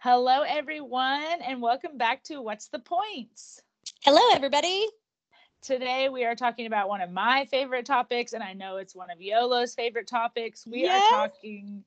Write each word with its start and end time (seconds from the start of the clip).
Hello, 0.00 0.42
everyone, 0.42 1.42
and 1.44 1.60
welcome 1.60 1.98
back 1.98 2.22
to 2.22 2.40
What's 2.40 2.68
the 2.68 2.78
Points? 2.78 3.60
Hello, 4.04 4.20
everybody. 4.32 4.86
Today, 5.60 6.08
we 6.08 6.24
are 6.24 6.36
talking 6.36 6.66
about 6.66 6.88
one 6.88 7.00
of 7.00 7.10
my 7.10 7.46
favorite 7.46 7.84
topics, 7.84 8.32
and 8.32 8.40
I 8.40 8.52
know 8.52 8.76
it's 8.76 8.94
one 8.94 9.10
of 9.10 9.20
Yolo's 9.20 9.74
favorite 9.74 10.06
topics. 10.06 10.64
We 10.64 10.82
yes. 10.82 11.02
are 11.12 11.26
talking 11.26 11.82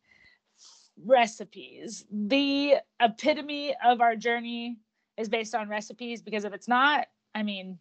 recipes. 1.06 2.04
The 2.12 2.80
epitome 3.00 3.76
of 3.82 4.02
our 4.02 4.18
journey 4.18 4.76
is 5.16 5.30
based 5.30 5.56
on 5.56 5.70
recipes 5.70 6.22
because 6.22 6.44
if 6.44 6.54
it's 6.54 6.68
not, 6.68 7.08
I 7.34 7.44
mean, 7.44 7.80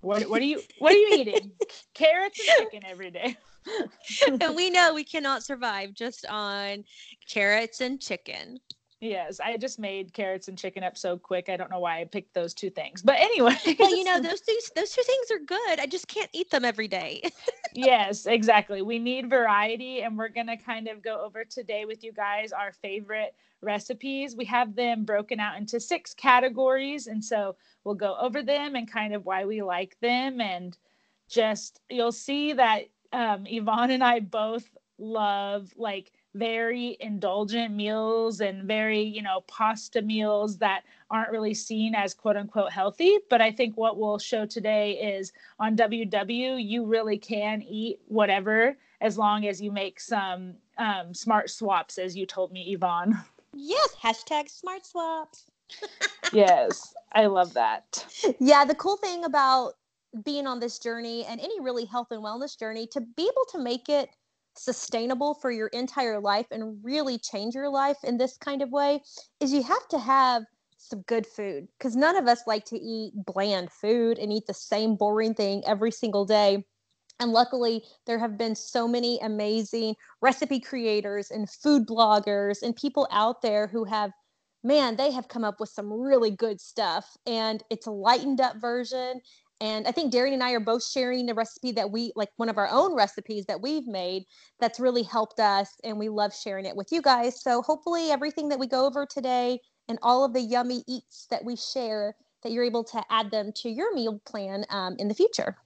what, 0.00 0.22
what 0.22 0.40
are 0.40 0.46
you 0.46 0.62
what 0.78 0.94
are 0.94 0.96
you 0.96 1.16
eating? 1.18 1.52
Carrots 1.92 2.40
and 2.40 2.70
chicken 2.70 2.90
every 2.90 3.10
day. 3.10 3.36
and 4.40 4.42
we 4.56 4.70
know 4.70 4.94
we 4.94 5.04
cannot 5.04 5.42
survive 5.42 5.92
just 5.92 6.24
on 6.30 6.84
carrots 7.28 7.82
and 7.82 8.00
chicken. 8.00 8.58
Yes, 9.00 9.40
I 9.40 9.58
just 9.58 9.78
made 9.78 10.14
carrots 10.14 10.48
and 10.48 10.56
chicken 10.56 10.82
up 10.82 10.96
so 10.96 11.18
quick. 11.18 11.50
I 11.50 11.58
don't 11.58 11.70
know 11.70 11.80
why 11.80 12.00
I 12.00 12.04
picked 12.04 12.32
those 12.32 12.54
two 12.54 12.70
things. 12.70 13.02
But 13.02 13.16
anyway. 13.20 13.54
Well, 13.78 13.94
you 13.94 14.04
know, 14.04 14.20
those 14.22 14.40
things 14.40 14.70
those 14.74 14.90
two 14.90 15.02
things 15.02 15.30
are 15.30 15.44
good. 15.44 15.80
I 15.80 15.86
just 15.86 16.08
can't 16.08 16.30
eat 16.32 16.50
them 16.50 16.64
every 16.64 16.88
day. 16.88 17.22
yes, 17.74 18.24
exactly. 18.24 18.80
We 18.80 18.98
need 18.98 19.28
variety 19.28 20.00
and 20.00 20.16
we're 20.16 20.30
going 20.30 20.46
to 20.46 20.56
kind 20.56 20.88
of 20.88 21.02
go 21.02 21.22
over 21.22 21.44
today 21.44 21.84
with 21.84 22.02
you 22.02 22.12
guys 22.12 22.52
our 22.52 22.72
favorite 22.72 23.34
recipes. 23.60 24.34
We 24.34 24.46
have 24.46 24.74
them 24.74 25.04
broken 25.04 25.40
out 25.40 25.58
into 25.58 25.78
six 25.78 26.14
categories 26.14 27.06
and 27.06 27.22
so 27.22 27.56
we'll 27.84 27.96
go 27.96 28.16
over 28.18 28.42
them 28.42 28.76
and 28.76 28.90
kind 28.90 29.14
of 29.14 29.26
why 29.26 29.44
we 29.44 29.60
like 29.60 29.98
them 30.00 30.40
and 30.40 30.76
just 31.28 31.80
you'll 31.90 32.12
see 32.12 32.54
that 32.54 32.84
um 33.12 33.44
Yvonne 33.46 33.90
and 33.90 34.02
I 34.02 34.20
both 34.20 34.64
love 34.98 35.70
like 35.76 36.12
very 36.36 36.96
indulgent 37.00 37.74
meals 37.74 38.40
and 38.40 38.64
very, 38.64 39.00
you 39.00 39.22
know, 39.22 39.42
pasta 39.46 40.02
meals 40.02 40.58
that 40.58 40.82
aren't 41.10 41.30
really 41.30 41.54
seen 41.54 41.94
as 41.94 42.14
quote 42.14 42.36
unquote 42.36 42.72
healthy. 42.72 43.18
But 43.30 43.40
I 43.40 43.50
think 43.50 43.76
what 43.76 43.98
we'll 43.98 44.18
show 44.18 44.46
today 44.46 44.92
is 44.92 45.32
on 45.58 45.76
WW, 45.76 46.62
you 46.64 46.84
really 46.84 47.18
can 47.18 47.62
eat 47.62 48.00
whatever 48.08 48.76
as 49.00 49.18
long 49.18 49.46
as 49.46 49.60
you 49.60 49.72
make 49.72 50.00
some 50.00 50.54
um, 50.78 51.12
smart 51.14 51.50
swaps, 51.50 51.98
as 51.98 52.16
you 52.16 52.26
told 52.26 52.52
me, 52.52 52.72
Yvonne. 52.72 53.18
Yes, 53.54 53.94
hashtag 54.02 54.50
smart 54.50 54.84
swaps. 54.84 55.44
yes, 56.32 56.94
I 57.12 57.26
love 57.26 57.54
that. 57.54 58.06
Yeah, 58.38 58.64
the 58.64 58.74
cool 58.74 58.96
thing 58.96 59.24
about 59.24 59.74
being 60.24 60.46
on 60.46 60.60
this 60.60 60.78
journey 60.78 61.24
and 61.24 61.40
any 61.40 61.60
really 61.60 61.84
health 61.84 62.08
and 62.10 62.22
wellness 62.22 62.58
journey 62.58 62.86
to 62.88 63.00
be 63.00 63.22
able 63.22 63.44
to 63.50 63.58
make 63.58 63.88
it 63.88 64.08
sustainable 64.58 65.34
for 65.34 65.50
your 65.50 65.68
entire 65.68 66.20
life 66.20 66.46
and 66.50 66.78
really 66.82 67.18
change 67.18 67.54
your 67.54 67.68
life 67.68 67.98
in 68.04 68.16
this 68.16 68.36
kind 68.36 68.62
of 68.62 68.70
way 68.70 69.02
is 69.40 69.52
you 69.52 69.62
have 69.62 69.88
to 69.88 69.98
have 69.98 70.44
some 70.78 71.02
good 71.02 71.26
food 71.26 71.66
because 71.78 71.96
none 71.96 72.16
of 72.16 72.26
us 72.26 72.40
like 72.46 72.64
to 72.66 72.78
eat 72.78 73.12
bland 73.14 73.70
food 73.70 74.18
and 74.18 74.32
eat 74.32 74.46
the 74.46 74.54
same 74.54 74.94
boring 74.94 75.34
thing 75.34 75.62
every 75.66 75.90
single 75.90 76.24
day. 76.24 76.64
And 77.18 77.32
luckily, 77.32 77.82
there 78.06 78.18
have 78.18 78.36
been 78.36 78.54
so 78.54 78.86
many 78.86 79.18
amazing 79.20 79.96
recipe 80.20 80.60
creators 80.60 81.30
and 81.30 81.48
food 81.48 81.86
bloggers 81.86 82.62
and 82.62 82.76
people 82.76 83.08
out 83.10 83.40
there 83.40 83.66
who 83.66 83.84
have, 83.84 84.10
man, 84.62 84.96
they 84.96 85.10
have 85.12 85.28
come 85.28 85.42
up 85.42 85.58
with 85.58 85.70
some 85.70 85.90
really 85.90 86.30
good 86.30 86.60
stuff. 86.60 87.16
And 87.26 87.62
it's 87.70 87.86
a 87.86 87.90
lightened 87.90 88.40
up 88.40 88.60
version. 88.60 89.22
And 89.60 89.88
I 89.88 89.92
think 89.92 90.12
Darian 90.12 90.34
and 90.34 90.42
I 90.42 90.52
are 90.52 90.60
both 90.60 90.86
sharing 90.86 91.30
a 91.30 91.34
recipe 91.34 91.72
that 91.72 91.90
we 91.90 92.12
like 92.14 92.28
one 92.36 92.50
of 92.50 92.58
our 92.58 92.68
own 92.70 92.94
recipes 92.94 93.46
that 93.46 93.62
we've 93.62 93.86
made 93.86 94.24
that's 94.60 94.78
really 94.78 95.02
helped 95.02 95.40
us. 95.40 95.70
And 95.82 95.98
we 95.98 96.10
love 96.10 96.34
sharing 96.34 96.66
it 96.66 96.76
with 96.76 96.92
you 96.92 97.00
guys. 97.00 97.42
So 97.42 97.62
hopefully, 97.62 98.10
everything 98.10 98.48
that 98.50 98.58
we 98.58 98.66
go 98.66 98.84
over 98.84 99.06
today 99.06 99.60
and 99.88 99.98
all 100.02 100.24
of 100.24 100.34
the 100.34 100.42
yummy 100.42 100.84
eats 100.86 101.26
that 101.30 101.44
we 101.44 101.56
share, 101.56 102.16
that 102.42 102.52
you're 102.52 102.64
able 102.64 102.84
to 102.84 103.02
add 103.08 103.30
them 103.30 103.50
to 103.56 103.70
your 103.70 103.94
meal 103.94 104.20
plan 104.26 104.66
um, 104.68 104.96
in 104.98 105.08
the 105.08 105.14
future. 105.14 105.56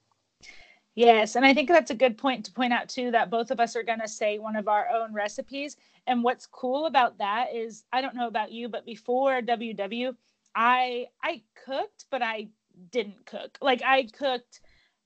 Yes, 0.94 1.36
and 1.36 1.44
I 1.44 1.54
think 1.54 1.68
that's 1.68 1.90
a 1.90 1.94
good 1.94 2.18
point 2.18 2.44
to 2.44 2.52
point 2.52 2.72
out 2.72 2.88
too 2.88 3.10
that 3.12 3.30
both 3.30 3.50
of 3.50 3.60
us 3.60 3.74
are 3.74 3.82
going 3.82 4.00
to 4.00 4.08
say 4.08 4.38
one 4.38 4.56
of 4.56 4.68
our 4.68 4.88
own 4.88 5.14
recipes. 5.14 5.76
And 6.06 6.22
what's 6.22 6.46
cool 6.46 6.86
about 6.86 7.18
that 7.18 7.54
is 7.54 7.84
I 7.92 8.00
don't 8.00 8.16
know 8.16 8.26
about 8.26 8.52
you, 8.52 8.68
but 8.68 8.84
before 8.84 9.40
WW, 9.40 10.14
I 10.54 11.06
I 11.22 11.42
cooked, 11.64 12.06
but 12.10 12.22
I 12.22 12.48
didn't 12.90 13.26
cook. 13.26 13.58
Like 13.60 13.82
I 13.82 14.04
cooked 14.04 14.60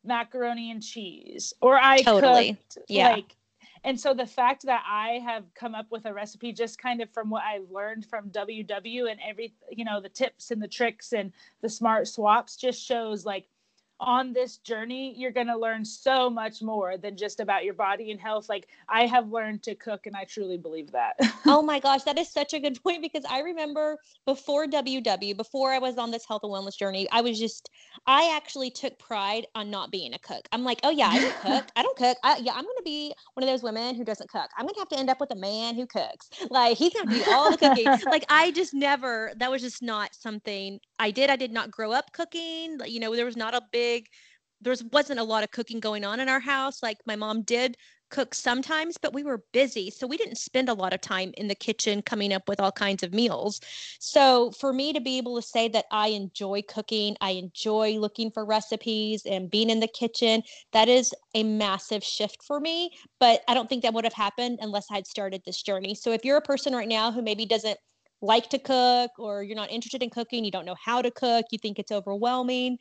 macaroni 0.05 0.71
and 0.71 0.83
cheese 0.83 1.55
or 1.61 1.77
I 1.77 2.03
totally. 2.03 2.55
cooked 2.55 2.79
yeah. 2.89 3.11
like 3.11 3.37
and 3.85 4.01
so 4.01 4.15
the 4.15 4.27
fact 4.27 4.65
that 4.65 4.83
I 4.89 5.21
have 5.25 5.45
come 5.55 5.75
up 5.75 5.87
with 5.91 6.07
a 6.07 6.13
recipe 6.13 6.53
just 6.53 6.79
kind 6.79 7.03
of 7.03 7.11
from 7.11 7.29
what 7.29 7.43
I've 7.43 7.71
learned 7.71 8.07
from 8.07 8.31
WW 8.31 9.11
and 9.11 9.21
every 9.27 9.55
you 9.71 9.85
know 9.85 10.01
the 10.01 10.09
tips 10.09 10.51
and 10.51 10.63
the 10.63 10.69
tricks 10.69 11.13
and 11.13 11.33
the 11.63 11.69
smart 11.69 12.09
swaps 12.09 12.57
just 12.57 12.83
shows 12.83 13.25
like 13.25 13.47
on 14.05 14.33
this 14.33 14.59
journey, 14.59 15.15
you're 15.17 15.31
going 15.31 15.47
to 15.47 15.57
learn 15.57 15.85
so 15.85 16.29
much 16.31 16.63
more 16.63 16.97
than 16.97 17.17
just 17.17 17.41
about 17.41 17.65
your 17.65 17.75
body 17.75 18.11
and 18.11 18.21
health. 18.21 18.49
Like 18.49 18.69
I 18.89 19.07
have 19.07 19.33
learned 19.33 19.63
to 19.65 19.75
cook, 19.75 20.07
and 20.07 20.15
I 20.15 20.25
truly 20.25 20.59
believe 20.59 20.93
that. 20.93 21.17
oh 21.47 21.63
my 21.63 21.81
gosh, 21.81 22.03
that 22.03 22.19
is 22.19 22.29
such 22.29 22.53
a 22.53 22.61
good 22.61 22.81
point 22.83 23.03
because 23.03 23.25
I 23.29 23.41
remember 23.41 23.99
before 24.27 24.67
WW, 24.67 25.37
before 25.37 25.73
I 25.73 25.79
was 25.79 25.99
on 25.99 26.11
this 26.11 26.27
health 26.27 26.43
and 26.45 26.53
wellness 26.53 26.77
journey, 26.77 27.09
I 27.11 27.23
was 27.23 27.39
just, 27.39 27.71
I 28.07 28.33
actually 28.37 28.71
took 28.71 28.99
pride 28.99 29.47
on 29.55 29.71
not 29.71 29.91
being 29.91 30.15
a 30.15 30.19
cook. 30.19 30.47
I'm 30.53 30.65
like, 30.65 30.81
oh 30.85 30.91
yeah, 30.91 31.09
I 31.09 31.21
don't 31.21 31.41
cook. 31.41 31.65
I 31.77 31.83
don't 31.83 31.97
cook. 31.97 32.19
I, 32.23 32.37
yeah, 32.37 32.53
I'm 32.53 32.65
going 32.65 32.77
to 32.77 32.85
be 32.85 33.15
one 33.35 33.43
of 33.43 33.49
those 33.49 33.63
women 33.63 33.95
who 33.95 34.05
doesn't 34.05 34.29
cook. 34.29 34.51
I'm 34.59 34.67
going 34.67 34.75
to 34.75 34.81
have 34.81 34.89
to 34.91 34.99
end 34.99 35.11
up 35.11 35.21
with 35.21 35.31
a 35.31 35.37
man 35.37 35.75
who 35.75 35.87
cooks. 35.87 36.29
Like 36.51 36.77
he's 36.77 36.93
going 36.93 37.09
to 37.09 37.15
do 37.15 37.25
all 37.31 37.51
the 37.51 37.57
cooking. 37.57 37.87
like 38.11 38.27
I 38.29 38.51
just 38.51 38.75
never, 38.75 39.33
that 39.37 39.51
was 39.51 39.63
just 39.63 39.83
not 39.83 40.15
something 40.15 40.79
I 40.99 41.11
did. 41.11 41.31
I 41.31 41.37
did 41.37 41.53
not 41.53 41.71
grow 41.71 41.93
up 41.93 42.13
cooking. 42.13 42.79
You 42.87 43.01
know, 43.01 43.15
there 43.17 43.25
was 43.25 43.37
not 43.37 43.55
a 43.55 43.63
big 43.73 43.94
there 44.61 44.75
wasn't 44.93 45.21
a 45.21 45.25
lot 45.25 45.45
of 45.45 45.51
cooking 45.51 45.81
going 45.81 46.05
on 46.05 46.21
in 46.21 46.29
our 46.29 46.41
house. 46.41 46.83
Like 46.83 46.99
my 47.07 47.17
mom 47.17 47.43
did 47.43 47.77
cook 48.11 48.35
sometimes, 48.35 48.97
but 48.97 49.13
we 49.13 49.25
were 49.25 49.43
busy. 49.53 49.91
So 49.91 50.07
we 50.07 50.17
didn't 50.17 50.39
spend 50.39 50.69
a 50.69 50.75
lot 50.75 50.93
of 50.93 51.01
time 51.01 51.33
in 51.37 51.49
the 51.49 51.55
kitchen 51.55 52.01
coming 52.01 52.33
up 52.33 52.49
with 52.49 52.61
all 52.61 52.71
kinds 52.71 53.03
of 53.03 53.13
meals. 53.13 53.61
So 53.99 54.53
for 54.53 54.73
me 54.73 54.93
to 54.93 55.01
be 55.01 55.19
able 55.19 55.37
to 55.37 55.47
say 55.47 55.69
that 55.69 55.87
I 55.91 56.09
enjoy 56.09 56.63
cooking, 56.69 57.17
I 57.21 57.33
enjoy 57.33 57.99
looking 57.99 58.31
for 58.31 58.45
recipes 58.45 59.27
and 59.27 59.51
being 59.51 59.69
in 59.69 59.81
the 59.81 59.89
kitchen, 59.89 60.43
that 60.73 60.89
is 60.89 61.13
a 61.35 61.43
massive 61.43 62.05
shift 62.05 62.43
for 62.45 62.61
me. 62.61 62.91
But 63.19 63.43
I 63.49 63.55
don't 63.55 63.69
think 63.69 63.83
that 63.83 63.95
would 63.95 64.05
have 64.05 64.15
happened 64.15 64.61
unless 64.63 64.87
I'd 64.91 65.07
started 65.07 65.43
this 65.45 65.63
journey. 65.63 65.95
So 65.95 66.13
if 66.13 66.25
you're 66.25 66.37
a 66.37 66.43
person 66.43 66.75
right 66.75 66.89
now 66.89 67.11
who 67.11 67.23
maybe 67.23 67.47
doesn't 67.47 67.79
like 68.23 68.49
to 68.51 68.59
cook 68.59 69.11
or 69.19 69.43
you're 69.43 69.57
not 69.57 69.73
interested 69.73 70.03
in 70.03 70.11
cooking, 70.11 70.45
you 70.45 70.51
don't 70.51 70.67
know 70.67 70.77
how 70.83 71.03
to 71.03 71.11
cook, 71.11 71.47
you 71.51 71.59
think 71.59 71.79
it's 71.79 71.93
overwhelming, 71.93 72.79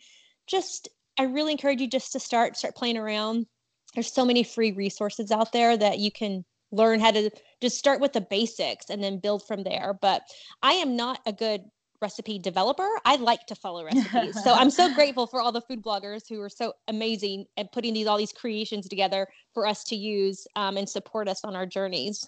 just 0.47 0.89
I 1.17 1.23
really 1.23 1.51
encourage 1.51 1.81
you 1.81 1.87
just 1.87 2.11
to 2.13 2.19
start 2.19 2.57
start 2.57 2.75
playing 2.75 2.97
around. 2.97 3.45
There's 3.93 4.11
so 4.11 4.25
many 4.25 4.43
free 4.43 4.71
resources 4.71 5.31
out 5.31 5.51
there 5.51 5.77
that 5.77 5.99
you 5.99 6.11
can 6.11 6.43
learn 6.71 6.99
how 6.99 7.11
to 7.11 7.29
just 7.61 7.77
start 7.77 8.01
with 8.01 8.13
the 8.13 8.21
basics 8.21 8.89
and 8.89 9.03
then 9.03 9.19
build 9.19 9.45
from 9.45 9.63
there. 9.63 9.97
But 10.01 10.23
I 10.63 10.73
am 10.73 10.95
not 10.95 11.19
a 11.25 11.31
good 11.31 11.61
recipe 12.01 12.37
developer. 12.37 12.87
I 13.05 13.15
like 13.15 13.45
to 13.47 13.55
follow 13.55 13.85
recipes. 13.85 14.43
so 14.43 14.53
I'm 14.53 14.69
so 14.69 14.93
grateful 14.95 15.25
for 15.25 15.39
all 15.39 15.51
the 15.51 15.61
food 15.61 15.81
bloggers 15.81 16.23
who 16.27 16.41
are 16.41 16.49
so 16.49 16.73
amazing 16.87 17.45
at 17.57 17.71
putting 17.71 17.93
these 17.93 18.07
all 18.07 18.17
these 18.17 18.33
creations 18.33 18.89
together 18.89 19.27
for 19.53 19.65
us 19.65 19.83
to 19.85 19.95
use 19.95 20.45
um, 20.55 20.77
and 20.77 20.87
support 20.87 21.27
us 21.27 21.43
on 21.43 21.55
our 21.55 21.65
journeys. 21.65 22.27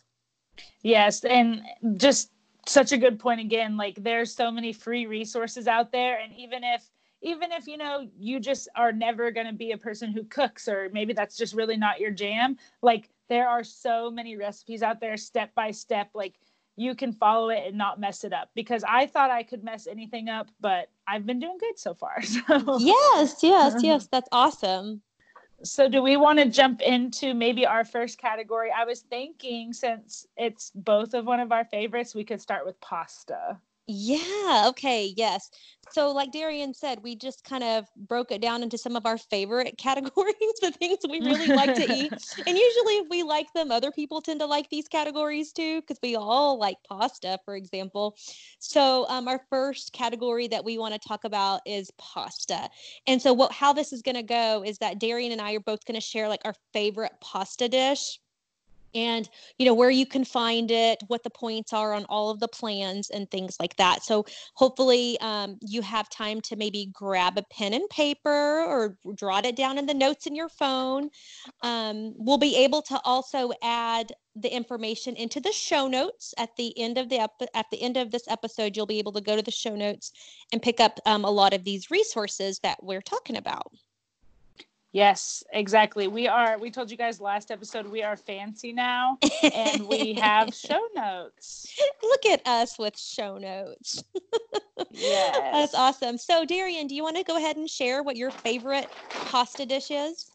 Yes, 0.81 1.25
and 1.25 1.61
just 1.97 2.29
such 2.65 2.91
a 2.93 2.97
good 2.97 3.19
point 3.19 3.41
again. 3.41 3.77
Like 3.77 3.95
there's 4.01 4.33
so 4.33 4.49
many 4.49 4.71
free 4.71 5.05
resources 5.05 5.67
out 5.67 5.91
there, 5.91 6.19
and 6.19 6.33
even 6.33 6.63
if 6.63 6.89
even 7.21 7.51
if 7.51 7.67
you 7.67 7.77
know 7.77 8.07
you 8.17 8.39
just 8.39 8.67
are 8.75 8.91
never 8.91 9.31
going 9.31 9.47
to 9.47 9.53
be 9.53 9.71
a 9.71 9.77
person 9.77 10.11
who 10.11 10.23
cooks 10.25 10.67
or 10.67 10.89
maybe 10.93 11.13
that's 11.13 11.37
just 11.37 11.53
really 11.53 11.77
not 11.77 11.99
your 11.99 12.11
jam 12.11 12.57
like 12.81 13.09
there 13.29 13.49
are 13.49 13.63
so 13.63 14.11
many 14.11 14.37
recipes 14.37 14.83
out 14.83 14.99
there 14.99 15.17
step 15.17 15.53
by 15.55 15.71
step 15.71 16.09
like 16.13 16.35
you 16.77 16.93
can 16.93 17.13
follow 17.13 17.49
it 17.49 17.63
and 17.67 17.77
not 17.77 18.01
mess 18.01 18.25
it 18.25 18.33
up. 18.33 18.49
Because 18.53 18.83
i 18.87 19.05
thought 19.05 19.31
i 19.31 19.43
could 19.43 19.63
mess 19.63 19.87
anything 19.87 20.29
up 20.29 20.47
but 20.59 20.89
i've 21.07 21.25
been 21.25 21.39
doing 21.39 21.57
good 21.59 21.77
so 21.79 21.93
far 21.93 22.21
so. 22.23 22.77
Yes 22.79 23.37
yes 23.41 23.73
uh-huh. 23.73 23.79
yes 23.81 24.07
that's 24.11 24.29
awesome. 24.31 25.01
So 25.63 25.87
do 25.87 26.03
we 26.03 26.17
want 26.17 26.37
to 26.39 26.49
jump 26.49 26.81
into 26.81 27.33
maybe 27.33 27.65
our 27.65 27.85
first 27.85 28.19
category? 28.19 28.69
I 28.71 28.83
was 28.83 29.01
thinking 29.01 29.71
since 29.71 30.27
it's 30.35 30.71
both 30.75 31.13
of 31.13 31.25
one 31.25 31.39
of 31.39 31.53
our 31.53 31.63
favorites 31.63 32.13
we 32.13 32.25
could 32.25 32.41
start 32.41 32.65
with 32.65 32.79
pasta 32.81 33.57
yeah. 33.87 34.65
Okay. 34.69 35.13
Yes. 35.15 35.49
So, 35.91 36.11
like 36.11 36.31
Darian 36.31 36.73
said, 36.73 37.03
we 37.03 37.15
just 37.15 37.43
kind 37.43 37.63
of 37.63 37.85
broke 37.95 38.31
it 38.31 38.41
down 38.41 38.63
into 38.63 38.77
some 38.77 38.95
of 38.95 39.05
our 39.05 39.17
favorite 39.17 39.77
categories, 39.79 40.35
the 40.61 40.71
things 40.71 40.99
we 41.07 41.21
really 41.21 41.51
like 41.51 41.75
to 41.75 41.83
eat. 41.83 42.11
And 42.47 42.57
usually, 42.57 42.97
if 42.97 43.07
we 43.09 43.23
like 43.23 43.51
them, 43.53 43.71
other 43.71 43.91
people 43.91 44.21
tend 44.21 44.39
to 44.39 44.45
like 44.47 44.69
these 44.69 44.87
categories 44.87 45.53
too, 45.53 45.81
because 45.81 45.99
we 46.01 46.15
all 46.15 46.59
like 46.59 46.77
pasta, 46.89 47.39
for 47.45 47.55
example. 47.55 48.17
So, 48.59 49.07
um, 49.07 49.27
our 49.27 49.41
first 49.49 49.93
category 49.93 50.47
that 50.47 50.65
we 50.65 50.77
want 50.77 50.93
to 50.93 51.07
talk 51.07 51.23
about 51.23 51.61
is 51.65 51.91
pasta. 51.97 52.69
And 53.07 53.21
so, 53.21 53.33
what 53.33 53.51
how 53.51 53.71
this 53.71 53.93
is 53.93 54.01
going 54.01 54.15
to 54.15 54.23
go 54.23 54.63
is 54.65 54.79
that 54.79 54.99
Darian 54.99 55.31
and 55.31 55.41
I 55.41 55.53
are 55.53 55.59
both 55.59 55.85
going 55.85 55.95
to 55.95 56.01
share 56.01 56.27
like 56.27 56.41
our 56.43 56.55
favorite 56.73 57.13
pasta 57.21 57.69
dish 57.69 58.19
and 58.95 59.29
you 59.59 59.65
know 59.65 59.73
where 59.73 59.91
you 59.91 60.05
can 60.05 60.23
find 60.23 60.71
it 60.71 60.97
what 61.07 61.23
the 61.23 61.29
points 61.29 61.73
are 61.73 61.93
on 61.93 62.05
all 62.05 62.29
of 62.31 62.39
the 62.39 62.47
plans 62.47 63.09
and 63.09 63.29
things 63.29 63.57
like 63.59 63.75
that. 63.75 64.03
So 64.03 64.25
hopefully 64.55 65.19
um, 65.19 65.57
you 65.61 65.81
have 65.81 66.09
time 66.09 66.41
to 66.41 66.55
maybe 66.55 66.89
grab 66.93 67.37
a 67.37 67.43
pen 67.51 67.73
and 67.73 67.87
paper 67.89 68.63
or 68.63 68.97
jot 69.19 69.45
it 69.45 69.55
down 69.55 69.77
in 69.77 69.85
the 69.85 69.93
notes 69.93 70.25
in 70.25 70.35
your 70.35 70.49
phone. 70.49 71.09
Um, 71.61 72.13
we'll 72.15 72.37
be 72.37 72.55
able 72.55 72.81
to 72.83 72.99
also 73.03 73.51
add 73.61 74.11
the 74.35 74.53
information 74.53 75.15
into 75.15 75.39
the 75.39 75.51
show 75.51 75.87
notes. 75.87 76.33
At 76.37 76.49
the 76.57 76.77
end 76.79 76.97
of 76.97 77.09
the 77.09 77.19
ep- 77.19 77.49
at 77.53 77.65
the 77.71 77.81
end 77.81 77.97
of 77.97 78.11
this 78.11 78.27
episode 78.29 78.75
you'll 78.75 78.85
be 78.85 78.99
able 78.99 79.13
to 79.13 79.21
go 79.21 79.35
to 79.35 79.41
the 79.41 79.51
show 79.51 79.75
notes 79.75 80.11
and 80.51 80.61
pick 80.61 80.79
up 80.79 80.99
um, 81.05 81.25
a 81.25 81.31
lot 81.31 81.53
of 81.53 81.63
these 81.63 81.91
resources 81.91 82.59
that 82.63 82.77
we're 82.81 83.01
talking 83.01 83.37
about 83.37 83.71
Yes, 84.95 85.43
exactly. 85.51 86.07
We 86.07 86.29
are, 86.29 86.57
we 86.57 86.71
told 86.71 86.89
you 86.89 86.95
guys 86.95 87.19
last 87.19 87.51
episode, 87.51 87.85
we 87.85 88.01
are 88.01 88.15
fancy 88.15 88.71
now 88.71 89.17
and 89.53 89.89
we 89.89 90.13
have 90.13 90.53
show 90.55 90.79
notes. 90.95 91.67
Look 92.01 92.25
at 92.27 92.47
us 92.47 92.79
with 92.79 92.97
show 92.97 93.37
notes. 93.37 94.05
yes. 94.91 95.51
That's 95.51 95.75
awesome. 95.75 96.17
So, 96.17 96.45
Darian, 96.45 96.87
do 96.87 96.95
you 96.95 97.03
want 97.03 97.17
to 97.17 97.25
go 97.25 97.35
ahead 97.35 97.57
and 97.57 97.69
share 97.69 98.03
what 98.03 98.15
your 98.15 98.31
favorite 98.31 98.87
pasta 99.09 99.65
dish 99.65 99.91
is? 99.91 100.31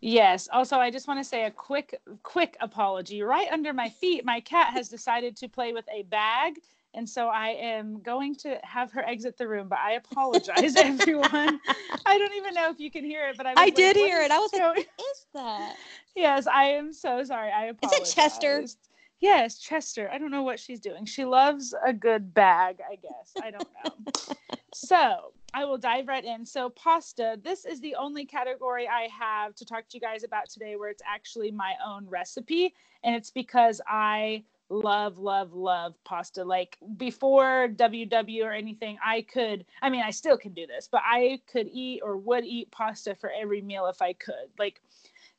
Yes. 0.00 0.48
Also, 0.52 0.76
I 0.76 0.88
just 0.92 1.08
want 1.08 1.18
to 1.18 1.24
say 1.24 1.46
a 1.46 1.50
quick, 1.50 2.00
quick 2.22 2.56
apology. 2.60 3.22
Right 3.22 3.48
under 3.50 3.72
my 3.72 3.88
feet, 3.88 4.24
my 4.24 4.38
cat 4.38 4.72
has 4.72 4.88
decided 4.88 5.36
to 5.38 5.48
play 5.48 5.72
with 5.72 5.88
a 5.92 6.04
bag 6.04 6.60
and 6.96 7.08
so 7.08 7.28
I 7.28 7.48
am 7.50 8.00
going 8.00 8.34
to 8.36 8.58
have 8.62 8.90
her 8.92 9.06
exit 9.06 9.36
the 9.36 9.46
room, 9.46 9.68
but 9.68 9.78
I 9.78 9.92
apologize, 9.92 10.74
everyone. 10.76 11.60
I 12.06 12.18
don't 12.18 12.34
even 12.34 12.54
know 12.54 12.70
if 12.70 12.80
you 12.80 12.90
can 12.90 13.04
hear 13.04 13.28
it, 13.28 13.36
but 13.36 13.46
I, 13.46 13.52
I 13.52 13.64
like, 13.66 13.74
did 13.74 13.96
hear 13.96 14.22
it. 14.22 14.30
I 14.30 14.38
was 14.38 14.50
going-" 14.50 14.62
like, 14.62 14.88
what 14.96 15.06
is 15.12 15.26
that? 15.34 15.76
yes, 16.16 16.46
I 16.46 16.64
am 16.64 16.92
so 16.94 17.22
sorry. 17.22 17.52
I 17.52 17.66
apologize. 17.66 18.00
Is 18.00 18.12
it 18.12 18.14
Chester? 18.14 18.64
Yes, 19.20 19.58
Chester. 19.58 20.10
I 20.10 20.18
don't 20.18 20.30
know 20.30 20.42
what 20.42 20.58
she's 20.58 20.80
doing. 20.80 21.04
She 21.04 21.24
loves 21.24 21.74
a 21.84 21.92
good 21.92 22.34
bag, 22.34 22.80
I 22.90 22.96
guess. 22.96 23.32
I 23.42 23.50
don't 23.50 23.68
know. 23.84 24.46
so 24.74 25.32
I 25.54 25.64
will 25.64 25.78
dive 25.78 26.08
right 26.08 26.24
in. 26.24 26.44
So, 26.44 26.70
pasta, 26.70 27.38
this 27.42 27.64
is 27.64 27.80
the 27.80 27.94
only 27.94 28.24
category 28.24 28.88
I 28.88 29.08
have 29.08 29.54
to 29.56 29.64
talk 29.64 29.88
to 29.88 29.96
you 29.96 30.00
guys 30.00 30.22
about 30.22 30.50
today 30.50 30.76
where 30.76 30.90
it's 30.90 31.02
actually 31.06 31.50
my 31.50 31.74
own 31.84 32.06
recipe. 32.08 32.74
And 33.04 33.14
it's 33.14 33.30
because 33.30 33.80
I 33.86 34.44
love, 34.68 35.18
love, 35.18 35.52
love 35.52 35.94
pasta. 36.04 36.44
Like 36.44 36.78
before 36.96 37.68
WW 37.68 38.44
or 38.44 38.52
anything, 38.52 38.98
I 39.04 39.22
could, 39.22 39.64
I 39.82 39.90
mean, 39.90 40.02
I 40.02 40.10
still 40.10 40.36
can 40.36 40.52
do 40.52 40.66
this, 40.66 40.88
but 40.90 41.02
I 41.04 41.40
could 41.50 41.68
eat 41.72 42.00
or 42.02 42.16
would 42.16 42.44
eat 42.44 42.70
pasta 42.70 43.14
for 43.14 43.30
every 43.30 43.62
meal 43.62 43.86
if 43.86 44.02
I 44.02 44.12
could. 44.12 44.50
Like 44.58 44.80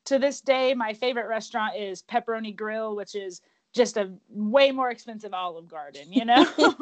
to 0.06 0.20
this 0.20 0.42
day, 0.42 0.74
my 0.74 0.94
favorite 0.94 1.28
restaurant 1.28 1.76
is 1.76 2.04
Pepperoni 2.04 2.56
Grill, 2.56 2.96
which 2.96 3.16
is 3.16 3.42
just 3.74 3.98
a 3.98 4.12
way 4.30 4.72
more 4.72 4.90
expensive 4.90 5.34
Olive 5.34 5.68
Garden, 5.68 6.12
you 6.12 6.26
know? 6.26 6.46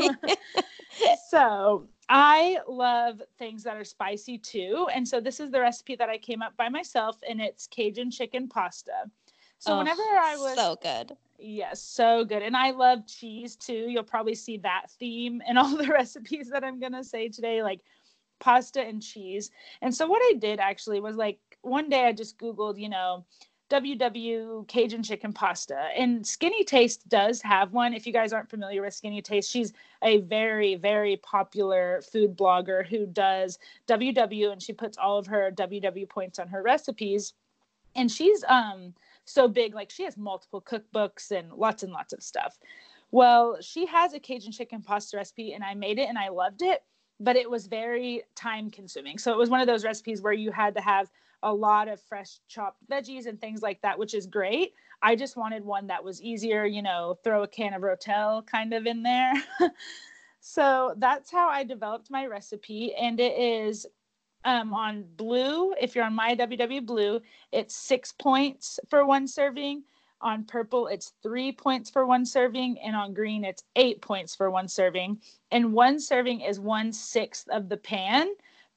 so 1.29 1.87
I 2.07 2.59
love 2.67 3.21
things 3.37 3.63
that 3.63 3.77
are 3.77 3.83
spicy 3.83 4.37
too. 4.37 4.87
And 4.93 5.07
so 5.07 5.19
this 5.19 5.39
is 5.39 5.51
the 5.51 5.59
recipe 5.59 5.95
that 5.95 6.09
I 6.09 6.17
came 6.17 6.41
up 6.41 6.55
by 6.55 6.69
myself, 6.69 7.17
and 7.27 7.41
it's 7.41 7.67
Cajun 7.67 8.11
chicken 8.11 8.47
pasta. 8.47 9.09
So 9.59 9.73
Oh, 9.73 9.77
whenever 9.79 10.01
I 10.01 10.35
was 10.37 10.55
so 10.55 10.77
good. 10.81 11.15
Yes, 11.37 11.81
so 11.81 12.23
good. 12.23 12.41
And 12.41 12.55
I 12.55 12.71
love 12.71 13.05
cheese 13.07 13.55
too. 13.55 13.87
You'll 13.89 14.03
probably 14.03 14.35
see 14.35 14.57
that 14.59 14.89
theme 14.99 15.41
in 15.47 15.57
all 15.57 15.75
the 15.75 15.87
recipes 15.87 16.49
that 16.49 16.63
I'm 16.63 16.79
going 16.79 16.93
to 16.93 17.03
say 17.03 17.29
today, 17.29 17.63
like 17.63 17.81
pasta 18.39 18.81
and 18.81 19.01
cheese. 19.01 19.51
And 19.81 19.93
so, 19.93 20.07
what 20.07 20.21
I 20.21 20.37
did 20.37 20.59
actually 20.59 20.99
was 20.99 21.15
like 21.15 21.39
one 21.61 21.89
day 21.89 22.05
I 22.05 22.11
just 22.11 22.37
Googled, 22.37 22.79
you 22.79 22.89
know, 22.89 23.25
WW 23.69 24.67
Cajun 24.67 25.01
chicken 25.01 25.33
pasta. 25.33 25.89
And 25.97 26.25
Skinny 26.25 26.63
Taste 26.63 27.07
does 27.09 27.41
have 27.41 27.73
one. 27.73 27.93
If 27.93 28.05
you 28.05 28.13
guys 28.13 28.31
aren't 28.31 28.49
familiar 28.49 28.81
with 28.83 28.93
Skinny 28.93 29.21
Taste, 29.21 29.49
she's 29.49 29.73
a 30.03 30.19
very, 30.21 30.75
very 30.75 31.17
popular 31.17 32.01
food 32.11 32.37
blogger 32.37 32.85
who 32.85 33.07
does 33.07 33.57
WW 33.87 34.51
and 34.51 34.61
she 34.61 34.73
puts 34.73 34.97
all 34.97 35.17
of 35.17 35.25
her 35.27 35.51
WW 35.51 36.07
points 36.07 36.37
on 36.37 36.47
her 36.47 36.61
recipes. 36.61 37.33
And 37.95 38.11
she's, 38.11 38.43
um, 38.47 38.93
so 39.25 39.47
big 39.47 39.75
like 39.75 39.91
she 39.91 40.03
has 40.03 40.17
multiple 40.17 40.61
cookbooks 40.61 41.31
and 41.31 41.51
lots 41.53 41.83
and 41.83 41.91
lots 41.91 42.13
of 42.13 42.23
stuff. 42.23 42.57
Well 43.11 43.57
she 43.61 43.85
has 43.85 44.13
a 44.13 44.19
cajun 44.19 44.51
chicken 44.51 44.81
pasta 44.81 45.17
recipe 45.17 45.53
and 45.53 45.63
i 45.63 45.73
made 45.73 45.99
it 45.99 46.09
and 46.09 46.17
i 46.17 46.29
loved 46.29 46.61
it 46.61 46.83
but 47.19 47.37
it 47.37 47.49
was 47.49 47.67
very 47.67 48.23
time 48.35 48.69
consuming. 48.69 49.17
So 49.17 49.31
it 49.31 49.37
was 49.37 49.49
one 49.49 49.61
of 49.61 49.67
those 49.67 49.85
recipes 49.85 50.21
where 50.21 50.33
you 50.33 50.51
had 50.51 50.75
to 50.75 50.81
have 50.81 51.09
a 51.43 51.53
lot 51.53 51.87
of 51.87 52.01
fresh 52.01 52.39
chopped 52.49 52.81
veggies 52.91 53.25
and 53.25 53.39
things 53.39 53.61
like 53.61 53.81
that 53.81 53.97
which 53.97 54.13
is 54.13 54.25
great. 54.25 54.73
I 55.01 55.15
just 55.15 55.37
wanted 55.37 55.63
one 55.63 55.87
that 55.87 56.03
was 56.03 56.21
easier 56.21 56.65
you 56.65 56.81
know 56.81 57.17
throw 57.23 57.43
a 57.43 57.47
can 57.47 57.73
of 57.73 57.81
rotel 57.81 58.45
kind 58.45 58.73
of 58.73 58.85
in 58.85 59.03
there. 59.03 59.33
So 60.47 60.93
that's 60.97 61.31
how 61.31 61.49
i 61.49 61.63
developed 61.63 62.11
my 62.11 62.27
recipe 62.27 62.93
and 62.93 63.19
it 63.19 63.35
is 63.35 63.87
um, 64.45 64.73
on 64.73 65.05
blue, 65.17 65.73
if 65.73 65.95
you're 65.95 66.05
on 66.05 66.13
my 66.13 66.35
WW 66.35 66.85
blue, 66.85 67.19
it's 67.51 67.75
six 67.75 68.11
points 68.13 68.79
for 68.89 69.05
one 69.05 69.27
serving. 69.27 69.83
On 70.21 70.43
purple, 70.45 70.87
it's 70.87 71.13
three 71.21 71.51
points 71.51 71.89
for 71.89 72.05
one 72.05 72.25
serving. 72.25 72.77
And 72.79 72.95
on 72.95 73.13
green, 73.13 73.43
it's 73.43 73.63
eight 73.75 74.01
points 74.01 74.35
for 74.35 74.49
one 74.49 74.67
serving. 74.67 75.19
And 75.51 75.73
one 75.73 75.99
serving 75.99 76.41
is 76.41 76.59
one 76.59 76.93
sixth 76.93 77.49
of 77.49 77.69
the 77.69 77.77
pan. 77.77 78.29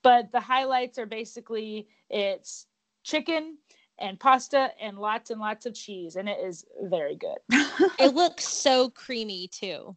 But 0.02 0.32
the 0.32 0.40
highlights 0.40 0.98
are 0.98 1.06
basically 1.06 1.86
it's 2.10 2.66
chicken 3.04 3.58
and 3.98 4.18
pasta 4.18 4.70
and 4.80 4.98
lots 4.98 5.30
and 5.30 5.40
lots 5.40 5.66
of 5.66 5.74
cheese. 5.74 6.16
And 6.16 6.28
it 6.28 6.38
is 6.42 6.64
very 6.82 7.16
good. 7.16 7.38
It 7.98 8.14
looks 8.14 8.46
so 8.46 8.90
creamy 8.90 9.48
too. 9.48 9.96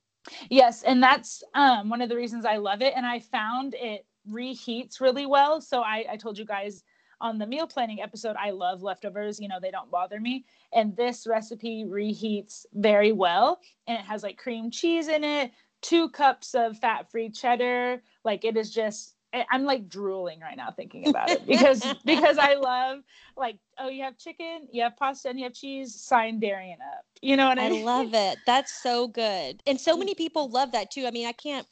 Yes, 0.50 0.84
and 0.84 1.02
that's 1.02 1.44
um, 1.54 1.90
one 1.90 2.02
of 2.02 2.10
the 2.10 2.16
reasons 2.16 2.46
I 2.46 2.58
love 2.58 2.82
it. 2.82 2.94
And 2.96 3.06
I 3.06 3.20
found 3.20 3.76
it 3.76 4.06
reheats 4.30 5.00
really 5.00 5.26
well. 5.26 5.62
So 5.62 5.82
I, 5.82 6.06
I 6.12 6.18
told 6.18 6.38
you 6.38 6.46
guys 6.46 6.84
on 7.20 7.38
the 7.38 7.46
meal 7.46 7.68
planning 7.68 8.02
episode, 8.02 8.36
I 8.38 8.52
love 8.52 8.82
leftovers. 8.82 9.40
You 9.40 9.48
know, 9.48 9.60
they 9.62 9.72
don't 9.72 9.92
bother 9.92 10.20
me. 10.20 10.46
And 10.74 10.96
this 10.96 11.28
recipe 11.28 11.86
reheats 11.86 12.66
very 12.74 13.12
well. 13.12 13.60
And 13.88 13.98
it 13.98 14.06
has 14.06 14.24
like 14.24 14.38
cream 14.38 14.72
cheese 14.72 15.08
in 15.08 15.24
it, 15.24 15.52
two 15.82 16.10
cups 16.10 16.56
of 16.56 16.78
fat 16.78 17.10
free 17.12 17.30
cheddar. 17.30 18.02
Like 18.24 18.44
it 18.44 18.58
is 18.58 18.72
just. 18.72 19.16
I'm 19.50 19.64
like 19.64 19.88
drooling 19.88 20.42
right 20.42 20.58
now 20.58 20.72
thinking 20.72 21.08
about 21.08 21.30
it 21.30 21.48
because 21.48 21.82
because 22.06 22.38
I 22.38 22.56
love 22.56 23.00
like 23.38 23.56
oh 23.80 23.88
you 23.88 24.04
have 24.04 24.18
chicken 24.18 24.68
you 24.74 24.84
have 24.84 24.98
pasta 24.98 25.30
and 25.30 25.40
you 25.40 25.46
have 25.46 25.54
cheese 25.54 25.96
sign 25.96 26.42
Darian 26.42 26.80
up 26.82 27.06
you 27.22 27.38
know 27.38 27.48
what 27.48 27.60
I, 27.60 27.68
I 27.68 27.70
mean? 27.70 27.86
love 27.86 28.14
it. 28.14 28.40
That's 28.46 28.82
so 28.82 29.08
good. 29.08 29.62
And 29.68 29.80
so 29.80 29.96
many 29.98 30.16
people 30.16 30.50
love 30.50 30.72
that 30.72 30.92
too. 30.92 31.06
I 31.06 31.12
mean, 31.12 31.28
I 31.28 31.32
can't 31.32 31.68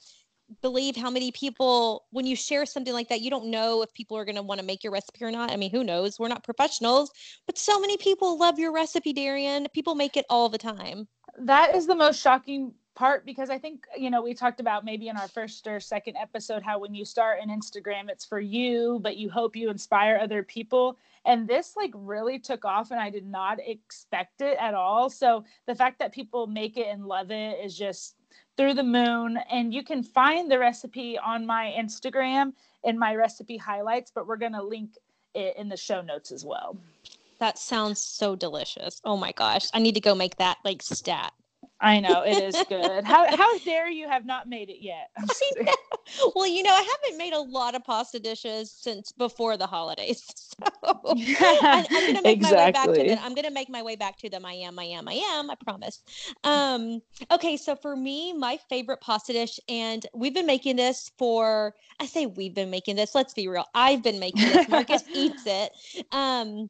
believe 0.62 0.96
how 0.96 1.10
many 1.10 1.32
people 1.32 2.06
when 2.12 2.26
you 2.26 2.36
share 2.36 2.66
something 2.66 2.94
like 2.94 3.10
that 3.10 3.22
you 3.22 3.30
don't 3.30 3.46
know 3.46 3.82
if 3.82 3.94
people 3.94 4.18
are 4.18 4.26
going 4.26 4.36
to 4.36 4.42
want 4.42 4.60
to 4.60 4.66
make 4.66 4.84
your 4.84 4.94
recipe 4.94 5.24
or 5.24 5.32
not 5.32 5.52
i 5.52 5.56
mean 5.56 5.72
who 5.72 5.84
knows 5.84 6.20
we're 6.20 6.28
not 6.28 6.44
professionals 6.44 7.12
but 7.46 7.58
so 7.58 7.80
many 7.80 7.98
people 7.98 8.38
love 8.38 8.58
your 8.58 8.72
recipe 8.72 9.14
darian 9.14 9.68
people 9.74 9.96
make 9.96 10.18
it 10.18 10.26
all 10.30 10.50
the 10.50 10.58
time 10.58 11.08
that 11.38 11.76
is 11.76 11.88
the 11.88 11.96
most 11.96 12.20
shocking 12.20 12.74
part 13.00 13.26
because 13.26 13.50
I 13.50 13.58
think, 13.58 13.86
you 13.98 14.10
know, 14.10 14.22
we 14.22 14.34
talked 14.34 14.60
about 14.60 14.84
maybe 14.84 15.08
in 15.08 15.16
our 15.16 15.30
first 15.30 15.66
or 15.68 15.80
second 15.80 16.18
episode 16.18 16.62
how 16.62 16.80
when 16.80 16.94
you 16.94 17.06
start 17.06 17.40
an 17.42 17.50
Instagram, 17.50 18.10
it's 18.10 18.26
for 18.26 18.42
you, 18.42 19.00
but 19.02 19.16
you 19.16 19.30
hope 19.30 19.56
you 19.56 19.70
inspire 19.70 20.20
other 20.22 20.44
people. 20.44 20.98
And 21.24 21.48
this 21.48 21.78
like 21.78 21.92
really 21.96 22.40
took 22.40 22.66
off 22.66 22.92
and 22.92 23.00
I 23.00 23.10
did 23.10 23.26
not 23.26 23.58
expect 23.66 24.42
it 24.42 24.58
at 24.60 24.74
all. 24.74 25.10
So 25.10 25.46
the 25.66 25.76
fact 25.76 26.00
that 26.00 26.12
people 26.12 26.46
make 26.46 26.76
it 26.76 26.88
and 26.88 27.06
love 27.06 27.32
it 27.32 27.64
is 27.64 27.78
just 27.78 28.16
through 28.60 28.74
the 28.74 28.84
moon. 28.84 29.40
And 29.50 29.74
you 29.74 29.84
can 29.84 30.04
find 30.04 30.52
the 30.52 30.60
recipe 30.60 31.18
on 31.18 31.46
my 31.46 31.74
Instagram 31.80 32.52
in 32.84 33.00
my 33.00 33.16
recipe 33.16 33.56
highlights, 33.56 34.12
but 34.14 34.28
we're 34.28 34.36
going 34.36 34.52
to 34.52 34.62
link 34.62 34.92
it 35.34 35.56
in 35.58 35.70
the 35.70 35.78
show 35.78 36.02
notes 36.02 36.32
as 36.32 36.44
well. 36.44 36.76
that 37.40 37.58
sounds 37.58 38.02
so 38.02 38.36
delicious 38.36 39.00
oh 39.06 39.16
my 39.16 39.32
gosh 39.34 39.68
i 39.74 39.80
need 39.80 39.94
to 39.96 40.02
go 40.02 40.14
make 40.14 40.36
that 40.38 40.58
like 40.66 40.82
stat 40.82 41.32
I 41.82 42.00
know 42.00 42.24
it 42.24 42.38
is 42.38 42.58
good. 42.68 43.06
How 43.06 43.36
how 43.36 43.58
dare 43.60 43.90
you 43.90 44.08
have 44.08 44.26
not 44.26 44.48
made 44.48 44.70
it 44.70 44.82
yet? 44.82 45.10
I'm 45.18 45.28
just 45.28 45.44
kidding. 45.56 45.74
well 46.36 46.48
you 46.48 46.64
know 46.64 46.72
i 46.74 46.98
haven't 47.04 47.20
made 47.20 47.34
a 47.34 47.40
lot 47.40 47.76
of 47.76 47.84
pasta 47.84 48.20
dishes 48.20 48.72
since 48.72 49.12
before 49.12 49.58
the 49.58 49.68
holidays 49.68 50.26
so 50.60 50.66
I, 51.16 51.88
am 51.92 52.06
gonna 52.06 52.22
make 52.22 52.42
my 52.42 52.52
way 52.52 52.72
back 52.72 52.86
to 52.86 52.92
Exactly. 52.92 53.08
them. 53.10 53.20
I'm 53.22 53.36
gonna 53.36 53.52
make 53.52 53.70
my 53.70 53.82
way 53.82 53.96
back 53.96 54.18
to 54.20 54.30
them. 54.30 54.46
I 54.46 54.54
am, 54.54 54.78
I 54.80 54.84
am, 54.86 55.08
I 55.08 55.14
am. 55.14 55.50
I 55.50 55.56
promise. 55.56 56.04
Um, 56.44 57.02
okay, 57.32 57.58
so 57.58 57.76
for 57.76 57.96
me, 57.96 58.34
my 58.34 58.58
favorite 58.70 59.02
pasta 59.02 59.34
dish, 59.34 59.60
and 59.68 60.06
we've 60.14 60.34
been 60.34 60.46
making 60.46 60.76
this 60.76 61.12
for. 61.18 61.74
I 62.00 62.06
say 62.06 62.26
we've 62.26 62.54
been 62.54 62.70
making 62.70 62.96
this. 62.96 63.16
Let's 63.16 63.34
be 63.34 63.48
real. 63.48 63.66
I've 63.74 64.04
been 64.04 64.20
making 64.20 64.50
this. 64.50 64.68
Marcus 64.68 65.04
eats 65.14 65.44
it. 65.46 65.72
Um, 66.12 66.70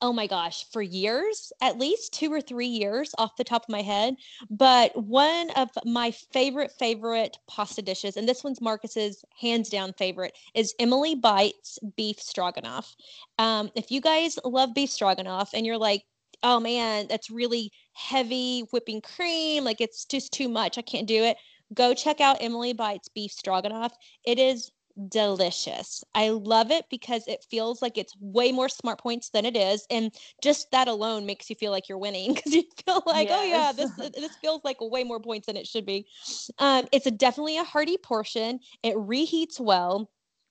oh 0.00 0.12
my 0.12 0.26
gosh, 0.26 0.64
for 0.70 0.82
years, 0.82 1.52
at 1.60 1.78
least 1.78 2.12
two 2.12 2.32
or 2.32 2.40
three 2.40 2.66
years, 2.66 3.14
off 3.18 3.36
the 3.36 3.44
top 3.44 3.62
of 3.64 3.68
my 3.68 3.82
head. 3.82 4.16
But 4.50 4.96
one 4.96 5.50
of 5.50 5.70
my 5.84 6.12
favorite 6.32 6.72
favorite 6.78 7.36
pasta 7.48 7.82
dishes, 7.82 8.16
and 8.16 8.28
this 8.28 8.44
one's 8.44 8.60
Marcus's 8.60 9.24
hands 9.40 9.68
down 9.68 9.92
favorite, 9.94 10.36
is 10.54 10.74
Emily 10.78 11.14
Bites 11.14 11.78
beef 11.96 12.20
stroganoff. 12.20 12.94
Um, 13.38 13.70
if 13.74 13.90
you 13.90 14.00
guys 14.00 14.38
love 14.44 14.74
beef 14.74 14.90
stroganoff 14.90 15.50
and 15.54 15.66
you're 15.66 15.78
like, 15.78 16.04
oh 16.42 16.60
man, 16.60 17.06
that's 17.08 17.30
really 17.30 17.72
heavy 17.94 18.60
whipping 18.72 19.00
cream. 19.00 19.64
Like 19.64 19.80
it's 19.80 20.04
just 20.04 20.32
too 20.32 20.48
much. 20.48 20.78
I 20.78 20.82
can't 20.82 21.08
do 21.08 21.24
it. 21.24 21.36
Go 21.74 21.92
check 21.92 22.20
out 22.20 22.38
Emily 22.40 22.72
Bites 22.72 23.08
Beef 23.08 23.30
Stroganoff. 23.30 23.92
It 24.24 24.38
is 24.38 24.70
delicious. 25.08 26.02
I 26.14 26.30
love 26.30 26.70
it 26.70 26.86
because 26.90 27.26
it 27.28 27.44
feels 27.50 27.80
like 27.80 27.96
it's 27.96 28.14
way 28.20 28.52
more 28.52 28.68
smart 28.68 29.00
points 29.00 29.30
than 29.30 29.44
it 29.44 29.56
is 29.56 29.86
and 29.90 30.12
just 30.42 30.70
that 30.72 30.88
alone 30.88 31.26
makes 31.26 31.48
you 31.48 31.56
feel 31.56 31.70
like 31.70 31.88
you're 31.88 31.98
winning 31.98 32.34
cuz 32.42 32.54
you 32.54 32.64
feel 32.84 33.02
like 33.06 33.28
yes. 33.28 33.38
oh 33.38 33.44
yeah 33.44 33.72
this 33.72 33.90
this 34.12 34.36
feels 34.36 34.60
like 34.64 34.78
way 34.80 35.04
more 35.04 35.20
points 35.20 35.46
than 35.46 35.56
it 35.56 35.66
should 35.66 35.86
be. 35.86 36.06
Um, 36.58 36.88
it's 36.92 37.06
a 37.06 37.10
definitely 37.10 37.58
a 37.58 37.64
hearty 37.64 37.96
portion. 37.96 38.60
It 38.82 38.94
reheats 38.96 39.60
well. 39.60 40.10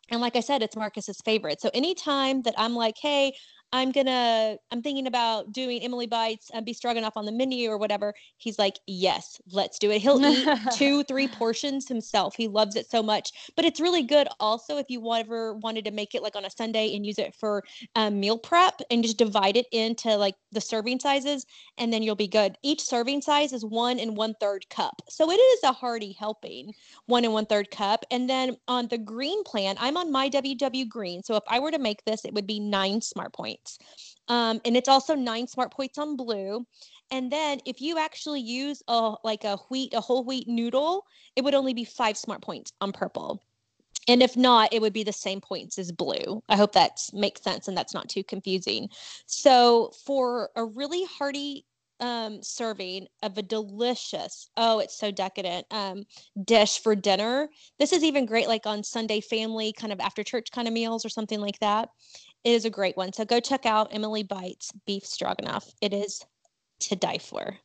And 0.10 0.22
like 0.22 0.36
I 0.38 0.40
said, 0.40 0.64
it's 0.64 0.76
Marcus's 0.76 1.20
favorite. 1.26 1.60
So 1.60 1.70
anytime 1.74 2.42
that 2.44 2.56
I'm 2.58 2.76
like, 2.76 2.96
hey, 3.02 3.34
I'm 3.74 3.92
gonna, 3.92 4.58
I'm 4.72 4.82
thinking 4.82 5.08
about 5.08 5.52
doing 5.52 5.82
Emily 5.82 6.08
Bites 6.08 6.50
and 6.54 6.66
be 6.66 6.72
stroganoff 6.72 7.18
on 7.18 7.26
the 7.26 7.34
menu 7.34 7.70
or 7.70 7.78
whatever. 7.78 8.14
He's 8.38 8.58
like, 8.58 8.80
yes, 8.88 9.42
let's 9.52 9.78
do 9.78 9.92
it. 9.92 10.02
He'll 10.02 10.24
eat 10.26 10.48
two, 10.74 11.04
three 11.04 11.28
portions 11.28 11.86
himself. 11.86 12.34
He 12.38 12.48
loves 12.48 12.78
it 12.78 12.90
so 12.90 13.04
much. 13.04 13.52
But 13.58 13.66
it's 13.66 13.82
really 13.82 14.04
good 14.04 14.30
also 14.40 14.78
if 14.78 14.86
you 14.90 15.14
ever 15.14 15.56
wanted 15.56 15.84
to 15.86 15.92
make 15.92 16.16
it 16.16 16.24
like 16.24 16.38
on 16.38 16.46
a 16.46 16.50
Sunday 16.50 16.96
and 16.96 17.06
use 17.06 17.20
it 17.20 17.36
for 17.36 17.62
um, 17.96 18.22
meal 18.22 18.38
prep 18.38 18.80
and 18.90 19.04
just 19.04 19.18
divide 19.18 19.58
it 19.58 19.66
into 19.74 20.16
like 20.16 20.36
the 20.54 20.62
serving 20.62 21.02
sizes 21.02 21.46
and 21.78 21.92
then 21.92 22.02
you'll 22.02 22.16
be 22.16 22.28
good. 22.28 22.58
Each 22.64 22.82
serving 22.82 23.22
size 23.22 23.52
is 23.52 23.66
one 23.66 24.00
and 24.00 24.16
one 24.16 24.34
third 24.40 24.70
cup. 24.70 25.02
So 25.10 25.30
it 25.30 25.36
is 25.36 25.60
a 25.64 25.74
hearty 25.74 26.16
helping, 26.18 26.74
one 27.08 27.26
and 27.26 27.34
one 27.34 27.46
third 27.46 27.70
cup. 27.70 28.06
And 28.12 28.30
then 28.30 28.56
on 28.70 28.88
the 28.88 28.98
green 28.98 29.44
plan, 29.44 29.76
I'm 29.78 29.98
on 29.98 30.10
my 30.10 30.30
WW 30.30 30.88
green. 30.88 31.22
So 31.22 31.36
if 31.36 31.44
I 31.50 31.60
were 31.60 31.72
to 31.72 31.80
make 31.80 32.06
this, 32.06 32.24
it 32.24 32.34
would 32.34 32.48
be 32.48 32.62
nine 32.62 33.02
smart 33.02 33.34
points 33.34 33.57
points. 33.58 33.80
Um, 34.28 34.62
and 34.66 34.76
it's 34.76 34.90
also 34.90 35.16
nine 35.16 35.48
smart 35.48 35.72
points 35.72 35.98
on 35.98 36.16
blue. 36.16 36.66
And 37.12 37.32
then 37.32 37.60
if 37.66 37.82
you 37.82 37.98
actually 37.98 38.42
use 38.42 38.84
a 38.88 39.16
like 39.24 39.44
a 39.44 39.58
wheat, 39.70 39.94
a 39.94 40.02
whole 40.02 40.24
wheat 40.24 40.48
noodle, 40.48 41.06
it 41.36 41.44
would 41.44 41.56
only 41.56 41.74
be 41.74 41.86
five 41.86 42.18
smart 42.18 42.42
points 42.42 42.74
on 42.82 42.92
purple. 42.92 43.42
And 44.10 44.24
if 44.24 44.38
not, 44.38 44.74
it 44.74 44.82
would 44.82 44.94
be 44.94 45.04
the 45.04 45.14
same 45.14 45.42
points 45.42 45.78
as 45.78 45.92
blue. 45.92 46.42
I 46.48 46.56
hope 46.56 46.74
that 46.74 47.00
makes 47.14 47.42
sense 47.42 47.68
and 47.68 47.78
that's 47.78 47.94
not 47.94 48.10
too 48.10 48.24
confusing. 48.24 48.90
So 49.26 49.92
for 50.06 50.50
a 50.56 50.64
really 50.64 51.04
hearty 51.06 51.66
um, 52.00 52.42
serving 52.42 53.08
of 53.24 53.38
a 53.38 53.42
delicious, 53.42 54.50
oh, 54.56 54.80
it's 54.80 54.98
so 54.98 55.12
decadent 55.12 55.66
um, 55.72 56.04
dish 56.46 56.80
for 56.80 56.96
dinner. 56.96 57.50
This 57.80 57.92
is 57.92 58.04
even 58.04 58.26
great, 58.26 58.48
like 58.48 58.66
on 58.66 58.84
Sunday 58.84 59.20
family, 59.20 59.74
kind 59.74 59.92
of 59.92 60.00
after 60.00 60.24
church 60.24 60.52
kind 60.52 60.68
of 60.68 60.74
meals 60.74 61.06
or 61.06 61.10
something 61.10 61.42
like 61.42 61.60
that. 61.60 61.90
It 62.44 62.52
is 62.52 62.66
a 62.66 62.70
great 62.70 62.98
one. 62.98 63.14
So 63.14 63.26
go 63.26 63.40
check 63.40 63.66
out 63.66 63.90
Emily 63.92 64.24
Bites 64.24 64.72
Beef 64.86 65.06
Stroganoff. 65.06 65.74
It 65.82 65.94
is 65.94 66.26
to 66.82 66.96
die 66.96 67.18
for. 67.18 67.58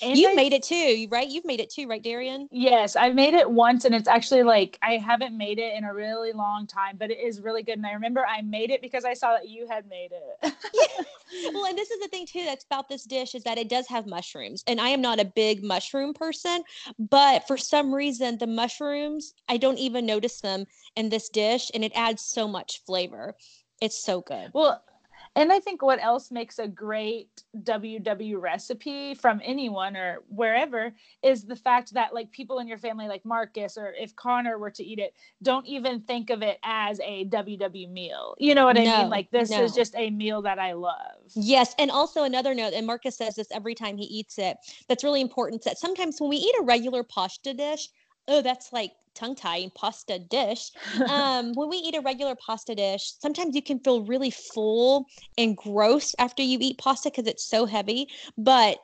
And 0.00 0.18
you 0.18 0.34
made 0.34 0.54
it 0.54 0.62
too, 0.62 1.06
right? 1.10 1.28
You've 1.28 1.44
made 1.44 1.60
it 1.60 1.68
too, 1.68 1.86
right, 1.86 2.02
Darian? 2.02 2.48
Yes, 2.50 2.96
I've 2.96 3.14
made 3.14 3.34
it 3.34 3.50
once, 3.50 3.84
and 3.84 3.94
it's 3.94 4.08
actually 4.08 4.42
like 4.42 4.78
I 4.82 4.96
haven't 4.96 5.36
made 5.36 5.58
it 5.58 5.74
in 5.76 5.84
a 5.84 5.92
really 5.92 6.32
long 6.32 6.66
time, 6.66 6.96
but 6.98 7.10
it 7.10 7.18
is 7.18 7.42
really 7.42 7.62
good. 7.62 7.76
And 7.76 7.86
I 7.86 7.92
remember 7.92 8.26
I 8.26 8.40
made 8.40 8.70
it 8.70 8.80
because 8.80 9.04
I 9.04 9.12
saw 9.12 9.32
that 9.32 9.48
you 9.48 9.66
had 9.68 9.86
made 9.88 10.10
it. 10.12 10.54
yeah. 10.74 11.04
Well, 11.54 11.64
and 11.64 11.78
this 11.78 11.90
is 11.90 11.98
the 12.00 12.08
thing 12.08 12.26
too 12.26 12.44
that's 12.44 12.64
about 12.64 12.90
this 12.90 13.04
dish 13.04 13.34
is 13.34 13.42
that 13.44 13.56
it 13.56 13.70
does 13.70 13.88
have 13.88 14.06
mushrooms, 14.06 14.62
and 14.66 14.80
I 14.80 14.88
am 14.88 15.00
not 15.00 15.18
a 15.18 15.24
big 15.24 15.64
mushroom 15.64 16.12
person, 16.12 16.62
but 16.98 17.46
for 17.46 17.56
some 17.56 17.94
reason 17.94 18.36
the 18.36 18.46
mushrooms 18.46 19.32
I 19.48 19.56
don't 19.56 19.78
even 19.78 20.04
notice 20.04 20.40
them 20.40 20.66
in 20.94 21.08
this 21.08 21.30
dish, 21.30 21.70
and 21.72 21.84
it 21.84 21.92
adds 21.94 22.22
so 22.22 22.46
much 22.46 22.82
flavor. 22.84 23.34
It's 23.82 24.02
so 24.02 24.20
good. 24.20 24.50
Well, 24.54 24.82
and 25.34 25.50
I 25.50 25.60
think 25.60 25.80
what 25.80 26.02
else 26.02 26.30
makes 26.30 26.58
a 26.58 26.68
great 26.68 27.42
WW 27.62 28.40
recipe 28.40 29.14
from 29.14 29.40
anyone 29.42 29.96
or 29.96 30.22
wherever 30.28 30.92
is 31.22 31.44
the 31.44 31.56
fact 31.56 31.94
that 31.94 32.12
like 32.12 32.30
people 32.32 32.58
in 32.58 32.68
your 32.68 32.76
family, 32.76 33.08
like 33.08 33.24
Marcus 33.24 33.78
or 33.78 33.94
if 33.98 34.14
Connor 34.14 34.58
were 34.58 34.70
to 34.70 34.84
eat 34.84 34.98
it, 34.98 35.14
don't 35.42 35.66
even 35.66 36.00
think 36.00 36.28
of 36.28 36.42
it 36.42 36.58
as 36.62 37.00
a 37.00 37.24
WW 37.26 37.90
meal. 37.90 38.36
You 38.38 38.54
know 38.54 38.66
what 38.66 38.76
I 38.76 38.84
mean? 38.84 39.08
Like 39.08 39.30
this 39.30 39.50
no. 39.50 39.62
is 39.62 39.74
just 39.74 39.94
a 39.96 40.10
meal 40.10 40.42
that 40.42 40.58
I 40.58 40.74
love. 40.74 41.32
Yes. 41.34 41.74
And 41.78 41.90
also 41.90 42.24
another 42.24 42.54
note, 42.54 42.74
and 42.74 42.86
Marcus 42.86 43.16
says 43.16 43.36
this 43.36 43.50
every 43.52 43.74
time 43.74 43.96
he 43.96 44.04
eats 44.04 44.38
it, 44.38 44.58
that's 44.86 45.02
really 45.02 45.22
important 45.22 45.64
that 45.64 45.78
sometimes 45.78 46.20
when 46.20 46.28
we 46.28 46.36
eat 46.36 46.54
a 46.60 46.62
regular 46.62 47.02
pasta 47.02 47.54
dish, 47.54 47.88
oh, 48.28 48.42
that's 48.42 48.70
like 48.72 48.92
tongue 49.14 49.34
tying 49.34 49.70
pasta 49.74 50.18
dish. 50.18 50.70
Um, 51.12 51.52
when 51.54 51.68
we 51.68 51.76
eat 51.76 51.96
a 51.96 52.00
regular 52.00 52.34
pasta 52.34 52.74
dish, 52.74 53.12
sometimes 53.20 53.54
you 53.54 53.62
can 53.62 53.80
feel 53.80 54.04
really 54.04 54.30
full 54.30 55.06
and 55.36 55.56
gross 55.56 56.14
after 56.18 56.42
you 56.42 56.58
eat 56.60 56.78
pasta 56.78 57.10
because 57.10 57.26
it's 57.26 57.44
so 57.44 57.66
heavy. 57.66 58.08
But 58.38 58.78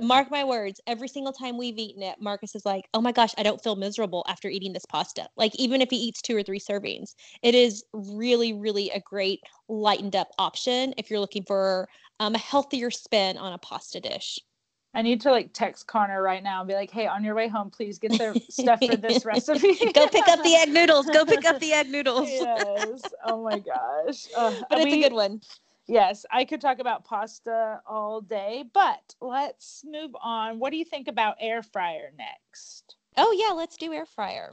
mark 0.00 0.30
my 0.30 0.44
words, 0.44 0.80
every 0.86 1.08
single 1.08 1.32
time 1.32 1.56
we've 1.56 1.78
eaten 1.78 2.02
it, 2.02 2.16
Marcus 2.20 2.54
is 2.54 2.64
like, 2.64 2.84
oh 2.94 3.00
my 3.00 3.12
gosh, 3.12 3.34
I 3.38 3.42
don't 3.42 3.62
feel 3.62 3.76
miserable 3.76 4.24
after 4.28 4.48
eating 4.48 4.72
this 4.72 4.84
pasta. 4.86 5.28
Like, 5.36 5.54
even 5.56 5.80
if 5.80 5.90
he 5.90 5.96
eats 5.96 6.22
two 6.22 6.36
or 6.36 6.42
three 6.42 6.60
servings, 6.60 7.14
it 7.42 7.54
is 7.54 7.84
really, 7.92 8.52
really 8.52 8.90
a 8.90 9.00
great 9.00 9.40
lightened 9.68 10.16
up 10.16 10.28
option 10.38 10.94
if 10.96 11.10
you're 11.10 11.20
looking 11.20 11.44
for 11.46 11.88
um, 12.20 12.34
a 12.34 12.38
healthier 12.38 12.90
spin 12.90 13.36
on 13.38 13.52
a 13.52 13.58
pasta 13.58 14.00
dish. 14.00 14.38
I 14.96 15.02
need 15.02 15.20
to 15.20 15.30
like 15.30 15.52
text 15.52 15.86
Connor 15.86 16.22
right 16.22 16.42
now 16.42 16.62
and 16.62 16.68
be 16.68 16.72
like, 16.72 16.90
hey, 16.90 17.06
on 17.06 17.22
your 17.22 17.34
way 17.34 17.48
home, 17.48 17.68
please 17.68 17.98
get 17.98 18.12
the 18.12 18.40
stuff 18.48 18.80
for 18.80 18.96
this 18.96 19.26
recipe. 19.26 19.74
Go 19.94 20.08
pick 20.08 20.26
up 20.26 20.42
the 20.42 20.54
egg 20.54 20.70
noodles. 20.70 21.04
Go 21.04 21.26
pick 21.26 21.44
up 21.44 21.60
the 21.60 21.74
egg 21.74 21.90
noodles. 21.90 22.26
yes. 22.30 23.12
Oh 23.22 23.44
my 23.44 23.58
gosh. 23.58 24.26
Uh, 24.36 24.52
but 24.68 24.78
it's 24.78 24.84
we, 24.84 25.00
a 25.04 25.08
good 25.08 25.14
one. 25.14 25.40
Yes, 25.86 26.26
I 26.30 26.44
could 26.44 26.60
talk 26.60 26.78
about 26.78 27.04
pasta 27.04 27.80
all 27.86 28.20
day, 28.20 28.64
but 28.72 29.14
let's 29.20 29.82
move 29.86 30.10
on. 30.20 30.58
What 30.58 30.70
do 30.70 30.76
you 30.76 30.84
think 30.84 31.08
about 31.08 31.36
air 31.40 31.62
fryer 31.62 32.10
next? 32.16 32.96
Oh 33.16 33.32
yeah, 33.32 33.54
let's 33.54 33.76
do 33.76 33.92
air 33.92 34.06
fryer. 34.06 34.52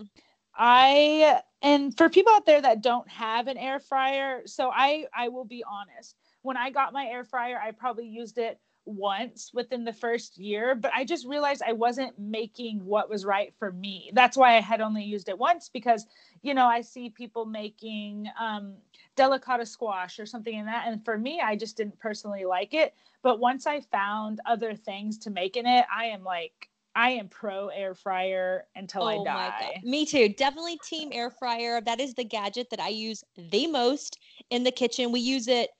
I 0.55 1.41
and 1.61 1.95
for 1.97 2.09
people 2.09 2.33
out 2.33 2.45
there 2.45 2.61
that 2.61 2.81
don't 2.81 3.09
have 3.09 3.47
an 3.47 3.57
air 3.57 3.79
fryer, 3.79 4.43
so 4.45 4.71
I 4.73 5.05
I 5.15 5.29
will 5.29 5.45
be 5.45 5.63
honest. 5.69 6.15
When 6.43 6.57
I 6.57 6.69
got 6.69 6.93
my 6.93 7.05
air 7.05 7.23
fryer, 7.23 7.59
I 7.59 7.71
probably 7.71 8.07
used 8.07 8.37
it 8.37 8.59
once 8.85 9.51
within 9.53 9.83
the 9.83 9.93
first 9.93 10.37
year, 10.37 10.75
but 10.75 10.91
I 10.93 11.05
just 11.05 11.25
realized 11.25 11.61
I 11.65 11.73
wasn't 11.73 12.17
making 12.19 12.83
what 12.85 13.09
was 13.09 13.25
right 13.25 13.53
for 13.57 13.71
me. 13.71 14.11
That's 14.13 14.37
why 14.37 14.57
I 14.57 14.61
had 14.61 14.81
only 14.81 15.03
used 15.03 15.29
it 15.29 15.37
once 15.37 15.69
because, 15.69 16.05
you 16.41 16.53
know, 16.53 16.65
I 16.65 16.81
see 16.81 17.09
people 17.09 17.45
making 17.45 18.27
um, 18.39 18.75
delicata 19.15 19.67
squash 19.67 20.19
or 20.19 20.25
something 20.25 20.53
in 20.57 20.65
that. 20.65 20.85
And 20.87 21.03
for 21.03 21.17
me, 21.17 21.41
I 21.41 21.55
just 21.55 21.77
didn't 21.77 21.99
personally 21.99 22.45
like 22.45 22.73
it. 22.73 22.93
But 23.21 23.39
once 23.39 23.65
I 23.65 23.79
found 23.79 24.41
other 24.45 24.75
things 24.75 25.17
to 25.19 25.29
make 25.29 25.55
in 25.55 25.65
it, 25.65 25.85
I 25.93 26.05
am 26.05 26.23
like, 26.23 26.69
I 26.95 27.11
am 27.11 27.27
pro 27.27 27.69
air 27.69 27.95
fryer 27.95 28.65
until 28.75 29.03
oh 29.03 29.21
I 29.21 29.23
die. 29.23 29.81
Me 29.83 30.05
too. 30.05 30.29
Definitely 30.29 30.77
team 30.83 31.09
air 31.11 31.31
fryer. 31.31 31.81
That 31.81 31.99
is 31.99 32.13
the 32.13 32.23
gadget 32.23 32.69
that 32.69 32.79
I 32.79 32.89
use 32.89 33.23
the 33.35 33.67
most 33.67 34.19
in 34.51 34.63
the 34.63 34.71
kitchen. 34.71 35.11
We 35.11 35.19
use 35.19 35.47
it 35.47 35.71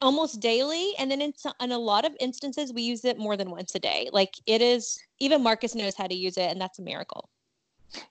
almost 0.00 0.40
daily 0.40 0.92
and 0.98 1.10
then 1.10 1.22
in, 1.22 1.32
in 1.60 1.72
a 1.72 1.78
lot 1.78 2.04
of 2.04 2.12
instances 2.20 2.72
we 2.72 2.82
use 2.82 3.04
it 3.04 3.18
more 3.18 3.36
than 3.36 3.50
once 3.50 3.74
a 3.74 3.78
day. 3.78 4.08
Like 4.12 4.34
it 4.46 4.60
is 4.60 4.98
even 5.18 5.42
marcus 5.42 5.74
knows 5.74 5.94
how 5.94 6.06
to 6.06 6.14
use 6.14 6.36
it 6.36 6.50
and 6.50 6.60
that's 6.60 6.78
a 6.78 6.82
miracle. 6.82 7.30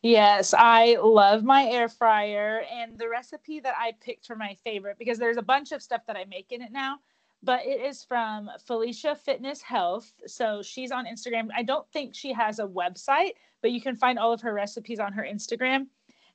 Yes 0.02 0.54
i 0.58 0.98
love 1.02 1.44
my 1.44 1.66
air 1.66 1.90
fryer 1.90 2.64
and 2.72 2.98
the 2.98 3.10
recipe 3.10 3.60
that 3.60 3.76
i 3.78 3.92
picked 4.02 4.26
for 4.26 4.36
my 4.36 4.56
favorite 4.64 4.98
because 4.98 5.20
there's 5.20 5.38
a 5.38 5.42
bunch 5.42 5.74
of 5.74 5.84
stuff 5.84 6.02
that 6.08 6.16
i 6.16 6.24
make 6.26 6.52
in 6.52 6.62
it 6.62 6.72
now 6.72 6.98
but 7.44 7.64
it 7.66 7.82
is 7.82 8.04
from 8.04 8.50
felicia 8.66 9.16
fitness 9.16 9.62
health. 9.62 10.12
So 10.26 10.64
she's 10.64 10.92
on 10.92 11.06
instagram. 11.06 11.50
I 11.56 11.62
don't 11.62 11.88
think 11.92 12.16
she 12.16 12.34
has 12.34 12.60
a 12.60 12.66
website 12.66 13.34
but 13.62 13.72
you 13.72 13.82
can 13.82 13.96
find 13.96 14.20
all 14.20 14.32
of 14.32 14.42
her 14.42 14.54
recipes 14.54 15.00
on 15.00 15.14
her 15.14 15.24
instagram. 15.24 15.88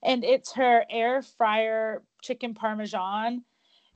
And 0.02 0.24
it's 0.24 0.52
her 0.52 0.84
air 0.90 1.22
fryer 1.22 2.02
chicken 2.22 2.54
parmesan 2.54 3.44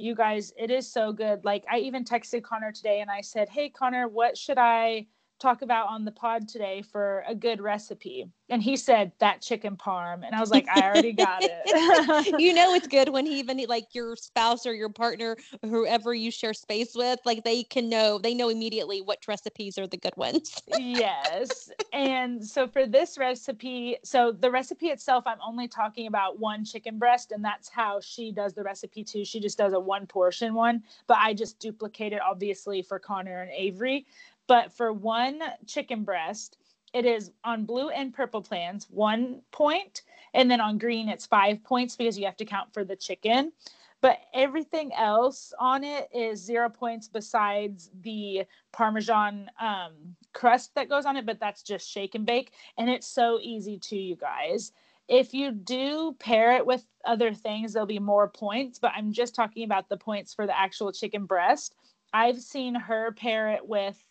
you 0.05 0.15
guys, 0.15 0.53
it 0.57 0.71
is 0.71 0.91
so 0.93 1.13
good. 1.13 1.45
Like 1.45 1.65
I 1.71 1.79
even 1.79 2.05
texted 2.05 2.43
Connor 2.43 2.73
today 2.73 3.01
and 3.01 3.11
I 3.11 3.23
said, 3.23 3.49
Hey 3.49 3.71
Connor, 3.71 4.09
what 4.09 4.37
should 4.37 4.59
I 4.59 5.07
talk 5.39 5.63
about 5.63 5.89
on 5.89 6.05
the 6.05 6.13
pod 6.13 6.49
today 6.49 6.83
for 6.83 7.25
a 7.29 7.35
good 7.35 7.61
recipe? 7.61 8.29
And 8.51 8.63
he 8.63 8.77
said 8.77 9.13
that 9.19 9.41
chicken 9.41 9.77
parm. 9.77 10.25
And 10.25 10.35
I 10.35 10.41
was 10.41 10.51
like, 10.51 10.69
I 10.69 10.87
already 10.87 11.13
got 11.13 11.43
it. 11.43 12.35
you 12.39 12.53
know, 12.53 12.75
it's 12.75 12.87
good 12.87 13.09
when 13.09 13.27
he 13.27 13.39
even 13.45 13.59
like 13.69 13.95
your 13.95 14.17
spouse 14.17 14.67
or 14.67 14.75
your 14.75 14.89
partner, 14.89 15.37
whoever 15.63 16.15
you 16.15 16.31
share 16.31 16.55
space 16.55 16.95
with, 16.95 17.21
like 17.25 17.45
they 17.45 17.63
can 17.65 17.89
know, 17.89 18.19
they 18.19 18.35
know 18.35 18.49
immediately 18.49 19.01
what 19.01 19.27
recipes 19.29 19.79
are 19.79 19.87
the 19.87 19.97
good 19.97 20.17
ones. 20.17 20.55
yes. 20.79 21.71
And 21.93 22.45
so 22.45 22.67
for 22.67 22.87
this 22.87 23.17
recipe, 23.19 23.99
so 24.03 24.33
the 24.33 24.51
recipe 24.51 24.89
itself, 24.89 25.25
I'm 25.29 25.39
only 25.47 25.69
talking 25.69 26.09
about 26.09 26.41
one 26.41 26.65
chicken 26.65 26.99
breast, 26.99 27.31
and 27.31 27.45
that's 27.45 27.69
how 27.69 28.01
she 28.01 28.33
does 28.33 28.53
the 28.53 28.65
recipe 28.65 29.05
too. 29.05 29.25
She 29.25 29.39
just 29.39 29.57
does 29.57 29.73
a 29.75 29.79
one 29.79 30.07
portion 30.07 30.55
one, 30.55 30.83
but 31.07 31.19
I 31.19 31.35
just 31.35 31.61
duplicate 31.61 32.13
it 32.13 32.21
obviously 32.21 32.83
for 32.83 32.99
Connor 32.99 33.43
and 33.43 33.51
Avery. 33.53 34.07
But 34.47 34.73
for 34.73 34.93
one 34.93 35.41
chicken 35.67 36.05
breast, 36.05 36.59
it 36.93 37.05
is 37.07 37.33
on 37.45 37.65
blue 37.65 37.89
and 37.91 38.13
purple 38.15 38.43
plans 38.43 38.87
one 38.91 39.43
point, 39.53 40.03
and 40.35 40.51
then 40.51 40.61
on 40.61 40.79
green 40.79 41.09
it's 41.09 41.27
five 41.27 41.63
points 41.65 41.97
because 41.97 42.19
you 42.19 42.25
have 42.27 42.37
to 42.37 42.45
count 42.45 42.73
for 42.73 42.85
the 42.85 42.97
chicken. 42.97 43.53
but 44.01 44.19
everything 44.35 44.93
else 44.95 45.55
on 45.59 45.83
it 45.83 46.09
is 46.13 46.39
zero 46.45 46.69
points 46.69 47.09
besides 47.09 47.91
the 48.03 48.45
Parmesan 48.71 49.51
um, 49.59 49.93
crust 50.35 50.75
that 50.75 50.91
goes 50.91 51.07
on 51.07 51.17
it, 51.17 51.25
but 51.25 51.41
that's 51.41 51.63
just 51.63 51.89
shake 51.89 52.15
and 52.15 52.27
bake. 52.27 52.53
And 52.77 52.91
it's 52.91 53.07
so 53.07 53.39
easy 53.43 53.79
to 53.79 53.97
you 53.97 54.17
guys. 54.17 54.73
If 55.09 55.33
you 55.33 55.53
do 55.53 56.15
pair 56.19 56.53
it 56.57 56.67
with 56.67 56.85
other 57.07 57.33
things, 57.33 57.73
there'll 57.73 57.87
be 57.87 57.99
more 57.99 58.29
points, 58.29 58.79
but 58.79 58.93
I'm 58.95 59.11
just 59.13 59.35
talking 59.35 59.65
about 59.65 59.89
the 59.89 59.97
points 59.97 60.35
for 60.35 60.47
the 60.47 60.59
actual 60.59 60.93
chicken 60.93 61.25
breast. 61.25 61.75
I've 62.13 62.43
seen 62.43 62.75
her 62.75 63.13
pair 63.13 63.49
it 63.53 63.67
with 63.67 64.03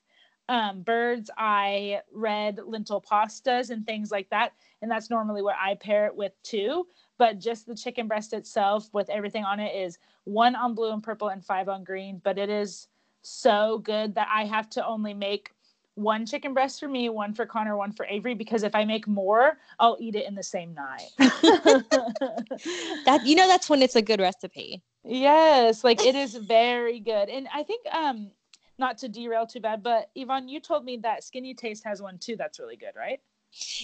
um, 0.49 0.81
bird's 0.81 1.29
eye 1.37 2.01
red 2.11 2.59
lentil 2.65 3.01
pastas 3.01 3.69
and 3.69 3.85
things 3.85 4.11
like 4.11 4.29
that. 4.29 4.53
And 4.81 4.91
that's 4.91 5.09
normally 5.09 5.41
what 5.41 5.55
I 5.61 5.75
pair 5.75 6.05
it 6.05 6.15
with 6.15 6.33
too. 6.43 6.87
But 7.17 7.39
just 7.39 7.65
the 7.65 7.75
chicken 7.75 8.07
breast 8.07 8.33
itself 8.33 8.89
with 8.93 9.09
everything 9.09 9.45
on 9.45 9.59
it 9.59 9.75
is 9.75 9.97
one 10.25 10.55
on 10.55 10.75
blue 10.75 10.91
and 10.91 11.03
purple 11.03 11.29
and 11.29 11.43
five 11.43 11.69
on 11.69 11.83
green. 11.83 12.19
But 12.23 12.37
it 12.37 12.49
is 12.49 12.87
so 13.21 13.79
good 13.79 14.15
that 14.15 14.27
I 14.31 14.45
have 14.45 14.69
to 14.71 14.85
only 14.85 15.13
make 15.13 15.51
one 15.95 16.25
chicken 16.25 16.53
breast 16.53 16.79
for 16.79 16.87
me, 16.87 17.09
one 17.09 17.33
for 17.33 17.45
Connor, 17.45 17.77
one 17.77 17.91
for 17.91 18.05
Avery, 18.07 18.33
because 18.33 18.63
if 18.63 18.73
I 18.73 18.83
make 18.83 19.07
more, 19.07 19.57
I'll 19.79 19.97
eat 19.99 20.15
it 20.15 20.27
in 20.27 20.33
the 20.33 20.43
same 20.43 20.73
night. 20.73 21.09
that 21.19 23.21
you 23.23 23.35
know 23.35 23.47
that's 23.47 23.69
when 23.69 23.81
it's 23.81 23.95
a 23.95 24.01
good 24.01 24.19
recipe. 24.19 24.81
Yes, 25.05 25.83
like 25.83 26.03
it 26.03 26.15
is 26.15 26.35
very 26.35 26.99
good. 26.99 27.29
And 27.29 27.47
I 27.53 27.63
think 27.63 27.85
um 27.93 28.31
not 28.77 28.97
to 28.99 29.09
derail 29.09 29.45
too 29.45 29.59
bad, 29.59 29.83
but 29.83 30.09
Yvonne, 30.15 30.47
you 30.47 30.59
told 30.59 30.85
me 30.85 30.97
that 30.97 31.23
Skinny 31.23 31.53
Taste 31.53 31.83
has 31.85 32.01
one 32.01 32.17
too 32.17 32.35
that's 32.35 32.59
really 32.59 32.77
good, 32.77 32.95
right? 32.95 33.19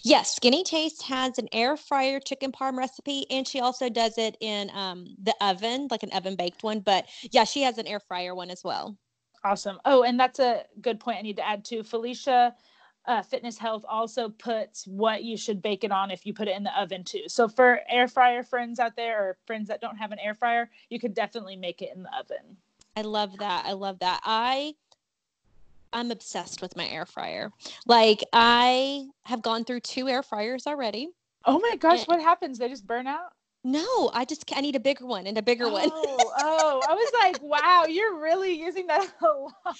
Yes, 0.03 0.35
Skinny 0.35 0.63
Taste 0.63 1.03
has 1.03 1.37
an 1.37 1.47
air 1.51 1.77
fryer 1.77 2.19
chicken 2.19 2.51
parm 2.51 2.75
recipe, 2.75 3.27
and 3.29 3.47
she 3.47 3.59
also 3.59 3.87
does 3.87 4.17
it 4.17 4.35
in 4.39 4.71
um, 4.71 5.15
the 5.21 5.35
oven, 5.41 5.87
like 5.91 6.01
an 6.01 6.11
oven 6.11 6.35
baked 6.35 6.63
one. 6.63 6.79
But 6.79 7.05
yeah, 7.31 7.43
she 7.43 7.61
has 7.61 7.77
an 7.77 7.85
air 7.85 7.99
fryer 7.99 8.33
one 8.33 8.49
as 8.49 8.63
well. 8.63 8.97
Awesome. 9.43 9.79
Oh, 9.85 10.03
and 10.03 10.19
that's 10.19 10.39
a 10.39 10.63
good 10.81 10.99
point 10.99 11.19
I 11.19 11.21
need 11.21 11.37
to 11.37 11.47
add 11.47 11.63
too. 11.63 11.83
Felicia 11.83 12.55
uh, 13.05 13.21
Fitness 13.21 13.57
Health 13.57 13.85
also 13.87 14.29
puts 14.29 14.85
what 14.85 15.23
you 15.23 15.37
should 15.37 15.61
bake 15.61 15.83
it 15.83 15.91
on 15.91 16.11
if 16.11 16.25
you 16.25 16.33
put 16.33 16.47
it 16.47 16.55
in 16.55 16.63
the 16.63 16.79
oven 16.79 17.03
too. 17.03 17.23
So 17.27 17.47
for 17.47 17.79
air 17.89 18.07
fryer 18.07 18.43
friends 18.43 18.79
out 18.79 18.95
there 18.95 19.19
or 19.19 19.37
friends 19.45 19.67
that 19.69 19.81
don't 19.81 19.97
have 19.97 20.11
an 20.11 20.19
air 20.19 20.33
fryer, 20.33 20.69
you 20.89 20.99
could 20.99 21.13
definitely 21.13 21.55
make 21.55 21.81
it 21.81 21.91
in 21.95 22.03
the 22.03 22.15
oven. 22.17 22.57
I 22.95 23.01
love 23.01 23.37
that. 23.39 23.65
I 23.65 23.73
love 23.73 23.99
that. 23.99 24.21
I 24.23 24.73
I'm 25.91 26.11
obsessed 26.11 26.61
with 26.61 26.75
my 26.75 26.87
air 26.87 27.05
fryer. 27.05 27.51
Like 27.85 28.23
I 28.33 29.07
have 29.23 29.41
gone 29.41 29.63
through 29.63 29.81
two 29.81 30.07
air 30.07 30.23
fryers 30.23 30.67
already. 30.67 31.09
Oh 31.45 31.59
my 31.59 31.75
gosh, 31.77 31.99
and, 31.99 32.07
what 32.07 32.21
happens? 32.21 32.57
They 32.57 32.67
just 32.67 32.85
burn 32.85 33.07
out? 33.07 33.31
No, 33.63 34.09
I 34.13 34.23
just 34.25 34.45
I 34.55 34.61
need 34.61 34.75
a 34.75 34.79
bigger 34.79 35.05
one 35.05 35.27
and 35.27 35.37
a 35.37 35.41
bigger 35.41 35.65
oh, 35.65 35.71
one. 35.71 35.89
oh, 35.91 36.81
I 36.87 36.93
was 36.93 37.11
like, 37.21 37.41
wow, 37.41 37.85
you're 37.89 38.19
really 38.19 38.53
using 38.53 38.87
that 38.87 39.11
a 39.21 39.25
lot. 39.25 39.75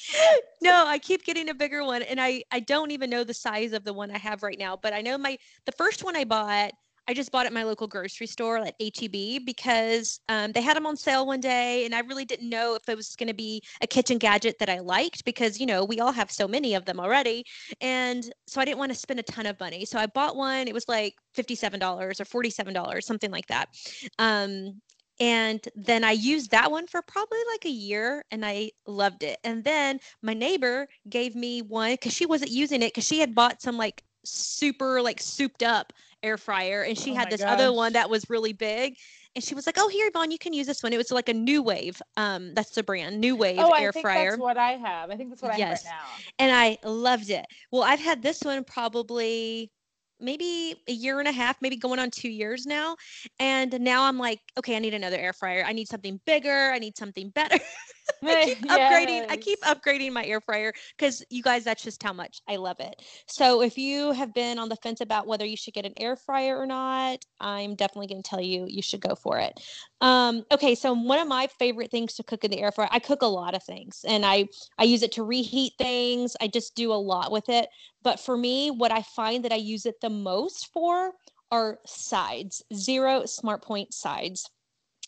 No, 0.62 0.86
I 0.86 1.00
keep 1.00 1.24
getting 1.24 1.50
a 1.50 1.54
bigger 1.54 1.84
one 1.84 2.02
and 2.02 2.20
I 2.20 2.44
I 2.52 2.60
don't 2.60 2.92
even 2.92 3.10
know 3.10 3.24
the 3.24 3.34
size 3.34 3.74
of 3.74 3.84
the 3.84 3.94
one 3.94 4.12
I 4.12 4.18
have 4.18 4.44
right 4.44 4.60
now, 4.60 4.76
but 4.76 4.94
I 4.94 5.02
know 5.02 5.18
my 5.18 5.38
the 5.66 5.72
first 5.74 6.04
one 6.04 6.16
I 6.16 6.26
bought 6.26 6.74
I 7.10 7.14
just 7.14 7.32
bought 7.32 7.46
it 7.46 7.48
at 7.48 7.54
my 7.54 7.64
local 7.64 7.88
grocery 7.88 8.28
store 8.28 8.60
at 8.60 8.76
HEB 8.80 9.44
because 9.44 10.20
um, 10.30 10.52
they 10.52 10.62
had 10.62 10.78
them 10.78 10.86
on 10.86 10.96
sale 10.96 11.26
one 11.26 11.40
day, 11.40 11.84
and 11.86 11.96
I 11.96 12.02
really 12.02 12.24
didn't 12.24 12.48
know 12.48 12.76
if 12.76 12.88
it 12.88 12.96
was 12.96 13.16
going 13.16 13.30
to 13.30 13.34
be 13.34 13.64
a 13.82 13.88
kitchen 13.88 14.20
gadget 14.20 14.60
that 14.60 14.70
I 14.70 14.78
liked 14.78 15.26
because 15.26 15.60
you 15.60 15.66
know 15.66 15.84
we 15.84 16.00
all 16.00 16.12
have 16.12 16.30
so 16.30 16.48
many 16.48 16.76
of 16.76 16.86
them 16.86 17.00
already, 17.00 17.46
and 17.82 18.32
so 18.46 18.62
I 18.62 18.66
didn't 18.66 18.78
want 18.78 18.92
to 18.92 18.98
spend 18.98 19.20
a 19.20 19.24
ton 19.24 19.48
of 19.48 19.60
money. 19.60 19.86
So 19.86 19.98
I 19.98 20.06
bought 20.06 20.36
one. 20.36 20.68
It 20.68 20.74
was 20.76 20.88
like 20.88 21.16
fifty-seven 21.34 21.80
dollars 21.80 22.22
or 22.22 22.26
forty-seven 22.26 22.76
dollars, 22.76 23.08
something 23.08 23.32
like 23.32 23.48
that. 23.48 23.70
Um, 24.20 24.80
and 25.20 25.68
then 25.76 26.04
I 26.04 26.12
used 26.12 26.52
that 26.52 26.70
one 26.70 26.86
for 26.86 27.02
probably 27.02 27.40
like 27.52 27.66
a 27.66 27.70
year 27.70 28.24
and 28.32 28.46
I 28.46 28.72
loved 28.88 29.24
it. 29.24 29.38
And 29.44 29.64
then 29.66 30.00
my 30.22 30.34
neighbor 30.34 30.88
gave 31.10 31.36
me 31.36 31.62
one 31.62 31.92
because 31.92 32.14
she 32.14 32.26
wasn't 32.26 32.52
using 32.52 32.82
it 32.82 32.94
because 32.94 33.06
she 33.06 33.20
had 33.20 33.36
bought 33.36 33.62
some 33.62 33.78
like 33.78 34.02
super 34.30 35.02
like 35.02 35.22
souped 35.22 35.64
up 35.64 35.94
air 36.22 36.38
fryer 36.38 36.84
and 36.84 36.98
she 36.98 37.12
oh 37.12 37.16
had 37.16 37.30
this 37.30 37.42
gosh. 37.42 37.52
other 37.52 37.72
one 37.72 37.94
that 37.94 38.10
was 38.10 38.30
really 38.30 38.54
big 38.54 38.96
and 39.36 39.44
she 39.44 39.54
was 39.54 39.66
like, 39.68 39.76
"Oh, 39.78 39.88
here, 39.88 40.08
Yvonne, 40.08 40.32
you 40.32 40.40
can 40.40 40.54
use 40.54 40.66
this 40.66 40.82
one." 40.82 40.92
It 40.92 40.98
was 40.98 41.12
like 41.12 41.30
a 41.30 41.34
NuWave 41.34 42.02
Um, 42.18 42.54
that's 42.56 42.72
the 42.72 42.84
brand, 42.84 43.24
NuWave 43.24 43.58
oh, 43.60 43.72
air 43.72 43.90
I 43.90 43.92
think 43.92 44.04
fryer. 44.04 44.32
That's 44.32 44.42
what 44.42 44.58
I 44.58 44.72
have. 44.72 45.12
I 45.12 45.16
think 45.16 45.30
that's 45.30 45.42
what 45.42 45.58
yes. 45.58 45.86
I 45.86 45.90
have 45.90 45.98
right 46.00 46.14
now. 46.40 46.46
And 46.46 46.56
I 46.84 46.88
loved 46.88 47.30
it. 47.30 47.46
Well, 47.72 47.84
I've 47.84 48.00
had 48.00 48.22
this 48.22 48.42
one 48.42 48.64
probably 48.64 49.72
maybe 50.20 50.76
a 50.88 50.92
year 50.92 51.20
and 51.20 51.28
a 51.28 51.32
half, 51.32 51.58
maybe 51.62 51.78
going 51.78 52.00
on 52.00 52.12
two 52.12 52.30
years 52.30 52.66
now. 52.66 52.96
And 53.40 53.80
now 53.82 54.04
I'm 54.04 54.18
like, 54.18 54.40
okay, 54.58 54.76
I 54.76 54.80
need 54.80 54.94
another 54.94 55.18
air 55.18 55.34
fryer. 55.34 55.64
I 55.66 55.74
need 55.74 55.88
something 55.88 56.20
bigger. 56.26 56.72
I 56.74 56.80
need 56.80 56.98
something 56.98 57.30
better. 57.30 57.60
I 58.24 58.46
keep 58.46 58.66
yes. 58.66 58.94
upgrading. 58.94 59.32
I 59.32 59.38
keep 59.38 59.62
upgrading 59.62 60.12
my 60.12 60.26
air 60.26 60.42
fryer 60.42 60.74
because 60.98 61.24
you 61.30 61.42
guys, 61.42 61.64
that's 61.64 61.84
just 61.84 62.02
how 62.04 62.14
much 62.14 62.42
I 62.48 62.58
love 62.58 62.80
it. 62.80 63.02
So 63.28 63.62
if 63.62 63.78
you 63.78 64.12
have 64.12 64.34
been 64.34 64.60
on 64.60 64.70
the 64.70 64.76
fence 64.78 65.02
about 65.02 65.28
whether 65.28 65.46
you 65.46 65.56
should 65.56 65.74
get 65.74 65.86
an 65.86 65.94
air 65.98 66.16
fryer 66.16 66.58
or 66.58 66.66
not, 66.66 67.24
I'm 67.40 67.76
definitely 67.76 68.08
going 68.08 68.22
to 68.22 68.30
tell 68.30 68.42
you 68.42 68.66
you 68.68 68.82
should 68.82 69.02
go 69.02 69.16
for 69.16 69.38
it. 69.40 69.60
Um, 70.02 70.44
okay, 70.52 70.76
so 70.76 70.94
one 70.94 71.20
of 71.20 71.28
my 71.28 71.48
favorite 71.60 71.92
things 71.92 72.14
to 72.16 72.24
cook 72.24 72.44
in 72.44 72.52
the 72.52 72.60
air 72.60 72.72
fryer, 72.72 72.90
I 72.92 73.00
cook 73.00 73.22
a 73.22 73.28
lot 73.28 73.56
of 73.56 73.64
things, 73.64 74.06
and 74.08 74.26
I 74.26 74.48
I 74.78 74.84
use 74.84 75.04
it 75.04 75.12
to 75.14 75.24
reheat 75.24 75.74
things. 75.78 76.36
I 76.42 76.48
just 76.48 76.76
do 76.76 76.92
a 76.92 76.96
lot 76.96 77.32
with 77.32 77.50
it. 77.50 77.68
But 78.04 78.20
for 78.20 78.38
me, 78.38 78.72
what 78.72 78.92
I 78.92 79.02
find 79.02 79.44
that 79.46 79.52
I 79.52 79.58
use 79.58 79.86
it 79.86 80.02
the 80.02 80.10
most 80.10 80.72
for 80.74 81.14
are 81.52 81.80
sides, 81.86 82.64
zero 82.74 83.26
smart 83.26 83.64
point 83.64 83.94
sides 83.94 84.50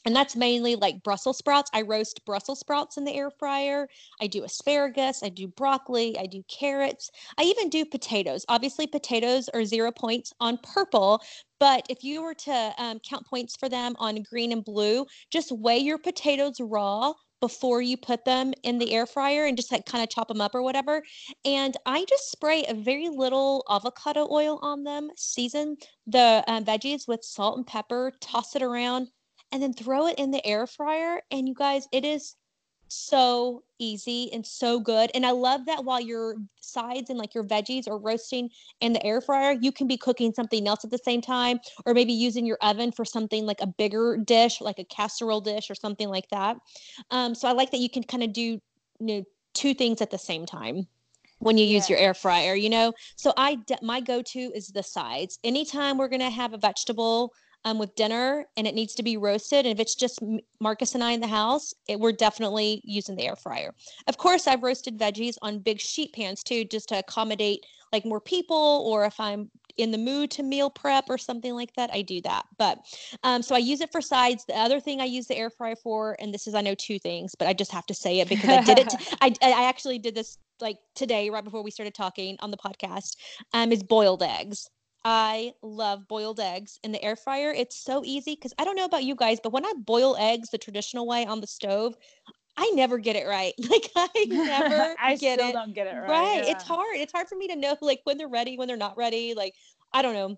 and 0.06 0.16
that's 0.16 0.36
mainly 0.36 0.76
like 0.76 1.04
Brussels 1.04 1.38
sprouts. 1.38 1.70
I 1.74 1.84
roast 1.84 2.26
Brussels 2.26 2.60
sprouts 2.60 2.98
in 2.98 3.04
the 3.04 3.14
air 3.14 3.30
fryer. 3.30 3.88
I 4.20 4.28
do 4.28 4.44
asparagus. 4.44 5.22
I 5.24 5.30
do 5.30 5.48
broccoli. 5.48 6.18
I 6.18 6.26
do 6.26 6.44
carrots. 6.48 7.12
I 7.38 7.44
even 7.44 7.70
do 7.70 7.86
potatoes. 7.86 8.44
Obviously, 8.50 8.88
potatoes 8.88 9.48
are 9.50 9.64
zero 9.64 9.92
points 9.92 10.34
on 10.40 10.58
purple, 10.64 11.22
but 11.60 11.86
if 11.90 12.04
you 12.04 12.24
were 12.24 12.34
to 12.34 12.74
um, 12.80 13.00
count 13.00 13.28
points 13.28 13.56
for 13.56 13.70
them 13.70 13.96
on 14.00 14.24
green 14.24 14.52
and 14.52 14.66
blue, 14.66 15.06
just 15.30 15.52
weigh 15.52 15.78
your 15.78 16.00
potatoes 16.00 16.60
raw 16.60 17.14
before 17.42 17.82
you 17.82 17.98
put 17.98 18.24
them 18.24 18.54
in 18.64 18.78
the 18.78 18.94
air 18.94 19.06
fryer 19.06 19.46
and 19.46 19.58
just 19.58 19.72
like 19.72 19.86
kind 19.86 20.04
of 20.04 20.10
chop 20.10 20.28
them 20.28 20.40
up 20.40 20.56
or 20.56 20.62
whatever. 20.62 21.04
And 21.44 21.76
I 21.86 22.06
just 22.08 22.32
spray 22.32 22.64
a 22.68 22.74
very 22.74 23.10
little 23.10 23.66
avocado 23.70 24.28
oil 24.32 24.60
on 24.62 24.84
them, 24.84 25.10
season 25.18 25.76
the 26.08 26.44
um, 26.48 26.64
veggies 26.64 27.08
with 27.08 27.24
salt 27.24 27.58
and 27.58 27.68
pepper, 27.68 28.14
toss 28.22 28.56
it 28.56 28.62
around 28.62 29.10
and 29.52 29.62
then 29.62 29.74
throw 29.74 30.08
it 30.08 30.18
in 30.18 30.32
the 30.32 30.46
air 30.46 30.68
fryer. 30.68 31.22
And 31.32 31.48
you 31.48 31.56
guys, 31.56 31.88
it 31.92 32.06
is 32.06 32.36
so 32.92 33.64
easy 33.80 34.32
and 34.34 34.46
so 34.46 34.80
good. 34.80 35.12
And 35.14 35.26
I 35.26 35.32
love 35.32 35.66
that 35.66 35.84
while 35.84 36.00
your 36.00 36.36
sides 36.60 37.10
and 37.10 37.18
like 37.18 37.34
your 37.34 37.44
veggies 37.44 37.88
are 37.88 37.98
roasting 37.98 38.50
in 38.80 38.94
the 38.94 39.06
air 39.06 39.22
fryer, 39.22 39.58
you 39.60 39.72
can 39.72 39.88
be 39.88 39.98
cooking 39.98 40.34
something 40.34 40.68
else 40.68 40.84
at 40.84 40.92
the 40.92 40.98
same 40.98 41.22
time, 41.22 41.60
or 41.86 41.94
maybe 41.94 42.14
using 42.14 42.46
your 42.46 42.58
oven 42.62 42.92
for 42.92 43.06
something 43.06 43.46
like 43.46 43.62
a 43.62 43.68
bigger 43.68 44.18
dish, 44.18 44.62
like 44.62 44.80
a 44.80 44.84
casserole 44.84 45.42
dish 45.42 45.70
or 45.70 45.76
something 45.76 46.10
like 46.10 46.30
that. 46.30 46.58
Um, 47.10 47.34
so 47.34 47.48
I 47.48 47.54
like 47.54 47.72
that 47.72 47.80
you 47.80 47.90
can 47.90 48.04
kind 48.04 48.24
of 48.24 48.34
do 48.34 48.42
you 48.42 48.62
know 49.00 49.24
two 49.54 49.74
things 49.74 50.02
at 50.02 50.12
the 50.12 50.18
same 50.18 50.46
time 50.46 50.88
when 51.40 51.58
you 51.58 51.66
use 51.66 51.90
your 51.90 51.98
air 51.98 52.14
fryer 52.14 52.56
you 52.56 52.70
know 52.70 52.94
so 53.16 53.34
i 53.36 53.58
my 53.82 54.00
go-to 54.00 54.52
is 54.54 54.68
the 54.68 54.84
sides 54.84 55.40
anytime 55.44 55.98
we're 55.98 56.08
going 56.08 56.22
to 56.22 56.30
have 56.30 56.54
a 56.54 56.58
vegetable 56.58 57.34
um, 57.66 57.78
with 57.78 57.96
dinner 57.96 58.46
and 58.58 58.68
it 58.68 58.76
needs 58.76 58.96
to 58.96 59.04
be 59.04 59.18
roasted. 59.18 59.66
And 59.66 59.74
if 59.74 59.80
it's 59.80 59.96
just 59.96 60.20
Marcus 60.60 60.96
and 60.96 61.04
I 61.04 61.12
in 61.12 61.22
the 61.22 61.28
house, 61.28 61.74
it, 61.88 62.00
we're 62.00 62.12
definitely 62.12 62.82
using 62.84 63.16
the 63.16 63.26
air 63.26 63.36
fryer. 63.36 63.74
Of 64.08 64.18
course, 64.18 64.48
I've 64.48 64.64
roasted 64.64 64.98
veggies 64.98 65.36
on 65.42 65.60
big 65.60 65.80
sheet 65.80 66.14
pans 66.14 66.44
too, 66.44 66.66
just 66.66 66.90
to 66.90 67.00
accommodate 67.00 67.66
like 67.92 68.06
more 68.06 68.22
people 68.22 68.86
or 68.88 69.06
if 69.06 69.20
I'm 69.20 69.52
in 69.78 69.92
the 69.92 69.98
mood 69.98 70.32
to 70.32 70.44
meal 70.44 70.70
prep 70.70 71.06
or 71.10 71.18
something 71.18 71.54
like 71.54 71.74
that, 71.76 71.90
I 71.94 72.02
do 72.02 72.22
that. 72.22 72.46
But 72.58 72.80
um, 73.24 73.42
so 73.42 73.56
I 73.56 73.60
use 73.60 73.82
it 73.82 73.92
for 73.92 74.02
sides. 74.02 74.46
The 74.46 74.56
other 74.56 74.80
thing 74.80 75.02
I 75.02 75.06
use 75.06 75.28
the 75.28 75.38
air 75.38 75.50
fryer 75.50 75.76
for, 75.76 76.16
and 76.20 76.34
this 76.34 76.48
is 76.48 76.56
I 76.56 76.62
know 76.62 76.76
two 76.76 77.00
things, 77.00 77.36
but 77.36 77.48
I 77.48 77.54
just 77.54 77.72
have 77.72 77.86
to 77.88 77.94
say 77.94 78.20
it 78.20 78.30
because 78.30 78.50
I 78.50 78.64
did 78.64 78.80
it. 78.80 78.90
T- 78.90 78.98
I 79.22 79.34
I 79.42 79.68
actually 79.68 80.00
did 80.00 80.16
this 80.16 80.38
like 80.60 80.78
today, 80.96 81.30
right 81.30 81.44
before 81.44 81.64
we 81.64 81.72
started 81.72 81.94
talking 81.94 82.38
on 82.40 82.52
the 82.52 82.58
podcast. 82.58 83.16
Um, 83.54 83.72
is 83.72 83.84
boiled 83.84 84.24
eggs. 84.24 84.68
I 85.04 85.54
love 85.64 86.08
boiled 86.08 86.40
eggs 86.40 86.80
in 86.84 86.92
the 86.92 87.04
air 87.04 87.16
fryer. 87.16 87.52
It's 87.52 87.76
so 87.76 88.04
easy 88.06 88.36
because 88.36 88.54
I 88.60 88.64
don't 88.66 88.76
know 88.76 88.86
about 88.86 89.04
you 89.04 89.16
guys, 89.16 89.40
but 89.42 89.52
when 89.52 89.66
I 89.66 89.74
boil 89.78 90.16
eggs 90.18 90.50
the 90.50 90.58
traditional 90.58 91.08
way 91.08 91.26
on 91.26 91.42
the 91.42 91.48
stove, 91.48 91.96
I 92.58 92.70
never 92.76 92.98
get 93.00 93.16
it 93.16 93.28
right. 93.28 93.54
Like 93.70 93.92
I 93.96 94.10
never 94.30 94.98
I 95.00 95.16
get 95.16 95.40
still 95.40 95.52
it. 95.52 95.54
don't 95.54 95.74
get 95.74 95.88
it 95.88 95.98
right. 95.98 96.30
Right. 96.30 96.34
Yeah. 96.34 96.46
It's 96.46 96.64
hard. 96.64 96.96
It's 96.98 97.12
hard 97.14 97.28
for 97.28 97.36
me 97.36 97.48
to 97.48 97.56
know 97.56 97.78
like 97.82 98.02
when 98.06 98.18
they're 98.18 98.28
ready, 98.30 98.58
when 98.58 98.68
they're 98.68 98.78
not 98.78 98.98
ready. 98.98 99.34
Like 99.34 99.54
I 99.94 100.02
don't 100.02 100.14
know. 100.14 100.38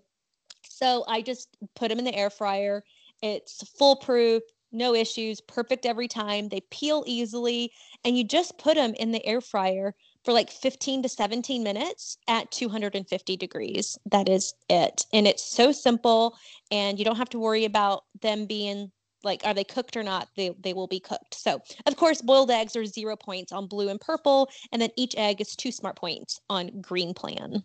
So 0.68 1.04
I 1.08 1.22
just 1.22 1.56
put 1.74 1.88
them 1.88 1.98
in 1.98 2.04
the 2.04 2.14
air 2.14 2.30
fryer. 2.30 2.84
It's 3.22 3.62
foolproof, 3.78 4.42
no 4.72 4.94
issues, 4.94 5.40
perfect 5.40 5.86
every 5.86 6.08
time. 6.08 6.48
They 6.48 6.60
peel 6.70 7.04
easily, 7.06 7.72
and 8.04 8.16
you 8.18 8.24
just 8.24 8.58
put 8.58 8.76
them 8.76 8.94
in 8.94 9.12
the 9.12 9.24
air 9.26 9.40
fryer 9.40 9.94
for 10.24 10.32
like 10.32 10.50
15 10.50 11.02
to 11.02 11.08
17 11.08 11.62
minutes 11.62 12.18
at 12.28 12.50
250 12.50 13.36
degrees. 13.36 13.98
That 14.10 14.28
is 14.28 14.54
it. 14.68 15.04
And 15.12 15.26
it's 15.26 15.44
so 15.44 15.72
simple 15.72 16.36
and 16.70 16.98
you 16.98 17.04
don't 17.04 17.16
have 17.16 17.30
to 17.30 17.38
worry 17.38 17.64
about 17.64 18.04
them 18.20 18.46
being 18.46 18.90
like 19.22 19.40
are 19.44 19.54
they 19.54 19.64
cooked 19.64 19.96
or 19.96 20.02
not 20.02 20.28
they 20.36 20.54
they 20.60 20.74
will 20.74 20.86
be 20.86 21.00
cooked 21.00 21.34
so 21.34 21.58
of 21.86 21.96
course 21.96 22.20
boiled 22.20 22.50
eggs 22.50 22.76
are 22.76 22.84
zero 22.84 23.16
points 23.16 23.52
on 23.52 23.66
blue 23.66 23.88
and 23.88 23.98
purple 23.98 24.50
and 24.70 24.82
then 24.82 24.90
each 24.98 25.14
egg 25.16 25.40
is 25.40 25.56
two 25.56 25.72
smart 25.72 25.96
points 25.96 26.42
on 26.50 26.70
green 26.82 27.14
plan 27.14 27.64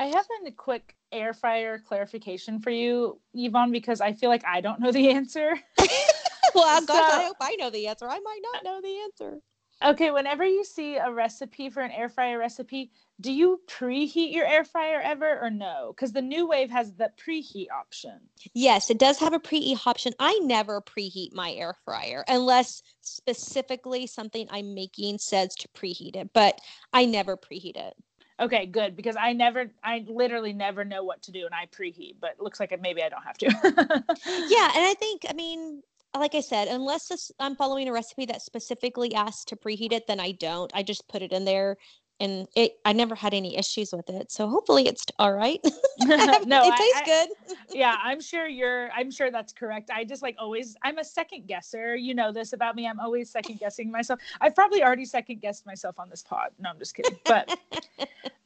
I 0.00 0.06
have 0.06 0.26
a 0.46 0.50
quick 0.50 0.96
air 1.12 1.34
fryer 1.34 1.78
clarification 1.78 2.58
for 2.58 2.70
you, 2.70 3.20
Yvonne, 3.34 3.70
because 3.70 4.00
I 4.00 4.14
feel 4.14 4.30
like 4.30 4.42
I 4.46 4.62
don't 4.62 4.80
know 4.80 4.90
the 4.90 5.10
answer. 5.14 5.52
well, 6.54 6.86
gosh, 6.86 7.12
I 7.12 7.24
hope 7.24 7.36
I 7.38 7.54
know 7.56 7.68
the 7.68 7.86
answer. 7.86 8.08
I 8.08 8.18
might 8.18 8.40
not 8.42 8.64
know 8.64 8.80
the 8.80 8.98
answer. 9.00 9.40
Okay, 9.82 10.10
whenever 10.10 10.44
you 10.44 10.62
see 10.62 10.96
a 10.96 11.10
recipe 11.10 11.70
for 11.70 11.80
an 11.80 11.90
air 11.90 12.10
fryer 12.10 12.38
recipe, 12.38 12.90
do 13.20 13.32
you 13.32 13.60
preheat 13.66 14.32
your 14.32 14.46
air 14.46 14.62
fryer 14.62 15.00
ever 15.00 15.40
or 15.40 15.48
no? 15.48 15.94
Because 15.96 16.12
the 16.12 16.20
NuWave 16.20 16.68
has 16.68 16.92
the 16.92 17.10
preheat 17.18 17.68
option. 17.70 18.20
Yes, 18.52 18.90
it 18.90 18.98
does 18.98 19.18
have 19.18 19.32
a 19.32 19.40
preheat 19.40 19.86
option. 19.86 20.12
I 20.18 20.38
never 20.42 20.82
preheat 20.82 21.32
my 21.32 21.52
air 21.52 21.74
fryer 21.84 22.24
unless 22.28 22.82
specifically 23.00 24.06
something 24.06 24.46
I'm 24.50 24.74
making 24.74 25.18
says 25.18 25.54
to 25.56 25.68
preheat 25.68 26.14
it, 26.14 26.30
but 26.34 26.60
I 26.92 27.06
never 27.06 27.38
preheat 27.38 27.76
it. 27.76 27.94
Okay, 28.38 28.66
good 28.66 28.96
because 28.96 29.16
I 29.18 29.32
never, 29.34 29.70
I 29.84 30.04
literally 30.08 30.54
never 30.54 30.84
know 30.84 31.04
what 31.04 31.22
to 31.22 31.32
do, 31.32 31.44
and 31.44 31.54
I 31.54 31.66
preheat. 31.66 32.16
But 32.20 32.32
it 32.32 32.40
looks 32.40 32.58
like 32.58 32.78
maybe 32.80 33.02
I 33.02 33.08
don't 33.10 33.22
have 33.22 33.36
to. 33.38 33.46
yeah, 34.26 34.70
and 34.74 34.84
I 34.86 34.94
think, 34.98 35.26
I 35.28 35.34
mean, 35.34 35.82
like 36.18 36.34
I 36.34 36.40
said, 36.40 36.68
unless 36.68 37.08
this, 37.08 37.30
I'm 37.38 37.56
following 37.56 37.88
a 37.88 37.92
recipe 37.92 38.26
that 38.26 38.42
specifically 38.42 39.14
asks 39.14 39.44
to 39.46 39.56
preheat 39.56 39.92
it, 39.92 40.06
then 40.06 40.20
I 40.20 40.32
don't. 40.32 40.70
I 40.74 40.82
just 40.82 41.08
put 41.08 41.22
it 41.22 41.32
in 41.32 41.44
there 41.44 41.76
and 42.20 42.46
it 42.54 42.72
I 42.84 42.92
never 42.92 43.14
had 43.14 43.34
any 43.34 43.56
issues 43.56 43.92
with 43.92 44.08
it. 44.10 44.30
So 44.30 44.46
hopefully 44.46 44.86
it's 44.86 45.04
all 45.18 45.32
right. 45.32 45.58
no, 45.98 46.62
it 46.64 46.76
tastes 46.76 47.00
I, 47.00 47.04
good. 47.04 47.56
yeah, 47.72 47.96
I'm 48.02 48.20
sure 48.20 48.46
you're 48.46 48.90
I'm 48.92 49.10
sure 49.10 49.30
that's 49.30 49.52
correct. 49.52 49.90
I 49.90 50.04
just 50.04 50.22
like 50.22 50.36
always 50.38 50.76
I'm 50.82 50.98
a 50.98 51.04
second 51.04 51.46
guesser. 51.46 51.96
You 51.96 52.14
know 52.14 52.30
this 52.32 52.52
about 52.52 52.76
me. 52.76 52.86
I'm 52.86 53.00
always 53.00 53.30
second 53.30 53.58
guessing 53.58 53.90
myself. 53.90 54.20
I've 54.40 54.54
probably 54.54 54.84
already 54.84 55.06
second 55.06 55.40
guessed 55.40 55.66
myself 55.66 55.98
on 55.98 56.10
this 56.10 56.22
pod. 56.22 56.50
No, 56.58 56.70
I'm 56.70 56.78
just 56.78 56.94
kidding. 56.94 57.18
But 57.24 57.58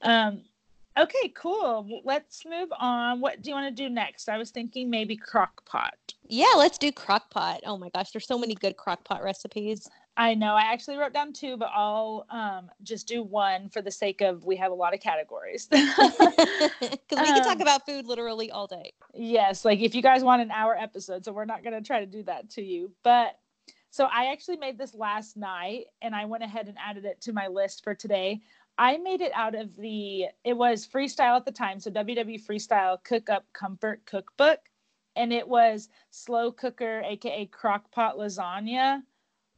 um 0.02 0.42
okay, 0.98 1.28
cool. 1.34 2.02
Let's 2.04 2.44
move 2.44 2.68
on. 2.78 3.20
What 3.20 3.42
do 3.42 3.50
you 3.50 3.54
want 3.54 3.74
to 3.74 3.82
do 3.82 3.88
next? 3.88 4.28
I 4.28 4.38
was 4.38 4.50
thinking 4.50 4.90
maybe 4.90 5.16
crock 5.16 5.64
pot. 5.64 6.14
Yeah, 6.26 6.52
let's 6.56 6.78
do 6.78 6.92
crock 6.92 7.30
pot. 7.30 7.60
Oh 7.66 7.76
my 7.76 7.90
gosh, 7.90 8.10
there's 8.10 8.26
so 8.26 8.38
many 8.38 8.54
good 8.54 8.76
crock 8.76 9.04
pot 9.04 9.22
recipes. 9.22 9.88
I 10.16 10.34
know. 10.34 10.54
I 10.54 10.72
actually 10.72 10.96
wrote 10.96 11.12
down 11.12 11.32
two, 11.32 11.56
but 11.56 11.70
I'll 11.74 12.24
um, 12.30 12.70
just 12.84 13.08
do 13.08 13.22
one 13.22 13.68
for 13.68 13.82
the 13.82 13.90
sake 13.90 14.20
of 14.20 14.44
we 14.44 14.54
have 14.56 14.70
a 14.70 14.74
lot 14.74 14.94
of 14.94 15.00
categories. 15.00 15.68
Because 17.06 17.28
we 17.28 17.32
can 17.32 17.42
talk 17.42 17.56
um, 17.56 17.62
about 17.62 17.86
food 17.86 18.06
literally 18.06 18.50
all 18.50 18.66
day. 18.66 18.92
Yes, 19.12 19.64
like 19.64 19.80
if 19.80 19.94
you 19.94 20.02
guys 20.02 20.22
want 20.22 20.42
an 20.42 20.50
hour 20.50 20.76
episode, 20.76 21.24
so 21.24 21.32
we're 21.32 21.44
not 21.44 21.62
going 21.62 21.74
to 21.74 21.86
try 21.86 22.00
to 22.00 22.06
do 22.06 22.22
that 22.24 22.50
to 22.50 22.62
you. 22.62 22.92
But 23.02 23.38
so 23.90 24.08
I 24.12 24.32
actually 24.32 24.56
made 24.56 24.78
this 24.78 24.94
last 24.94 25.36
night, 25.36 25.86
and 26.02 26.14
I 26.14 26.24
went 26.24 26.42
ahead 26.42 26.68
and 26.68 26.76
added 26.84 27.04
it 27.04 27.20
to 27.22 27.32
my 27.32 27.46
list 27.48 27.84
for 27.84 27.94
today. 27.94 28.40
I 28.76 28.96
made 28.98 29.20
it 29.20 29.32
out 29.34 29.54
of 29.54 29.76
the 29.76 30.26
it 30.44 30.56
was 30.56 30.86
freestyle 30.86 31.36
at 31.36 31.44
the 31.44 31.52
time, 31.52 31.80
so 31.80 31.90
WW 31.90 32.44
Freestyle 32.44 33.02
Cook 33.04 33.30
Up 33.30 33.44
Comfort 33.52 34.04
Cookbook, 34.06 34.58
and 35.16 35.32
it 35.32 35.46
was 35.46 35.88
slow 36.10 36.50
cooker, 36.50 37.02
aka 37.04 37.46
crock 37.46 37.90
pot 37.90 38.16
lasagna 38.16 39.02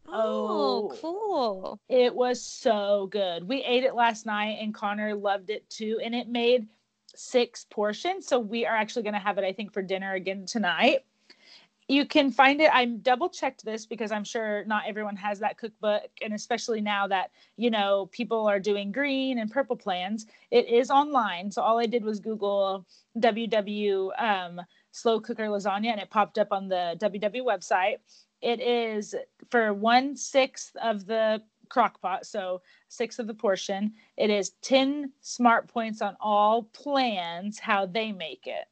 Oh, 0.08 0.88
oh, 0.90 0.98
cool. 1.00 1.80
It 1.88 2.14
was 2.14 2.42
so 2.42 3.08
good. 3.10 3.46
We 3.46 3.62
ate 3.62 3.84
it 3.84 3.94
last 3.94 4.26
night 4.26 4.58
and 4.60 4.74
Connor 4.74 5.14
loved 5.14 5.50
it 5.50 5.68
too. 5.68 6.00
And 6.02 6.14
it 6.14 6.28
made 6.28 6.68
six 7.14 7.64
portions. 7.64 8.26
So 8.26 8.38
we 8.38 8.66
are 8.66 8.76
actually 8.76 9.02
going 9.02 9.14
to 9.14 9.20
have 9.20 9.38
it, 9.38 9.44
I 9.44 9.52
think, 9.52 9.72
for 9.72 9.82
dinner 9.82 10.14
again 10.14 10.46
tonight. 10.46 11.04
You 11.88 12.04
can 12.04 12.32
find 12.32 12.60
it. 12.60 12.70
I'm 12.72 12.98
double 12.98 13.28
checked 13.28 13.64
this 13.64 13.86
because 13.86 14.10
I'm 14.10 14.24
sure 14.24 14.64
not 14.64 14.84
everyone 14.88 15.14
has 15.16 15.38
that 15.38 15.56
cookbook. 15.56 16.10
And 16.20 16.34
especially 16.34 16.80
now 16.80 17.06
that, 17.06 17.30
you 17.56 17.70
know, 17.70 18.06
people 18.10 18.46
are 18.48 18.58
doing 18.58 18.90
green 18.90 19.38
and 19.38 19.50
purple 19.50 19.76
plans, 19.76 20.26
it 20.50 20.68
is 20.68 20.90
online. 20.90 21.50
So 21.50 21.62
all 21.62 21.78
I 21.78 21.86
did 21.86 22.04
was 22.04 22.18
Google 22.18 22.84
WW 23.18 24.10
um, 24.20 24.60
slow 24.90 25.20
cooker 25.20 25.46
lasagna 25.46 25.88
and 25.88 26.00
it 26.00 26.10
popped 26.10 26.38
up 26.38 26.48
on 26.50 26.68
the 26.68 26.96
WW 27.00 27.44
website 27.44 27.98
it 28.42 28.60
is 28.60 29.14
for 29.50 29.72
one 29.72 30.16
sixth 30.16 30.76
of 30.82 31.06
the 31.06 31.42
crock 31.68 32.00
pot, 32.00 32.26
so 32.26 32.62
six 32.88 33.18
of 33.18 33.26
the 33.26 33.34
portion. 33.34 33.92
It 34.16 34.30
is 34.30 34.50
10 34.62 35.12
smart 35.20 35.68
points 35.68 36.00
on 36.02 36.16
all 36.20 36.64
plans, 36.64 37.58
how 37.58 37.86
they 37.86 38.12
make 38.12 38.46
it. 38.46 38.66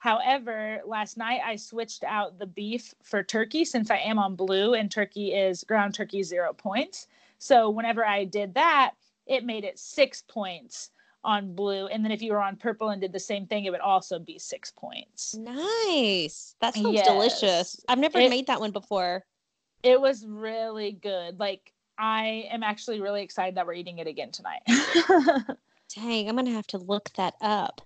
However, 0.00 0.80
last 0.86 1.18
night 1.18 1.42
I 1.44 1.56
switched 1.56 2.04
out 2.04 2.38
the 2.38 2.46
beef 2.46 2.94
for 3.02 3.22
turkey 3.22 3.66
since 3.66 3.90
I 3.90 3.98
am 3.98 4.18
on 4.18 4.34
blue 4.34 4.72
and 4.72 4.90
turkey 4.90 5.34
is 5.34 5.62
ground 5.62 5.94
turkey 5.94 6.22
zero 6.22 6.54
points. 6.54 7.06
So 7.38 7.68
whenever 7.68 8.04
I 8.04 8.24
did 8.24 8.54
that, 8.54 8.92
it 9.26 9.44
made 9.44 9.62
it 9.62 9.78
six 9.78 10.22
points 10.26 10.90
on 11.22 11.54
blue. 11.54 11.86
And 11.88 12.02
then 12.02 12.12
if 12.12 12.22
you 12.22 12.32
were 12.32 12.40
on 12.40 12.56
purple 12.56 12.88
and 12.88 13.02
did 13.02 13.12
the 13.12 13.20
same 13.20 13.46
thing, 13.46 13.66
it 13.66 13.70
would 13.72 13.82
also 13.82 14.18
be 14.18 14.38
six 14.38 14.72
points. 14.74 15.34
Nice. 15.34 16.56
That 16.62 16.72
sounds 16.72 16.94
yes. 16.94 17.06
delicious. 17.06 17.84
I've 17.86 17.98
never 17.98 18.20
it, 18.20 18.30
made 18.30 18.46
that 18.46 18.58
one 18.58 18.70
before. 18.70 19.26
It 19.82 20.00
was 20.00 20.24
really 20.24 20.92
good. 20.92 21.38
Like 21.38 21.74
I 21.98 22.48
am 22.50 22.62
actually 22.62 23.02
really 23.02 23.22
excited 23.22 23.56
that 23.56 23.66
we're 23.66 23.74
eating 23.74 23.98
it 23.98 24.06
again 24.06 24.30
tonight. 24.30 24.62
Dang, 25.94 26.26
I'm 26.26 26.36
gonna 26.36 26.52
have 26.52 26.68
to 26.68 26.78
look 26.78 27.10
that 27.16 27.34
up. 27.42 27.82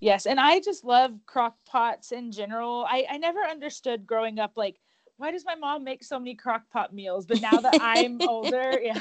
Yes, 0.00 0.26
and 0.26 0.38
I 0.38 0.60
just 0.60 0.84
love 0.84 1.12
crock 1.26 1.56
pots 1.66 2.12
in 2.12 2.30
general. 2.30 2.86
I, 2.88 3.04
I 3.10 3.18
never 3.18 3.40
understood 3.40 4.06
growing 4.06 4.38
up 4.38 4.52
like 4.56 4.76
why 5.18 5.32
does 5.32 5.44
my 5.44 5.56
mom 5.56 5.84
make 5.84 6.02
so 6.04 6.18
many 6.18 6.34
crock 6.34 6.62
pot 6.70 6.94
meals? 6.94 7.26
But 7.26 7.42
now 7.42 7.60
that 7.60 7.78
I'm 7.80 8.20
older, 8.28 8.80
yeah. 8.82 9.00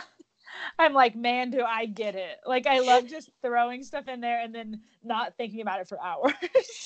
I'm 0.79 0.93
like, 0.93 1.15
man, 1.15 1.51
do 1.51 1.61
I 1.61 1.85
get 1.85 2.15
it. 2.15 2.39
Like 2.45 2.65
I 2.67 2.79
love 2.79 3.05
just 3.07 3.29
throwing 3.43 3.83
stuff 3.83 4.07
in 4.07 4.21
there 4.21 4.41
and 4.41 4.55
then 4.55 4.81
not 5.03 5.35
thinking 5.37 5.61
about 5.61 5.81
it 5.81 5.87
for 5.87 6.01
hours. 6.01 6.33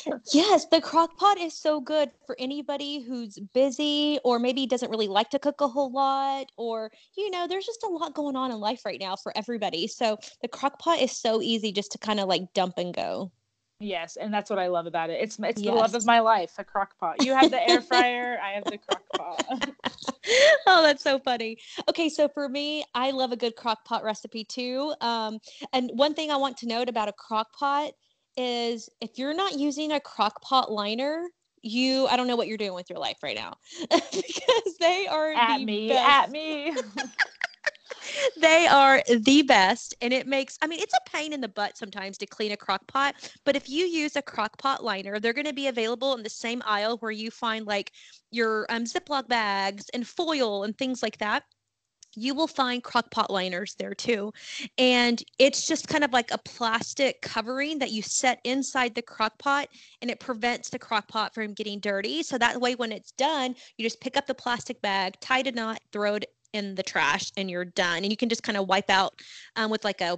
yes, 0.34 0.66
the 0.66 0.82
crock 0.82 1.16
pot 1.16 1.38
is 1.38 1.54
so 1.54 1.80
good 1.80 2.12
for 2.26 2.36
anybody 2.40 3.02
who's 3.02 3.38
busy 3.54 4.20
or 4.26 4.40
maybe 4.40 4.66
doesn't 4.66 4.90
really 4.90 5.08
like 5.08 5.30
to 5.30 5.40
cook 5.40 5.62
a 5.62 5.68
whole 5.68 5.92
lot 5.92 6.52
or 6.58 6.92
you 7.16 7.30
know, 7.30 7.48
there's 7.48 7.66
just 7.66 7.84
a 7.84 7.88
lot 7.88 8.14
going 8.14 8.36
on 8.36 8.52
in 8.52 8.60
life 8.60 8.84
right 8.84 9.00
now 9.00 9.16
for 9.16 9.32
everybody. 9.38 9.88
So 9.88 10.18
the 10.42 10.48
crock 10.48 10.80
pot 10.80 11.00
is 11.00 11.16
so 11.16 11.42
easy 11.42 11.72
just 11.72 11.92
to 11.94 11.98
kind 11.98 12.20
of 12.20 12.28
like 12.28 12.54
dump 12.54 12.78
and 12.78 12.94
go. 12.94 13.32
Yes, 13.82 14.16
and 14.16 14.32
that's 14.32 14.50
what 14.50 14.60
I 14.60 14.68
love 14.68 14.86
about 14.86 15.10
it. 15.10 15.20
It's 15.22 15.40
it's 15.40 15.62
yes. 15.62 15.72
the 15.72 15.76
love 15.76 15.96
of 15.96 16.06
my 16.06 16.20
life, 16.20 16.54
a 16.60 16.64
crock 16.64 16.98
pot. 17.00 17.24
You 17.24 17.34
have 17.34 17.50
the 17.50 17.68
air 17.68 17.82
fryer, 17.82 18.38
I 18.42 18.52
have 18.52 18.64
the 18.66 18.78
crock 18.78 19.04
pot. 19.18 19.74
oh, 20.68 20.84
that's 20.84 21.04
so 21.04 21.18
funny. 21.18 21.58
Okay, 21.90 22.08
so 22.08 22.28
for 22.28 22.48
me, 22.48 22.84
I 22.94 23.12
love 23.12 23.32
a 23.32 23.36
good 23.36 23.56
crock 23.56 23.84
pot 23.84 24.04
recipe 24.04 24.44
too. 24.44 24.94
Um, 25.02 25.40
and 25.74 25.90
one 25.96 26.14
thing 26.14 26.30
I 26.30 26.38
want 26.38 26.58
to 26.58 26.68
note 26.68 26.90
about 26.90 27.10
a 27.10 27.14
crock 27.14 27.52
pot 27.54 27.94
is 28.38 28.88
if 29.02 29.18
you're 29.18 29.34
not 29.34 29.58
using 29.58 29.92
a 29.94 30.00
crock 30.00 30.42
pot 30.42 30.72
liner, 30.72 31.28
you 31.64 32.08
I 32.08 32.18
don't 32.18 32.28
know 32.28 32.36
what 32.36 32.48
you're 32.48 32.58
doing 32.58 32.74
with 32.74 32.90
your 32.90 33.00
life 33.00 33.18
right 33.24 33.36
now 33.36 33.56
because 33.90 34.78
they 34.80 35.08
are 35.08 35.32
at 35.32 35.58
the 35.58 35.66
me 35.66 35.90
best. 35.90 36.10
at 36.10 36.32
me 36.32 36.76
they 38.40 38.68
are 38.68 39.02
the 39.20 39.42
best 39.44 39.94
and 40.02 40.14
it 40.14 40.28
makes 40.28 40.58
i 40.62 40.68
mean 40.68 40.80
it's 40.80 40.94
a 40.94 41.10
pain 41.10 41.34
in 41.34 41.42
the 41.42 41.48
butt 41.48 41.78
sometimes 41.78 42.18
to 42.18 42.26
clean 42.26 42.52
a 42.52 42.58
crock 42.58 42.86
pot 42.88 43.16
but 43.46 43.56
if 43.56 43.70
you 43.70 43.86
use 43.86 44.16
a 44.16 44.22
crock 44.22 44.58
pot 44.58 44.84
liner 44.84 45.20
they're 45.20 45.34
going 45.34 45.46
to 45.46 45.54
be 45.54 45.68
available 45.68 46.16
in 46.16 46.24
the 46.24 46.30
same 46.30 46.62
aisle 46.66 46.98
where 46.98 47.12
you 47.12 47.32
find 47.32 47.66
like 47.66 47.92
your 48.32 48.66
um, 48.70 48.84
ziploc 48.84 49.28
bags 49.28 49.90
and 49.94 50.08
foil 50.08 50.64
and 50.64 50.78
things 50.78 51.04
like 51.04 51.18
that 51.18 51.44
you 52.16 52.36
will 52.36 52.48
find 52.48 52.84
crock 52.84 53.10
pot 53.12 53.32
liners 53.32 53.76
there 53.76 53.94
too. 53.94 54.34
And 54.78 55.22
it's 55.40 55.66
just 55.66 55.88
kind 55.88 56.04
of 56.04 56.12
like 56.12 56.32
a 56.32 56.38
plastic 56.40 57.22
covering 57.22 57.80
that 57.80 57.92
you 57.92 58.02
set 58.02 58.40
inside 58.44 58.96
the 58.96 59.02
crock 59.02 59.38
pot 59.38 59.70
and 60.02 60.12
it 60.12 60.20
prevents 60.20 60.70
the 60.70 60.80
crock 60.80 61.08
pot 61.08 61.34
from 61.34 61.54
getting 61.54 61.80
dirty. 61.80 62.24
So 62.24 62.38
that 62.38 62.60
way, 62.60 62.76
when 62.76 62.92
it's 62.92 63.12
done, 63.14 63.56
you 63.78 63.86
just 63.86 64.02
pick 64.02 64.18
up 64.18 64.28
the 64.28 64.34
plastic 64.34 64.82
bag, 64.82 65.16
tie 65.22 65.40
a 65.40 65.52
knot, 65.52 65.80
throw 65.92 66.16
it 66.16 66.26
in 66.54 66.76
the 66.76 66.84
trash 66.84 67.32
and 67.38 67.50
you're 67.50 67.66
done. 67.66 67.98
And 68.04 68.12
you 68.12 68.18
can 68.18 68.30
just 68.30 68.44
kind 68.44 68.58
of 68.58 68.68
wipe 68.68 68.90
out 68.90 69.14
um, 69.56 69.72
with 69.72 69.84
like 69.84 70.02
a 70.02 70.18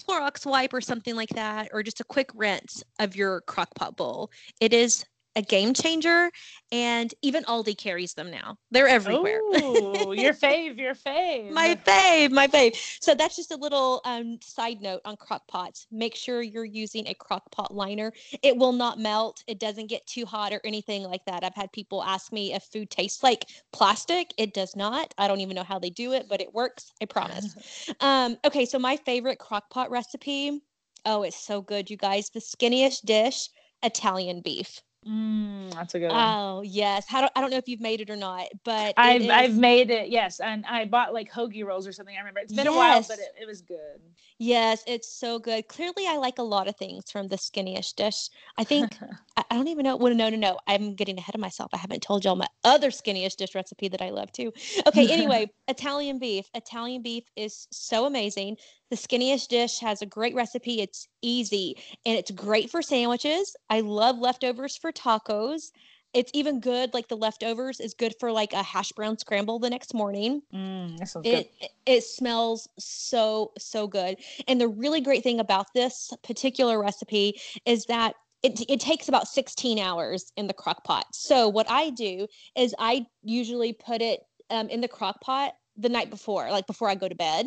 Clorox 0.00 0.44
wipe 0.44 0.74
or 0.74 0.80
something 0.80 1.16
like 1.16 1.30
that, 1.30 1.70
or 1.72 1.82
just 1.82 2.00
a 2.00 2.04
quick 2.04 2.30
rinse 2.34 2.82
of 2.98 3.16
your 3.16 3.40
crock 3.42 3.74
pot 3.74 3.96
bowl. 3.96 4.30
It 4.60 4.74
is 4.74 5.04
a 5.36 5.42
game 5.42 5.74
changer 5.74 6.30
and 6.72 7.14
even 7.20 7.44
Aldi 7.44 7.76
carries 7.76 8.14
them 8.14 8.30
now. 8.30 8.56
They're 8.70 8.88
everywhere. 8.88 9.40
Oh, 9.42 10.12
your 10.12 10.32
fave, 10.34 10.78
your 10.78 10.94
fave. 10.94 11.52
my 11.52 11.74
fave, 11.74 12.32
my 12.32 12.48
fave. 12.48 12.74
So 13.00 13.14
that's 13.14 13.36
just 13.36 13.52
a 13.52 13.56
little 13.56 14.00
um, 14.06 14.38
side 14.42 14.80
note 14.80 15.02
on 15.04 15.16
crock 15.16 15.46
pots. 15.46 15.86
Make 15.92 16.16
sure 16.16 16.42
you're 16.42 16.64
using 16.64 17.06
a 17.06 17.14
crock 17.14 17.50
pot 17.52 17.72
liner. 17.72 18.12
It 18.42 18.56
will 18.56 18.72
not 18.72 18.98
melt. 18.98 19.44
It 19.46 19.60
doesn't 19.60 19.88
get 19.88 20.06
too 20.06 20.24
hot 20.24 20.52
or 20.52 20.60
anything 20.64 21.04
like 21.04 21.24
that. 21.26 21.44
I've 21.44 21.54
had 21.54 21.70
people 21.70 22.02
ask 22.02 22.32
me 22.32 22.54
if 22.54 22.64
food 22.64 22.90
tastes 22.90 23.22
like 23.22 23.44
plastic. 23.72 24.32
It 24.38 24.54
does 24.54 24.74
not. 24.74 25.12
I 25.18 25.28
don't 25.28 25.40
even 25.40 25.54
know 25.54 25.64
how 25.64 25.78
they 25.78 25.90
do 25.90 26.14
it, 26.14 26.26
but 26.28 26.40
it 26.40 26.54
works. 26.54 26.92
I 27.02 27.04
promise. 27.04 27.90
um, 28.00 28.38
okay, 28.44 28.64
so 28.64 28.78
my 28.78 28.96
favorite 28.96 29.38
crock 29.38 29.68
pot 29.70 29.90
recipe. 29.90 30.62
Oh, 31.04 31.22
it's 31.22 31.38
so 31.38 31.60
good, 31.60 31.90
you 31.90 31.98
guys. 31.98 32.30
The 32.30 32.40
Skinny-ish 32.40 33.00
dish, 33.02 33.50
Italian 33.82 34.40
beef. 34.40 34.80
Mm, 35.06 35.72
that's 35.74 35.94
a 35.94 35.98
good 36.00 36.08
one. 36.10 36.18
Oh 36.18 36.62
yes, 36.62 37.06
How 37.06 37.20
do, 37.22 37.28
I 37.36 37.40
don't 37.40 37.50
know 37.50 37.56
if 37.58 37.68
you've 37.68 37.80
made 37.80 38.00
it 38.00 38.10
or 38.10 38.16
not, 38.16 38.46
but 38.64 38.94
I've 38.96 39.22
is, 39.22 39.30
I've 39.30 39.56
made 39.56 39.90
it. 39.90 40.08
Yes, 40.08 40.40
and 40.40 40.64
I 40.66 40.84
bought 40.84 41.14
like 41.14 41.30
hoagie 41.30 41.64
rolls 41.64 41.86
or 41.86 41.92
something. 41.92 42.16
I 42.16 42.18
remember 42.18 42.40
it's 42.40 42.52
been 42.52 42.66
a 42.66 42.72
while, 42.72 43.02
but 43.06 43.18
it, 43.18 43.34
it 43.40 43.46
was 43.46 43.60
good. 43.62 44.00
Yes, 44.38 44.82
it's 44.86 45.08
so 45.08 45.38
good. 45.38 45.68
Clearly, 45.68 46.06
I 46.06 46.16
like 46.16 46.38
a 46.38 46.42
lot 46.42 46.68
of 46.68 46.76
things 46.76 47.10
from 47.10 47.28
the 47.28 47.38
Skinny-ish 47.38 47.92
dish. 47.92 48.28
I 48.58 48.64
think 48.64 48.96
I, 49.36 49.44
I 49.50 49.54
don't 49.54 49.68
even 49.68 49.84
know. 49.84 49.96
Well, 49.96 50.14
no, 50.14 50.28
no, 50.28 50.36
no. 50.36 50.58
I'm 50.66 50.94
getting 50.94 51.18
ahead 51.18 51.34
of 51.34 51.40
myself. 51.40 51.70
I 51.72 51.78
haven't 51.78 52.02
told 52.02 52.24
y'all 52.24 52.36
my 52.36 52.48
other 52.64 52.90
Skinny-ish 52.90 53.36
dish 53.36 53.54
recipe 53.54 53.88
that 53.88 54.02
I 54.02 54.10
love 54.10 54.32
too. 54.32 54.52
Okay, 54.86 55.06
anyway, 55.10 55.50
Italian 55.68 56.18
beef. 56.18 56.46
Italian 56.54 57.02
beef 57.02 57.24
is 57.36 57.66
so 57.70 58.06
amazing. 58.06 58.56
The 58.90 58.96
Skinny-ish 58.96 59.48
dish 59.48 59.80
has 59.80 60.00
a 60.00 60.06
great 60.06 60.34
recipe. 60.34 60.80
It's 60.80 61.08
easy 61.22 61.76
and 62.04 62.16
it's 62.16 62.30
great 62.30 62.70
for 62.70 62.82
sandwiches. 62.82 63.56
I 63.68 63.80
love 63.80 64.18
leftovers 64.18 64.76
for 64.76 64.92
tacos. 64.92 65.72
It's 66.14 66.30
even 66.34 66.60
good, 66.60 66.94
like 66.94 67.08
the 67.08 67.16
leftovers 67.16 67.80
is 67.80 67.92
good 67.92 68.14
for 68.20 68.30
like 68.30 68.52
a 68.52 68.62
hash 68.62 68.92
brown 68.92 69.18
scramble 69.18 69.58
the 69.58 69.68
next 69.68 69.92
morning. 69.92 70.40
Mm, 70.54 70.96
that 70.98 71.08
sounds 71.08 71.26
It 71.26 71.50
good. 71.60 71.68
it 71.84 72.04
smells 72.04 72.68
so 72.78 73.52
so 73.58 73.86
good. 73.86 74.18
And 74.46 74.60
the 74.60 74.68
really 74.68 75.00
great 75.00 75.22
thing 75.22 75.40
about 75.40 75.66
this 75.74 76.12
particular 76.22 76.80
recipe 76.80 77.40
is 77.66 77.84
that 77.86 78.14
it, 78.42 78.62
it 78.68 78.80
takes 78.80 79.08
about 79.08 79.26
16 79.26 79.78
hours 79.78 80.32
in 80.36 80.46
the 80.46 80.54
crock 80.54 80.84
pot. 80.84 81.06
So 81.12 81.48
what 81.48 81.68
I 81.68 81.90
do 81.90 82.28
is 82.56 82.74
I 82.78 83.06
usually 83.24 83.72
put 83.72 84.00
it 84.00 84.20
um, 84.50 84.68
in 84.68 84.80
the 84.80 84.88
crock 84.88 85.20
pot 85.20 85.54
the 85.76 85.88
night 85.88 86.10
before, 86.10 86.50
like 86.50 86.66
before 86.66 86.88
I 86.88 86.94
go 86.94 87.08
to 87.08 87.14
bed. 87.14 87.46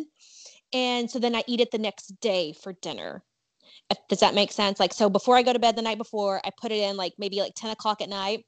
And 0.74 1.10
so 1.10 1.20
then 1.20 1.36
I 1.36 1.44
eat 1.48 1.62
it 1.62 1.72
the 1.72 1.78
next 1.78 2.20
day 2.22 2.54
for 2.54 2.74
dinner. 2.74 3.24
Uh, 3.90 3.96
Does 4.08 4.20
that 4.20 4.36
make 4.36 4.52
sense? 4.52 4.80
Like, 4.80 4.94
so 4.94 5.10
before 5.10 5.36
I 5.36 5.42
go 5.42 5.54
to 5.54 5.60
bed 5.60 5.76
the 5.76 5.82
night 5.82 5.98
before, 5.98 6.42
I 6.46 6.52
put 6.56 6.72
it 6.72 6.80
in 6.80 6.98
like 6.98 7.14
maybe 7.18 7.40
like 7.40 7.54
10 7.56 7.72
o'clock 7.72 8.02
at 8.02 8.10
night. 8.10 8.46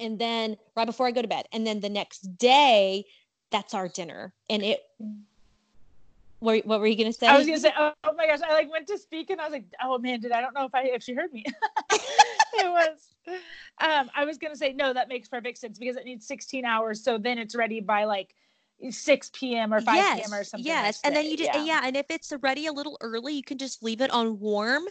And 0.00 0.18
then 0.18 0.56
right 0.76 0.86
before 0.86 1.06
I 1.06 1.10
go 1.10 1.22
to 1.22 1.28
bed. 1.28 1.46
And 1.52 1.66
then 1.66 1.80
the 1.80 1.88
next 1.88 2.20
day, 2.38 3.04
that's 3.50 3.74
our 3.74 3.88
dinner. 3.88 4.32
And 4.48 4.62
it, 4.62 4.80
what, 6.40 6.64
what 6.66 6.80
were 6.80 6.86
you 6.86 6.96
going 6.96 7.12
to 7.12 7.18
say? 7.18 7.26
I 7.26 7.36
was 7.36 7.46
gonna 7.46 7.58
say, 7.58 7.72
oh, 7.76 7.92
oh 8.04 8.12
my 8.14 8.26
gosh, 8.26 8.40
I 8.46 8.52
like 8.52 8.70
went 8.70 8.86
to 8.88 8.98
speak 8.98 9.30
and 9.30 9.40
I 9.40 9.44
was 9.44 9.52
like, 9.52 9.64
oh 9.82 9.98
man, 9.98 10.20
did 10.20 10.32
I 10.32 10.40
don't 10.40 10.54
know 10.54 10.66
if 10.66 10.74
I 10.74 10.84
if 10.84 11.02
she 11.02 11.14
heard 11.14 11.32
me. 11.32 11.44
it 11.92 12.70
was. 12.70 13.14
Um, 13.80 14.10
I 14.14 14.24
was 14.24 14.38
gonna 14.38 14.56
say 14.56 14.72
no, 14.72 14.92
that 14.92 15.08
makes 15.08 15.28
perfect 15.28 15.58
sense 15.58 15.78
because 15.78 15.96
it 15.96 16.04
needs 16.04 16.26
16 16.26 16.64
hours, 16.64 17.02
so 17.02 17.18
then 17.18 17.38
it's 17.38 17.56
ready 17.56 17.80
by 17.80 18.04
like 18.04 18.34
6 18.90 19.30
p.m. 19.34 19.74
or 19.74 19.80
5 19.80 19.94
yes, 19.94 20.20
p.m. 20.20 20.34
or 20.38 20.44
something. 20.44 20.66
Yes, 20.66 21.00
and 21.02 21.14
then 21.14 21.26
you 21.26 21.36
just 21.36 21.50
yeah. 21.66 21.80
and 21.84 21.96
if 21.96 22.06
it's 22.10 22.32
ready 22.42 22.66
a 22.66 22.72
little 22.72 22.96
early, 23.00 23.34
you 23.34 23.42
can 23.42 23.58
just 23.58 23.82
leave 23.82 24.00
it 24.00 24.10
on 24.10 24.38
warm. 24.38 24.84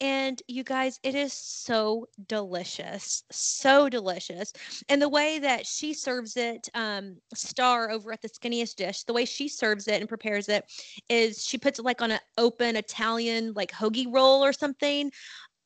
And 0.00 0.42
you 0.48 0.64
guys, 0.64 0.98
it 1.04 1.14
is 1.14 1.32
so 1.32 2.08
delicious, 2.26 3.22
so 3.30 3.88
delicious. 3.88 4.52
And 4.88 5.00
the 5.00 5.08
way 5.08 5.38
that 5.38 5.64
she 5.64 5.94
serves 5.94 6.36
it, 6.36 6.68
um, 6.74 7.16
Star 7.34 7.90
over 7.90 8.12
at 8.12 8.20
the 8.20 8.28
Skinny-ish 8.28 8.74
Dish, 8.74 9.04
the 9.04 9.12
way 9.12 9.24
she 9.24 9.46
serves 9.46 9.86
it 9.86 10.00
and 10.00 10.08
prepares 10.08 10.48
it 10.48 10.64
is 11.08 11.44
she 11.44 11.56
puts 11.56 11.78
it 11.78 11.84
like 11.84 12.02
on 12.02 12.10
an 12.10 12.20
open 12.36 12.74
Italian 12.74 13.52
like 13.54 13.70
hoagie 13.70 14.12
roll 14.12 14.44
or 14.44 14.52
something. 14.52 15.12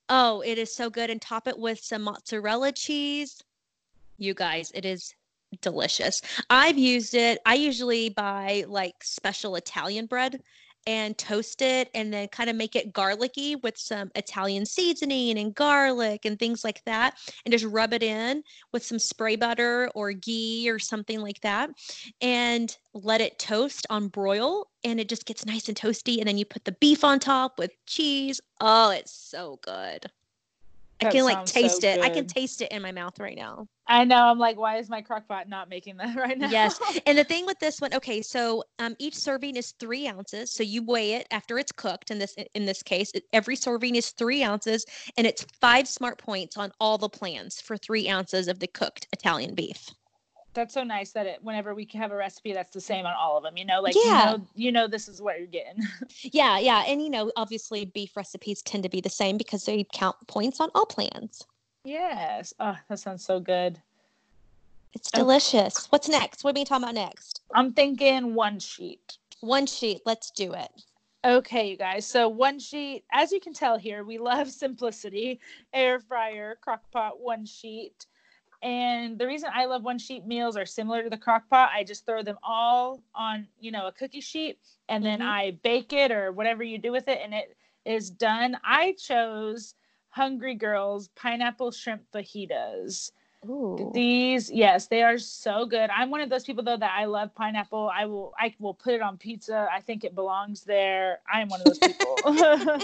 Oh, 0.08 0.40
it 0.42 0.58
is 0.58 0.74
so 0.74 0.88
good, 0.90 1.10
and 1.10 1.20
top 1.20 1.48
it 1.48 1.58
with 1.58 1.80
some 1.80 2.02
mozzarella 2.02 2.72
cheese. 2.72 3.42
You 4.18 4.34
guys, 4.34 4.70
it 4.74 4.84
is 4.84 5.14
delicious. 5.60 6.20
I've 6.50 6.78
used 6.78 7.14
it. 7.14 7.38
I 7.46 7.54
usually 7.54 8.10
buy 8.10 8.64
like 8.68 8.94
special 9.02 9.56
Italian 9.56 10.06
bread 10.06 10.40
and 10.86 11.18
toast 11.18 11.62
it 11.62 11.90
and 11.94 12.12
then 12.12 12.28
kind 12.28 12.48
of 12.48 12.54
make 12.54 12.76
it 12.76 12.92
garlicky 12.92 13.56
with 13.56 13.76
some 13.76 14.10
Italian 14.14 14.64
seasoning 14.64 15.38
and 15.38 15.54
garlic 15.54 16.24
and 16.24 16.38
things 16.38 16.62
like 16.62 16.82
that 16.84 17.16
and 17.44 17.52
just 17.52 17.64
rub 17.64 17.92
it 17.92 18.02
in 18.02 18.42
with 18.72 18.84
some 18.84 18.98
spray 18.98 19.36
butter 19.36 19.90
or 19.94 20.12
ghee 20.12 20.70
or 20.70 20.78
something 20.78 21.20
like 21.20 21.40
that 21.40 21.70
and 22.20 22.76
let 22.94 23.20
it 23.20 23.38
toast 23.38 23.86
on 23.90 24.08
broil 24.08 24.68
and 24.84 25.00
it 25.00 25.08
just 25.08 25.26
gets 25.26 25.44
nice 25.44 25.68
and 25.68 25.76
toasty 25.76 26.18
and 26.18 26.28
then 26.28 26.38
you 26.38 26.44
put 26.44 26.64
the 26.64 26.76
beef 26.80 27.02
on 27.02 27.18
top 27.18 27.58
with 27.58 27.72
cheese. 27.86 28.40
Oh, 28.60 28.90
it's 28.90 29.12
so 29.12 29.58
good. 29.62 30.06
I 31.00 31.10
can 31.10 31.24
like 31.24 31.36
sounds 31.36 31.52
so 31.52 31.60
taste 31.60 31.84
it. 31.84 32.00
I 32.00 32.08
can 32.08 32.26
taste 32.26 32.62
it 32.62 32.72
in 32.72 32.80
my 32.82 32.92
mouth 32.92 33.18
right 33.18 33.36
now. 33.36 33.66
I 33.86 34.04
know. 34.04 34.16
I'm 34.16 34.38
like, 34.38 34.56
why 34.56 34.78
is 34.78 34.88
my 34.88 35.00
crock 35.00 35.28
pot 35.28 35.48
not 35.48 35.68
making 35.68 35.96
that 35.98 36.16
right 36.16 36.38
now? 36.38 36.48
Yes. 36.48 36.80
And 37.06 37.16
the 37.16 37.24
thing 37.24 37.46
with 37.46 37.58
this 37.60 37.80
one, 37.80 37.94
okay, 37.94 38.20
so 38.20 38.64
um, 38.78 38.96
each 38.98 39.14
serving 39.14 39.56
is 39.56 39.74
three 39.78 40.08
ounces. 40.08 40.52
So 40.52 40.62
you 40.62 40.82
weigh 40.82 41.14
it 41.14 41.26
after 41.30 41.58
it's 41.58 41.70
cooked. 41.70 42.10
In 42.10 42.18
this 42.18 42.34
in 42.54 42.66
this 42.66 42.82
case, 42.82 43.12
every 43.32 43.54
serving 43.54 43.94
is 43.94 44.10
three 44.10 44.42
ounces, 44.42 44.84
and 45.16 45.26
it's 45.26 45.46
five 45.60 45.86
smart 45.86 46.18
points 46.18 46.56
on 46.56 46.72
all 46.80 46.98
the 46.98 47.08
plans 47.08 47.60
for 47.60 47.76
three 47.76 48.08
ounces 48.08 48.48
of 48.48 48.58
the 48.58 48.66
cooked 48.66 49.06
Italian 49.12 49.54
beef. 49.54 49.88
That's 50.56 50.72
so 50.74 50.82
nice 50.82 51.12
that 51.12 51.26
it 51.26 51.38
whenever 51.42 51.74
we 51.74 51.86
have 51.94 52.10
a 52.12 52.16
recipe 52.16 52.54
that's 52.54 52.72
the 52.72 52.80
same 52.80 53.04
on 53.04 53.12
all 53.14 53.36
of 53.36 53.44
them. 53.44 53.56
You 53.58 53.66
know, 53.66 53.80
like 53.82 53.94
Yeah. 53.94 54.30
you 54.32 54.38
know, 54.38 54.46
you 54.54 54.72
know 54.72 54.88
this 54.88 55.06
is 55.06 55.20
what 55.22 55.38
you're 55.38 55.46
getting. 55.46 55.82
Yeah, 56.32 56.58
yeah, 56.58 56.82
and 56.88 57.00
you 57.02 57.10
know, 57.10 57.30
obviously, 57.36 57.84
beef 57.84 58.16
recipes 58.16 58.62
tend 58.62 58.82
to 58.82 58.88
be 58.88 59.00
the 59.02 59.10
same 59.10 59.36
because 59.36 59.64
they 59.64 59.86
count 59.92 60.16
points 60.26 60.60
on 60.60 60.70
all 60.74 60.86
plans. 60.86 61.46
yes. 61.84 62.54
Oh, 62.58 62.76
that 62.88 62.98
sounds 62.98 63.24
so 63.24 63.38
good. 63.38 63.80
It's 64.94 65.10
delicious. 65.10 65.86
What's 65.92 66.08
next? 66.08 66.42
What 66.42 66.56
are 66.56 66.60
we 66.60 66.64
talking 66.64 66.84
about 66.84 66.94
next? 66.94 67.42
I'm 67.54 67.72
thinking 67.74 68.34
one 68.34 68.58
sheet. 68.58 69.18
One 69.40 69.66
sheet. 69.66 70.00
Let's 70.06 70.30
do 70.30 70.54
it. 70.54 70.70
Okay, 71.24 71.70
you 71.70 71.76
guys. 71.76 72.06
So 72.06 72.28
one 72.28 72.58
sheet, 72.58 73.04
as 73.12 73.30
you 73.30 73.40
can 73.40 73.52
tell 73.52 73.76
here, 73.76 74.04
we 74.04 74.16
love 74.16 74.50
simplicity. 74.64 75.38
Air 75.74 76.00
fryer, 76.00 76.56
crock 76.62 76.90
pot, 76.90 77.20
one 77.20 77.44
sheet. 77.44 78.06
And 78.66 79.16
the 79.16 79.28
reason 79.28 79.50
I 79.54 79.66
love 79.66 79.84
one 79.84 80.00
sheet 80.00 80.26
meals 80.26 80.56
are 80.56 80.66
similar 80.66 81.04
to 81.04 81.08
the 81.08 81.16
crock 81.16 81.48
pot. 81.48 81.70
I 81.72 81.84
just 81.84 82.04
throw 82.04 82.24
them 82.24 82.36
all 82.42 83.00
on, 83.14 83.46
you 83.60 83.70
know, 83.70 83.86
a 83.86 83.92
cookie 83.92 84.20
sheet 84.20 84.58
and 84.88 85.04
then 85.04 85.20
Mhm. 85.20 85.26
I 85.28 85.52
bake 85.52 85.92
it 85.92 86.10
or 86.10 86.32
whatever 86.32 86.64
you 86.64 86.76
do 86.78 86.90
with 86.90 87.06
it 87.06 87.20
and 87.22 87.32
it 87.32 87.56
is 87.84 88.10
done. 88.10 88.58
I 88.64 88.94
chose 88.94 89.76
Hungry 90.08 90.56
Girls 90.56 91.06
pineapple 91.14 91.70
shrimp 91.70 92.10
fajitas. 92.10 93.12
Ooh. 93.48 93.92
These, 93.94 94.50
yes, 94.50 94.88
they 94.88 95.04
are 95.04 95.18
so 95.18 95.66
good. 95.66 95.88
I'm 95.90 96.10
one 96.10 96.20
of 96.22 96.28
those 96.28 96.42
people 96.42 96.64
though 96.64 96.76
that 96.76 96.92
I 96.98 97.04
love 97.04 97.36
pineapple. 97.36 97.88
I 97.94 98.06
will, 98.06 98.34
I 98.36 98.52
will 98.58 98.74
put 98.74 98.94
it 98.94 99.00
on 99.00 99.16
pizza. 99.16 99.68
I 99.72 99.80
think 99.80 100.02
it 100.02 100.16
belongs 100.16 100.64
there. 100.64 101.20
I 101.32 101.40
am 101.40 101.50
one 101.50 101.60
of 101.60 101.68
those 101.68 101.78
people. 101.78 102.20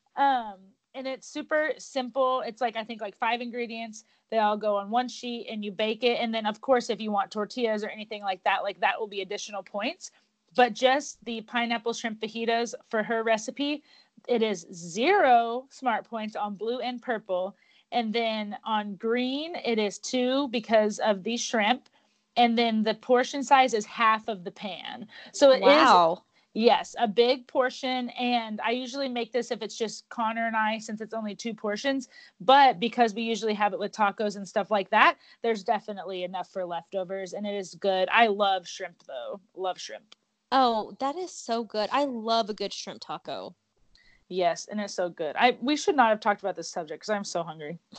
um, 0.16 0.71
and 0.94 1.06
it's 1.06 1.26
super 1.26 1.70
simple. 1.78 2.42
It's 2.42 2.60
like 2.60 2.76
I 2.76 2.84
think 2.84 3.00
like 3.00 3.16
five 3.18 3.40
ingredients. 3.40 4.04
They 4.30 4.38
all 4.38 4.56
go 4.56 4.76
on 4.76 4.90
one 4.90 5.08
sheet, 5.08 5.48
and 5.50 5.64
you 5.64 5.72
bake 5.72 6.04
it. 6.04 6.18
And 6.18 6.34
then, 6.34 6.46
of 6.46 6.60
course, 6.60 6.88
if 6.88 7.00
you 7.00 7.10
want 7.10 7.30
tortillas 7.30 7.84
or 7.84 7.88
anything 7.88 8.22
like 8.22 8.42
that, 8.44 8.62
like 8.62 8.80
that 8.80 8.98
will 8.98 9.06
be 9.06 9.20
additional 9.20 9.62
points. 9.62 10.10
But 10.54 10.74
just 10.74 11.22
the 11.24 11.40
pineapple 11.42 11.92
shrimp 11.92 12.20
fajitas 12.20 12.74
for 12.88 13.02
her 13.02 13.22
recipe, 13.22 13.82
it 14.28 14.42
is 14.42 14.66
zero 14.72 15.66
smart 15.70 16.08
points 16.08 16.36
on 16.36 16.54
blue 16.54 16.80
and 16.80 17.00
purple. 17.00 17.56
And 17.90 18.12
then 18.12 18.56
on 18.64 18.94
green, 18.96 19.54
it 19.54 19.78
is 19.78 19.98
two 19.98 20.48
because 20.48 20.98
of 20.98 21.22
the 21.22 21.36
shrimp. 21.36 21.88
And 22.36 22.56
then 22.56 22.82
the 22.82 22.94
portion 22.94 23.42
size 23.42 23.74
is 23.74 23.84
half 23.84 24.28
of 24.28 24.44
the 24.44 24.50
pan. 24.50 25.06
So 25.32 25.50
it 25.50 25.58
is 25.58 25.62
wow. 25.62 26.22
Yes, 26.54 26.94
a 26.98 27.08
big 27.08 27.46
portion. 27.46 28.08
And 28.10 28.60
I 28.60 28.70
usually 28.70 29.08
make 29.08 29.32
this 29.32 29.50
if 29.50 29.62
it's 29.62 29.76
just 29.76 30.08
Connor 30.08 30.46
and 30.46 30.56
I, 30.56 30.78
since 30.78 31.00
it's 31.00 31.14
only 31.14 31.34
two 31.34 31.54
portions. 31.54 32.08
But 32.40 32.80
because 32.80 33.14
we 33.14 33.22
usually 33.22 33.54
have 33.54 33.72
it 33.72 33.78
with 33.78 33.92
tacos 33.92 34.36
and 34.36 34.46
stuff 34.46 34.70
like 34.70 34.90
that, 34.90 35.16
there's 35.42 35.64
definitely 35.64 36.24
enough 36.24 36.50
for 36.52 36.64
leftovers. 36.64 37.32
And 37.32 37.46
it 37.46 37.54
is 37.54 37.74
good. 37.74 38.08
I 38.10 38.26
love 38.26 38.66
shrimp 38.66 39.02
though. 39.06 39.40
Love 39.54 39.78
shrimp. 39.80 40.16
Oh, 40.50 40.94
that 41.00 41.16
is 41.16 41.32
so 41.32 41.64
good. 41.64 41.88
I 41.92 42.04
love 42.04 42.50
a 42.50 42.54
good 42.54 42.72
shrimp 42.72 43.00
taco. 43.00 43.54
Yes, 44.28 44.66
and 44.70 44.80
it's 44.80 44.94
so 44.94 45.10
good. 45.10 45.36
I 45.36 45.58
we 45.60 45.76
should 45.76 45.96
not 45.96 46.08
have 46.08 46.20
talked 46.20 46.40
about 46.40 46.56
this 46.56 46.70
subject 46.70 47.00
because 47.00 47.10
I'm 47.10 47.24
so 47.24 47.42
hungry. 47.42 47.78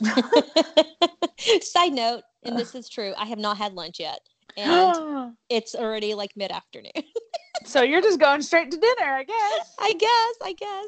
Side 1.60 1.92
note, 1.92 2.22
and 2.42 2.58
this 2.58 2.74
is 2.74 2.88
true, 2.88 3.14
I 3.16 3.26
have 3.26 3.38
not 3.38 3.56
had 3.56 3.74
lunch 3.74 4.00
yet. 4.00 4.20
And 4.56 5.36
it's 5.48 5.74
already 5.74 6.14
like 6.14 6.36
mid 6.36 6.50
afternoon. 6.50 6.92
so 7.64 7.82
you're 7.82 8.00
just 8.00 8.18
going 8.18 8.42
straight 8.42 8.70
to 8.70 8.76
dinner, 8.76 9.12
I 9.12 9.24
guess. 9.24 9.74
I 9.78 9.92
guess, 9.92 10.34
I 10.42 10.52
guess. 10.52 10.86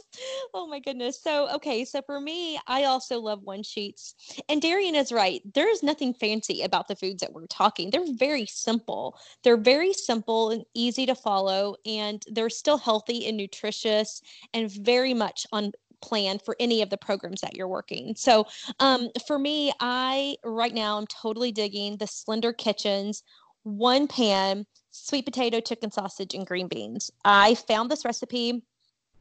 Oh 0.52 0.66
my 0.66 0.80
goodness. 0.80 1.22
So, 1.22 1.48
okay, 1.54 1.84
so 1.84 2.02
for 2.02 2.20
me, 2.20 2.58
I 2.66 2.84
also 2.84 3.20
love 3.20 3.42
one 3.42 3.62
sheets. 3.62 4.14
And 4.48 4.60
Darian 4.60 4.94
is 4.94 5.12
right. 5.12 5.40
There 5.54 5.70
is 5.70 5.82
nothing 5.82 6.14
fancy 6.14 6.62
about 6.62 6.88
the 6.88 6.96
foods 6.96 7.20
that 7.20 7.32
we're 7.32 7.46
talking. 7.46 7.90
They're 7.90 8.12
very 8.16 8.46
simple. 8.46 9.18
They're 9.44 9.56
very 9.56 9.92
simple 9.92 10.50
and 10.50 10.64
easy 10.74 11.06
to 11.06 11.14
follow, 11.14 11.76
and 11.86 12.22
they're 12.30 12.50
still 12.50 12.78
healthy 12.78 13.26
and 13.26 13.36
nutritious 13.36 14.20
and 14.52 14.70
very 14.70 15.14
much 15.14 15.46
on 15.52 15.72
plan 16.02 16.38
for 16.38 16.56
any 16.60 16.82
of 16.82 16.90
the 16.90 16.98
programs 16.98 17.40
that 17.40 17.56
you're 17.56 17.68
working. 17.68 18.14
So, 18.16 18.46
um, 18.80 19.08
for 19.26 19.38
me, 19.38 19.72
I 19.80 20.36
right 20.44 20.74
now 20.74 20.98
I'm 20.98 21.06
totally 21.06 21.52
digging 21.52 21.96
the 21.96 22.06
Slender 22.06 22.52
Kitchens 22.52 23.22
one 23.62 24.06
pan 24.06 24.64
sweet 24.96 25.24
potato, 25.24 25.60
chicken 25.60 25.90
sausage, 25.90 26.34
and 26.34 26.46
green 26.46 26.68
beans. 26.68 27.10
I 27.24 27.54
found 27.54 27.90
this 27.90 28.04
recipe 28.04 28.62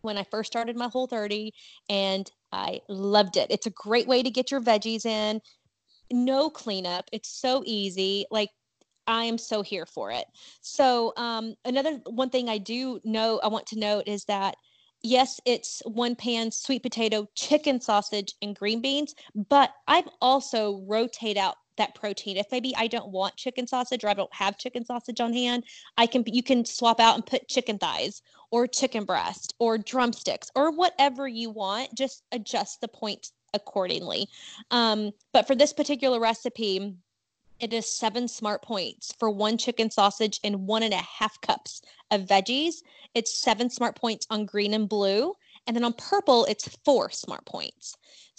when 0.02 0.18
I 0.18 0.24
first 0.24 0.52
started 0.52 0.76
my 0.78 0.88
Whole 0.88 1.08
30 1.08 1.54
and 1.90 2.30
I 2.52 2.82
loved 2.88 3.38
it. 3.38 3.48
It's 3.50 3.66
a 3.66 3.72
great 3.72 4.08
way 4.08 4.24
to 4.24 4.30
get 4.30 4.52
your 4.52 4.62
veggies 4.62 5.06
in. 5.06 5.42
no 6.12 6.50
cleanup. 6.50 7.10
It's 7.12 7.30
so 7.30 7.64
easy. 7.66 8.26
Like 8.32 8.50
I 9.08 9.26
am 9.26 9.38
so 9.38 9.62
here 9.62 9.86
for 9.86 10.12
it. 10.12 10.26
So 10.62 11.14
um, 11.18 11.56
another 11.66 12.02
one 12.08 12.30
thing 12.30 12.50
I 12.50 12.58
do 12.58 13.00
know 13.04 13.40
I 13.44 13.48
want 13.48 13.68
to 13.68 13.80
note 13.80 14.08
is 14.08 14.26
that 14.26 14.56
yes, 15.04 15.40
it's 15.46 15.82
one 15.86 16.16
pan 16.16 16.52
sweet 16.52 16.84
potato, 16.84 17.28
chicken 17.36 17.80
sausage, 17.80 18.34
and 18.42 18.56
green 18.56 18.82
beans, 18.82 19.16
but 19.50 19.72
I've 19.88 20.10
also 20.22 20.84
rotate 20.88 21.38
out 21.38 21.56
that 21.78 21.96
protein. 21.96 22.38
If 22.38 22.48
maybe 22.52 22.76
I 22.76 22.88
don't 22.88 23.12
want 23.12 23.36
chicken 23.36 23.68
sausage 23.68 24.04
or 24.04 24.10
I 24.10 24.14
don't 24.14 24.34
have 24.34 24.58
chicken 24.58 24.86
sausage 24.86 25.20
on 25.20 25.34
hand, 25.34 25.66
I 25.98 26.08
can 26.08 26.24
you 26.28 26.44
can 26.44 26.66
swap 26.66 27.00
out 27.00 27.16
and 27.16 27.26
put 27.26 27.48
chicken 27.48 27.78
thighs 27.78 28.22
or 28.52 28.68
chicken 28.68 29.06
breast 29.06 29.54
or 29.60 29.78
drumsticks 29.78 30.52
or 30.56 30.72
whatever 30.72 31.28
you 31.28 31.50
want. 31.50 31.94
Just 31.96 32.24
adjust 32.32 32.82
the 32.82 32.88
point 32.88 33.32
accordingly. 33.54 34.28
Um, 34.72 35.12
but 35.34 35.48
for 35.48 35.56
this 35.56 35.74
particular 35.74 36.20
recipe, 36.20 36.96
it 37.60 37.74
is 37.74 37.90
seven 37.90 38.28
smart 38.28 38.62
points 38.62 39.14
for 39.18 39.30
one 39.30 39.58
chicken 39.58 39.90
sausage 39.90 40.40
and 40.44 40.68
one 40.68 40.84
and 40.84 40.94
a 40.94 40.98
half 40.98 41.40
cups 41.40 41.82
of 42.12 42.22
veggies. 42.22 42.76
It's 43.14 43.40
seven 43.40 43.70
smart 43.70 43.96
points 43.96 44.28
on 44.30 44.46
green 44.46 44.74
and 44.74 44.90
blue. 44.90 45.34
And 45.66 45.76
then 45.76 45.86
on 45.86 45.94
purple, 45.94 46.46
it's 46.46 46.68
four 46.84 47.10
smart 47.10 47.46
points. 47.46 47.96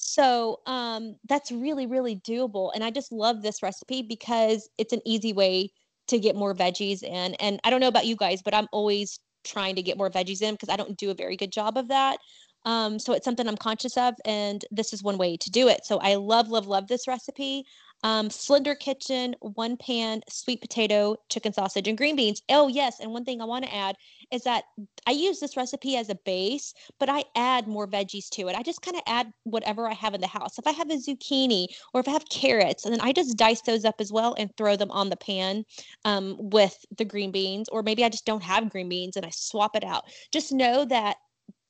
So 0.07 0.61
um, 0.67 1.17
that's 1.29 1.51
really, 1.51 1.87
really 1.87 2.17
doable. 2.17 2.71
And 2.73 2.85
I 2.85 2.91
just 2.93 3.11
love 3.11 3.43
this 3.43 3.61
recipe 3.61 4.03
because 4.03 4.69
it's 4.79 4.93
an 4.93 5.01
easy 5.05 5.33
way 5.33 5.71
to 6.07 6.21
get 6.21 6.37
more 6.37 6.55
veggies 6.55 7.03
in. 7.03 7.35
And 7.35 7.59
I 7.65 7.71
don't 7.71 7.81
know 7.81 7.89
about 7.89 8.07
you 8.07 8.15
guys, 8.15 8.41
but 8.41 8.55
I'm 8.55 8.69
always 8.71 9.19
trying 9.45 9.75
to 9.75 9.83
get 9.83 9.99
more 9.99 10.09
veggies 10.09 10.43
in 10.43 10.55
because 10.55 10.69
I 10.69 10.77
don't 10.77 10.97
do 10.97 11.11
a 11.11 11.15
very 11.15 11.37
good 11.37 11.51
job 11.51 11.77
of 11.77 11.89
that. 11.89 12.19
Um, 12.65 13.01
so 13.01 13.15
it's 13.15 13.25
something 13.25 13.49
I'm 13.49 13.57
conscious 13.57 13.97
of, 13.97 14.15
and 14.25 14.65
this 14.71 14.93
is 14.93 15.03
one 15.03 15.19
way 15.19 15.37
to 15.39 15.51
do 15.51 15.67
it. 15.67 15.85
So 15.85 15.99
I 15.99 16.15
love, 16.15 16.49
love, 16.49 16.69
love 16.69 16.87
this 16.87 17.09
recipe. 17.09 17.65
Um, 18.03 18.31
Slender 18.31 18.75
Kitchen, 18.75 19.35
one 19.41 19.77
pan, 19.77 20.23
sweet 20.29 20.61
potato, 20.61 21.17
chicken 21.29 21.53
sausage, 21.53 21.89
and 21.89 21.99
green 21.99 22.15
beans. 22.15 22.43
Oh, 22.49 22.69
yes. 22.69 23.01
And 23.01 23.13
one 23.13 23.25
thing 23.25 23.41
I 23.41 23.47
want 23.47 23.65
to 23.65 23.75
add 23.75 23.97
is 24.31 24.45
that 24.45 24.65
I 25.07 25.13
use 25.13 25.41
this 25.41 25.57
recipe 25.57 25.97
as 25.97 26.09
a 26.09 26.15
base, 26.25 26.75
but 27.01 27.09
I 27.09 27.25
add 27.35 27.67
more 27.67 27.89
veggies 27.89 28.29
to 28.31 28.49
it. 28.49 28.57
I 28.57 28.63
just 28.63 28.83
kind 28.83 28.97
of 28.97 29.03
add 29.07 29.33
whatever 29.45 29.89
I 29.89 29.95
have 29.95 30.15
in 30.15 30.21
the 30.21 30.27
house. 30.27 30.59
If 30.59 30.67
I 30.67 30.73
have 30.73 30.91
a 30.91 30.97
zucchini 30.97 31.67
or 31.95 32.01
if 32.01 32.09
I 32.09 32.13
have 32.13 32.29
carrots, 32.29 32.85
and 32.85 32.95
then 32.95 33.01
I 33.01 33.13
just 33.13 33.37
dice 33.37 33.63
those 33.63 33.85
up 33.85 33.97
as 33.99 34.13
well 34.13 34.35
and 34.39 34.55
throw 34.57 34.77
them 34.77 34.91
on 34.91 35.11
the 35.11 35.17
pan 35.17 35.65
um, 36.05 36.37
with 36.39 36.77
the 36.97 37.05
green 37.05 37.33
beans. 37.33 37.69
Or 37.71 37.83
maybe 37.83 38.05
I 38.05 38.09
just 38.09 38.27
don't 38.27 38.43
have 38.43 38.71
green 38.71 38.89
beans 38.89 39.17
and 39.17 39.27
I 39.27 39.31
swap 39.31 39.75
it 39.75 39.85
out. 39.85 40.05
Just 40.33 40.53
know 40.53 40.85
that 40.85 41.17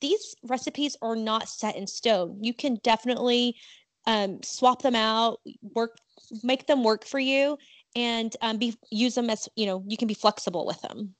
these 0.00 0.34
recipes 0.42 0.96
are 1.00 1.16
not 1.16 1.48
set 1.48 1.76
in 1.76 1.86
stone. 1.86 2.38
You 2.42 2.52
can 2.52 2.78
definitely 2.82 3.56
um, 4.06 4.42
swap 4.42 4.82
them 4.82 4.94
out, 4.94 5.40
work, 5.74 5.96
make 6.42 6.66
them 6.66 6.84
work 6.84 7.04
for 7.04 7.18
you, 7.18 7.58
and 7.94 8.36
um, 8.42 8.58
be 8.58 8.76
use 8.90 9.14
them 9.14 9.30
as 9.30 9.48
you 9.56 9.66
know. 9.66 9.82
You 9.86 9.96
can 9.96 10.08
be 10.08 10.14
flexible 10.14 10.66
with 10.66 10.80
them. 10.82 11.14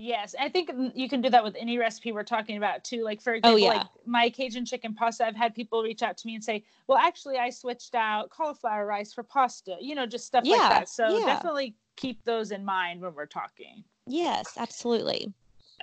Yes, 0.00 0.36
I 0.38 0.48
think 0.48 0.70
you 0.94 1.08
can 1.08 1.20
do 1.20 1.30
that 1.30 1.42
with 1.42 1.56
any 1.58 1.76
recipe 1.76 2.12
we're 2.12 2.22
talking 2.22 2.56
about 2.56 2.84
too. 2.84 3.02
Like 3.02 3.20
for 3.20 3.34
example, 3.34 3.54
oh, 3.54 3.56
yeah. 3.56 3.78
like 3.78 3.86
my 4.06 4.30
Cajun 4.30 4.64
chicken 4.64 4.94
pasta, 4.94 5.26
I've 5.26 5.34
had 5.34 5.56
people 5.56 5.82
reach 5.82 6.02
out 6.02 6.16
to 6.18 6.26
me 6.26 6.36
and 6.36 6.44
say, 6.44 6.64
"Well, 6.86 6.98
actually, 6.98 7.36
I 7.36 7.50
switched 7.50 7.96
out 7.96 8.30
cauliflower 8.30 8.86
rice 8.86 9.12
for 9.12 9.24
pasta." 9.24 9.76
You 9.80 9.96
know, 9.96 10.06
just 10.06 10.26
stuff 10.26 10.44
yeah, 10.44 10.56
like 10.56 10.70
that. 10.70 10.88
So 10.88 11.18
yeah. 11.18 11.26
definitely 11.26 11.74
keep 11.96 12.22
those 12.24 12.52
in 12.52 12.64
mind 12.64 13.00
when 13.00 13.12
we're 13.14 13.26
talking. 13.26 13.82
Yes, 14.06 14.52
absolutely. 14.56 15.32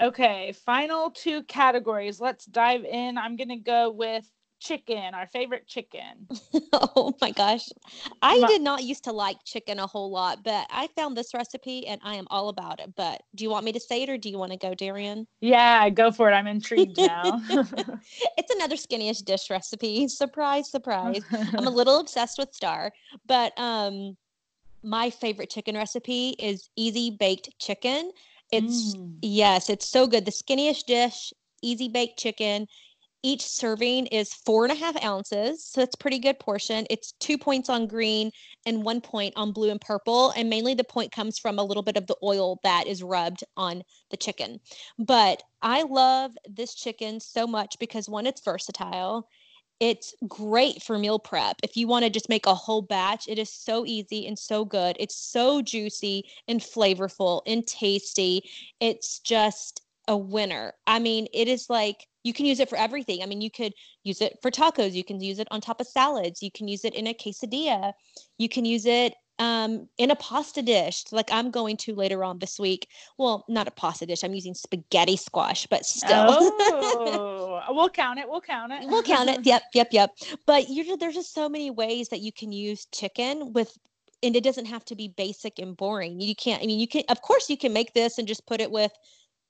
Okay, 0.02 0.54
final 0.66 1.12
two 1.12 1.44
categories. 1.44 2.20
Let's 2.20 2.46
dive 2.46 2.84
in. 2.84 3.18
I'm 3.18 3.36
going 3.36 3.50
to 3.50 3.56
go 3.58 3.92
with 3.92 4.30
chicken, 4.60 5.14
our 5.14 5.28
favorite 5.28 5.68
chicken. 5.68 6.28
oh 6.74 7.14
my 7.22 7.32
gosh. 7.32 7.68
I 8.22 8.40
My- 8.40 8.48
did 8.48 8.62
not 8.62 8.84
used 8.84 9.04
to 9.06 9.12
like 9.12 9.38
chicken 9.46 9.80
a 9.80 9.88
whole 9.88 10.12
lot, 10.12 10.44
but 10.44 10.68
I 10.70 10.88
found 10.96 11.16
this 11.16 11.34
recipe 11.34 11.88
and 11.88 12.02
I 12.04 12.16
am 12.16 12.28
all 12.30 12.50
about 12.50 12.80
it. 12.80 12.94
But 12.96 13.24
do 13.36 13.44
you 13.44 13.50
want 13.50 13.66
me 13.66 13.72
to 13.74 13.80
say 13.80 14.04
it 14.04 14.10
or 14.10 14.18
do 14.18 14.30
you 14.30 14.38
want 14.38 14.52
to 14.52 14.58
go, 14.58 14.74
Darian? 14.74 15.28
Yeah, 15.42 15.90
go 15.90 16.12
for 16.12 16.30
it. 16.30 16.34
I'm 16.34 16.48
intrigued 16.48 16.98
now. 17.06 17.42
it's 17.50 18.56
another 18.56 18.78
Skinny-ish 18.78 19.20
Dish 19.20 19.50
recipe. 19.50 20.08
Surprise, 20.08 20.70
surprise. 20.70 21.24
I'm 21.32 21.68
a 21.68 21.72
little 21.72 22.00
obsessed 22.00 22.38
with 22.38 22.54
Star, 22.54 22.92
but 23.26 23.58
um 23.60 24.18
my 24.84 25.10
favorite 25.10 25.50
chicken 25.50 25.76
recipe 25.76 26.36
is 26.38 26.70
easy 26.76 27.10
baked 27.10 27.50
chicken 27.58 28.12
it's 28.52 28.96
mm. 28.96 29.18
yes, 29.22 29.70
it's 29.70 29.88
so 29.88 30.08
good. 30.08 30.26
The 30.26 30.32
Skinny-ish 30.32 30.84
Dish, 30.84 31.34
easy 31.62 31.90
baked 31.90 32.20
chicken. 32.20 32.68
Each 33.26 33.42
serving 33.42 34.06
is 34.06 34.36
four 34.36 34.66
and 34.66 34.72
a 34.72 34.76
half 34.76 35.04
ounces, 35.04 35.66
so 35.66 35.82
that's 35.82 35.96
pretty 35.96 36.20
good 36.20 36.38
portion. 36.38 36.86
It's 36.92 37.14
two 37.14 37.40
points 37.40 37.70
on 37.70 37.88
green 37.88 38.30
and 38.68 38.84
one 38.84 39.02
point 39.02 39.34
on 39.36 39.52
blue 39.52 39.72
and 39.72 39.82
purple, 39.82 40.30
and 40.38 40.48
mainly 40.48 40.76
the 40.76 40.84
point 40.84 41.12
comes 41.12 41.40
from 41.40 41.58
a 41.58 41.64
little 41.64 41.82
bit 41.82 41.98
of 41.98 42.06
the 42.06 42.16
oil 42.22 42.60
that 42.62 42.86
is 42.86 43.02
rubbed 43.02 43.44
on 43.58 43.82
the 44.12 44.18
chicken. 44.18 44.60
But 45.00 45.42
I 45.64 45.82
love 45.82 46.34
this 46.48 46.76
chicken 46.76 47.20
so 47.20 47.48
much 47.48 47.80
because 47.80 48.08
one, 48.08 48.28
it's 48.28 48.46
versatile 48.46 49.28
it's 49.80 50.14
great 50.28 50.84
for 50.84 51.00
meal 51.00 51.18
prep. 51.18 51.58
If 51.64 51.76
you 51.76 51.88
want 51.88 52.06
to 52.06 52.12
just 52.12 52.30
make 52.30 52.46
a 52.46 52.54
whole 52.54 52.84
batch, 52.84 53.28
it 53.28 53.40
is 53.40 53.52
so 53.52 53.88
easy 53.88 54.28
and 54.28 54.38
so 54.38 54.64
good. 54.64 54.96
It's 55.00 55.18
so 55.18 55.64
juicy 55.64 56.26
and 56.48 56.62
flavorful 56.62 57.42
and 57.48 57.66
tasty. 57.66 58.48
It's 58.80 59.20
just 59.20 59.82
a 60.08 60.16
winner. 60.16 60.74
I 60.86 61.00
mean, 61.00 61.28
it 61.34 61.48
is 61.48 61.70
like 61.70 62.08
you 62.26 62.34
can 62.34 62.46
use 62.46 62.60
it 62.60 62.70
for 62.70 62.78
everything. 62.78 63.22
I 63.22 63.28
mean, 63.28 63.40
you 63.40 63.52
could 63.52 63.74
use 64.04 64.20
it 64.20 64.40
for 64.42 64.50
tacos, 64.50 64.94
you 64.94 65.04
can 65.04 65.22
use 65.22 65.38
it 65.38 65.48
on 65.52 65.62
top 65.62 65.80
of 65.80 65.88
salads, 65.88 66.42
you 66.42 66.52
can 66.52 66.68
use 66.68 66.84
it 66.84 66.96
in 66.96 67.06
a 67.08 67.14
quesadilla, 67.14 67.94
you 68.40 68.50
can 68.50 68.66
use 68.66 68.88
it 68.88 69.14
um, 69.38 69.88
in 69.98 70.12
a 70.12 70.16
pasta 70.16 70.62
dish, 70.62 71.04
like 71.12 71.32
I'm 71.32 71.52
going 71.52 71.78
to 71.78 71.94
later 71.94 72.24
on 72.24 72.40
this 72.40 72.60
week. 72.60 72.88
Well, 73.18 73.46
not 73.48 73.68
a 73.68 73.72
pasta 73.72 74.06
dish. 74.06 74.24
I'm 74.24 74.34
using 74.34 74.54
spaghetti 74.54 75.18
squash, 75.18 75.68
but 75.68 75.86
still. 75.86 76.26
Oh, 76.30 77.62
we'll 77.70 77.90
count 77.90 78.20
it. 78.20 78.28
We'll 78.28 78.42
count 78.42 78.72
it. 78.72 78.88
we'll 78.88 79.04
count 79.04 79.30
it. 79.30 79.40
Yep, 79.46 79.62
yep, 79.74 79.88
yep. 79.92 80.12
But 80.48 80.70
you 80.70 80.98
there's 80.98 81.16
just 81.16 81.34
so 81.34 81.48
many 81.48 81.70
ways 81.70 82.10
that 82.10 82.22
you 82.22 82.32
can 82.32 82.52
use 82.52 82.88
chicken 82.92 83.54
with, 83.54 83.78
and 84.24 84.36
it 84.36 84.44
doesn't 84.44 84.66
have 84.66 84.86
to 84.86 84.96
be 84.96 85.10
basic 85.10 85.60
and 85.60 85.78
boring. 85.78 86.20
You 86.20 86.36
can't. 86.36 86.64
I 86.64 86.66
mean, 86.66 86.80
you 86.80 86.88
can. 86.88 87.04
Of 87.10 87.22
course, 87.22 87.50
you 87.50 87.58
can 87.58 87.74
make 87.74 87.94
this 87.94 88.18
and 88.18 88.28
just 88.28 88.48
put 88.48 88.62
it 88.62 88.72
with 88.72 88.92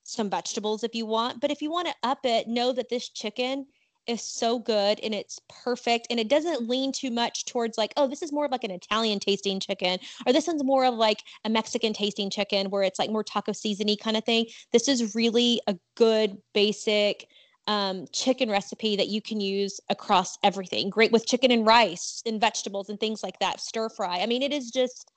some 0.05 0.29
vegetables 0.29 0.83
if 0.83 0.95
you 0.95 1.05
want. 1.05 1.41
But 1.41 1.51
if 1.51 1.61
you 1.61 1.71
want 1.71 1.87
to 1.87 1.95
up 2.03 2.19
it, 2.23 2.47
know 2.47 2.71
that 2.71 2.89
this 2.89 3.09
chicken 3.09 3.65
is 4.07 4.21
so 4.21 4.59
good 4.59 4.99
and 5.01 5.13
it's 5.13 5.39
perfect 5.49 6.07
and 6.09 6.19
it 6.19 6.29
doesn't 6.29 6.69
lean 6.69 6.91
too 6.91 7.09
much 7.09 7.43
towards 7.45 7.75
like 7.75 7.91
oh 7.97 8.07
this 8.07 8.21
is 8.21 8.31
more 8.31 8.45
of 8.45 8.51
like 8.51 8.63
an 8.63 8.69
italian 8.69 9.19
tasting 9.19 9.59
chicken 9.59 9.97
or 10.27 10.31
this 10.31 10.45
one's 10.45 10.63
more 10.63 10.85
of 10.85 10.93
like 10.93 11.23
a 11.43 11.49
mexican 11.49 11.91
tasting 11.91 12.29
chicken 12.29 12.69
where 12.69 12.83
it's 12.83 12.99
like 12.99 13.09
more 13.09 13.23
taco 13.23 13.51
seasony 13.51 13.99
kind 13.99 14.15
of 14.15 14.23
thing. 14.23 14.45
This 14.71 14.87
is 14.87 15.15
really 15.15 15.59
a 15.67 15.75
good 15.95 16.37
basic 16.53 17.27
um, 17.67 18.05
chicken 18.11 18.51
recipe 18.51 18.95
that 18.95 19.07
you 19.07 19.23
can 19.23 19.41
use 19.41 19.79
across 19.89 20.37
everything. 20.43 20.91
Great 20.91 21.11
with 21.11 21.25
chicken 21.25 21.49
and 21.49 21.65
rice 21.65 22.21
and 22.27 22.39
vegetables 22.39 22.89
and 22.89 22.99
things 22.99 23.23
like 23.23 23.39
that. 23.39 23.59
Stir 23.59 23.89
fry. 23.89 24.19
I 24.19 24.27
mean 24.27 24.43
it 24.43 24.53
is 24.53 24.69
just 24.69 25.11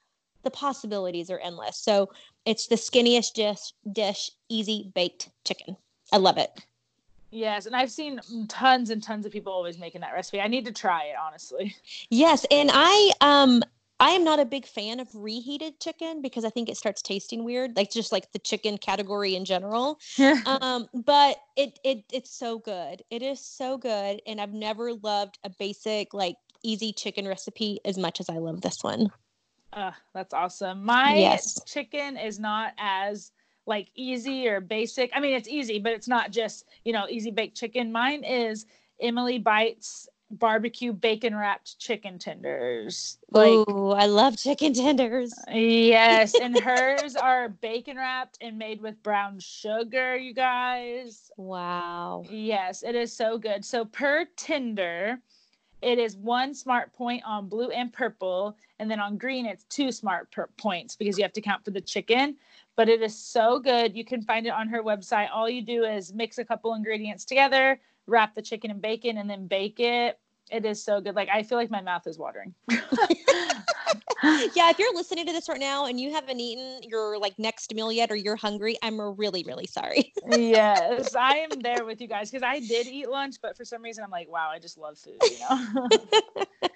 the 0.44 0.51
possibilities 0.51 1.31
are 1.31 1.40
endless. 1.40 1.79
So 1.79 2.09
it's 2.48 2.66
the 2.66 2.76
Skinny-ish 2.76 3.30
Dish 3.32 3.72
dish 3.92 4.30
easy 4.48 4.90
baked 4.94 5.30
chicken 5.44 5.76
i 6.12 6.16
love 6.16 6.38
it 6.38 6.50
Yes, 7.30 7.66
and 7.66 7.76
I've 7.76 7.90
seen 7.90 8.20
tons 8.48 8.88
and 8.88 9.02
tons 9.02 9.26
of 9.26 9.32
people 9.32 9.52
always 9.52 9.78
making 9.78 10.00
that 10.00 10.14
recipe. 10.14 10.40
I 10.40 10.48
need 10.48 10.64
to 10.64 10.72
try 10.72 11.04
it, 11.04 11.16
honestly. 11.22 11.76
Yes, 12.08 12.46
and 12.50 12.70
I 12.72 13.12
um 13.20 13.62
I 14.00 14.11
am 14.11 14.22
not 14.24 14.38
a 14.38 14.44
big 14.44 14.64
fan 14.64 15.00
of 15.00 15.08
reheated 15.12 15.80
chicken 15.80 16.22
because 16.22 16.44
I 16.44 16.50
think 16.50 16.68
it 16.68 16.76
starts 16.76 17.02
tasting 17.02 17.44
weird, 17.44 17.76
like 17.76 17.90
just 17.90 18.12
like 18.12 18.30
the 18.32 18.38
chicken 18.38 18.78
category 18.78 19.34
in 19.34 19.44
general. 19.44 19.98
um, 20.46 20.88
but 20.94 21.38
it 21.56 21.78
it 21.84 22.04
it's 22.12 22.30
so 22.30 22.58
good. 22.61 23.02
It 23.11 23.22
is 23.22 23.40
so 23.40 23.76
good, 23.76 24.22
and 24.26 24.40
I've 24.40 24.54
never 24.54 24.94
loved 24.94 25.38
a 25.44 25.50
basic 25.50 26.14
like 26.14 26.37
easy 26.62 26.92
chicken 26.92 27.26
recipe 27.26 27.80
as 27.84 27.98
much 27.98 28.20
as 28.20 28.30
I 28.30 28.38
love 28.38 28.61
this 28.61 28.82
one. 28.82 29.11
Uh, 29.72 29.92
that's 30.14 30.35
awesome. 30.35 30.85
My 30.85 31.14
yes. 31.16 31.61
chicken 31.66 32.16
is 32.16 32.38
not 32.38 32.72
as 32.78 33.32
like 33.66 33.88
easy 33.95 34.49
or 34.49 34.61
basic. 34.61 35.11
I 35.14 35.20
mean, 35.20 35.34
it's 35.34 35.49
easy, 35.49 35.78
but 35.78 35.93
it's 35.93 36.09
not 36.09 36.30
just, 36.30 36.64
you 36.84 36.93
know, 36.93 37.07
easy 37.09 37.30
baked 37.30 37.57
chicken. 37.57 37.93
Mine 37.93 38.24
is 38.24 38.66
Emily 39.01 39.38
Bites 39.38 40.09
barbecue 40.30 40.93
bacon 40.93 41.34
wrapped 41.34 41.78
chicken 41.78 42.18
tenders. 42.18 43.18
Like, 43.30 43.59
Ooh, 43.68 43.90
I 43.93 44.07
love 44.07 44.36
chicken 44.36 44.72
tenders. 44.72 45.34
yes, 45.53 46.38
and 46.38 46.57
hers 46.61 47.14
are 47.16 47.49
bacon 47.49 47.97
wrapped 47.97 48.38
and 48.40 48.59
made 48.59 48.80
with 48.80 49.03
brown 49.03 49.38
sugar, 49.38 50.16
you 50.16 50.34
guys. 50.34 51.30
Wow. 51.36 52.24
Yes, 52.30 52.82
it 52.82 52.95
is 52.95 53.12
so 53.12 53.38
good. 53.38 53.64
So 53.64 53.84
per 53.84 54.26
tender, 54.36 55.20
it 55.83 55.99
is 55.99 56.16
one 56.16 56.55
smart 56.55 56.93
point 56.93 57.22
on 57.24 57.49
blue 57.49 57.70
and 57.70 57.93
purple, 57.93 58.57
and 58.79 58.91
then 58.91 59.01
on 59.01 59.16
green 59.16 59.47
it's 59.47 59.64
two 59.64 59.93
smart 59.93 60.31
per- 60.31 60.49
points 60.59 60.97
because 60.97 61.18
you 61.18 61.24
have 61.24 61.33
to 61.33 61.41
count 61.41 61.64
for 61.64 61.70
the 61.70 61.81
chicken 61.81 62.37
but 62.79 62.89
it 62.89 63.03
is 63.03 63.18
so 63.18 63.59
good. 63.59 63.97
You 63.97 64.05
can 64.05 64.22
find 64.22 64.47
it 64.47 64.51
on 64.51 64.68
her 64.68 64.85
website. 64.85 65.31
All 65.35 65.51
you 65.51 65.62
do 65.62 65.83
is 65.83 66.14
mix 66.14 66.39
a 66.39 66.45
couple 66.45 66.74
ingredients 66.74 67.24
together, 67.24 67.81
wrap 68.07 68.37
the 68.37 68.41
chicken 68.41 68.70
and 68.70 68.81
bacon, 68.81 69.18
and 69.18 69.29
then 69.29 69.49
bake 69.49 69.81
it. 69.81 70.20
it 70.53 70.64
is 70.64 70.81
so 70.81 71.01
good. 71.01 71.16
Like 71.16 71.29
I 71.29 71.43
feel 71.43 71.59
like 71.59 71.72
my 71.72 71.81
mouth 71.81 72.07
is 72.07 72.18
watering. 72.18 72.55
yeah, 74.55 74.71
if 74.71 74.79
you're 74.79 74.95
listening 74.95 75.27
to 75.27 75.33
this 75.33 75.49
right 75.49 75.61
now 75.61 75.87
and 75.87 76.01
you 76.01 76.12
haven't 76.12 76.41
eaten 76.41 76.83
your 76.83 77.19
like 77.19 77.39
next 77.39 77.73
meal 77.75 77.93
yet 77.93 78.11
or 78.11 78.16
you're 78.16 78.37
hungry, 78.37 78.77
I'm 78.83 79.01
really, 79.01 79.45
really 79.47 79.66
sorry. 79.66 80.12
yes, 80.29 81.14
I 81.14 81.37
am 81.37 81.51
there 81.61 81.85
with 81.85 82.01
you 82.01 82.09
guys 82.09 82.31
because 82.31 82.43
I 82.43 82.59
did 82.59 82.87
eat 82.87 83.09
lunch, 83.09 83.37
but 83.41 83.57
for 83.57 83.64
some 83.64 83.83
reason 83.83 84.03
I'm 84.03 84.11
like, 84.11 84.29
wow, 84.29 84.51
I 84.53 84.59
just 84.59 84.77
love 84.77 84.99
food, 84.99 85.19
you 85.23 85.39
know. 85.39 85.89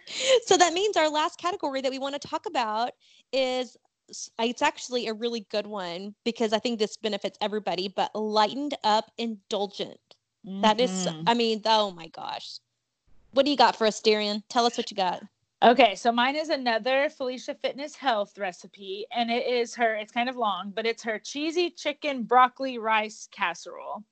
so 0.47 0.57
that 0.57 0.73
means 0.73 0.97
our 0.97 1.09
last 1.09 1.39
category 1.39 1.81
that 1.81 1.91
we 1.91 1.99
want 1.99 2.21
to 2.21 2.29
talk 2.29 2.47
about 2.47 2.93
is 3.33 3.77
it's 4.39 4.63
actually 4.63 5.09
a 5.09 5.15
really 5.15 5.47
good 5.51 5.67
one 5.67 6.15
because 6.25 6.53
I 6.53 6.59
think 6.59 6.79
this 6.79 6.97
benefits 6.97 7.39
everybody, 7.41 7.89
but 7.89 8.15
lightened 8.15 8.75
up 8.85 9.11
indulgent. 9.19 9.99
Mm-hmm. 10.47 10.61
That 10.61 10.81
is, 10.81 10.91
mm-hmm. 10.91 11.29
I 11.29 11.35
mean, 11.35 11.63
oh 11.65 11.91
my 11.91 12.09
gosh. 12.09 12.59
What 13.33 13.47
do 13.47 13.51
you 13.51 13.57
got 13.57 13.77
for 13.77 13.87
us, 13.87 14.01
Darian? 14.01 14.43
Tell 14.49 14.67
us 14.67 14.77
what 14.77 14.91
you 14.91 14.97
got. 14.97 15.23
Okay, 15.63 15.95
so 15.95 16.11
mine 16.11 16.35
is 16.35 16.49
another 16.49 17.09
Felicia 17.09 17.55
Fitness 17.55 17.95
Health 17.95 18.37
recipe, 18.37 19.07
and 19.15 19.31
it 19.31 19.47
is 19.47 19.77
her, 19.77 19.95
it's 19.95 20.11
kind 20.11 20.29
of 20.29 20.35
long, 20.35 20.73
but 20.75 20.87
it's 20.87 21.05
her 21.05 21.21
cheesy 21.21 21.71
chicken 21.71 22.25
broccoli 22.25 22.79
rice 22.79 23.29
casserole. 23.31 24.03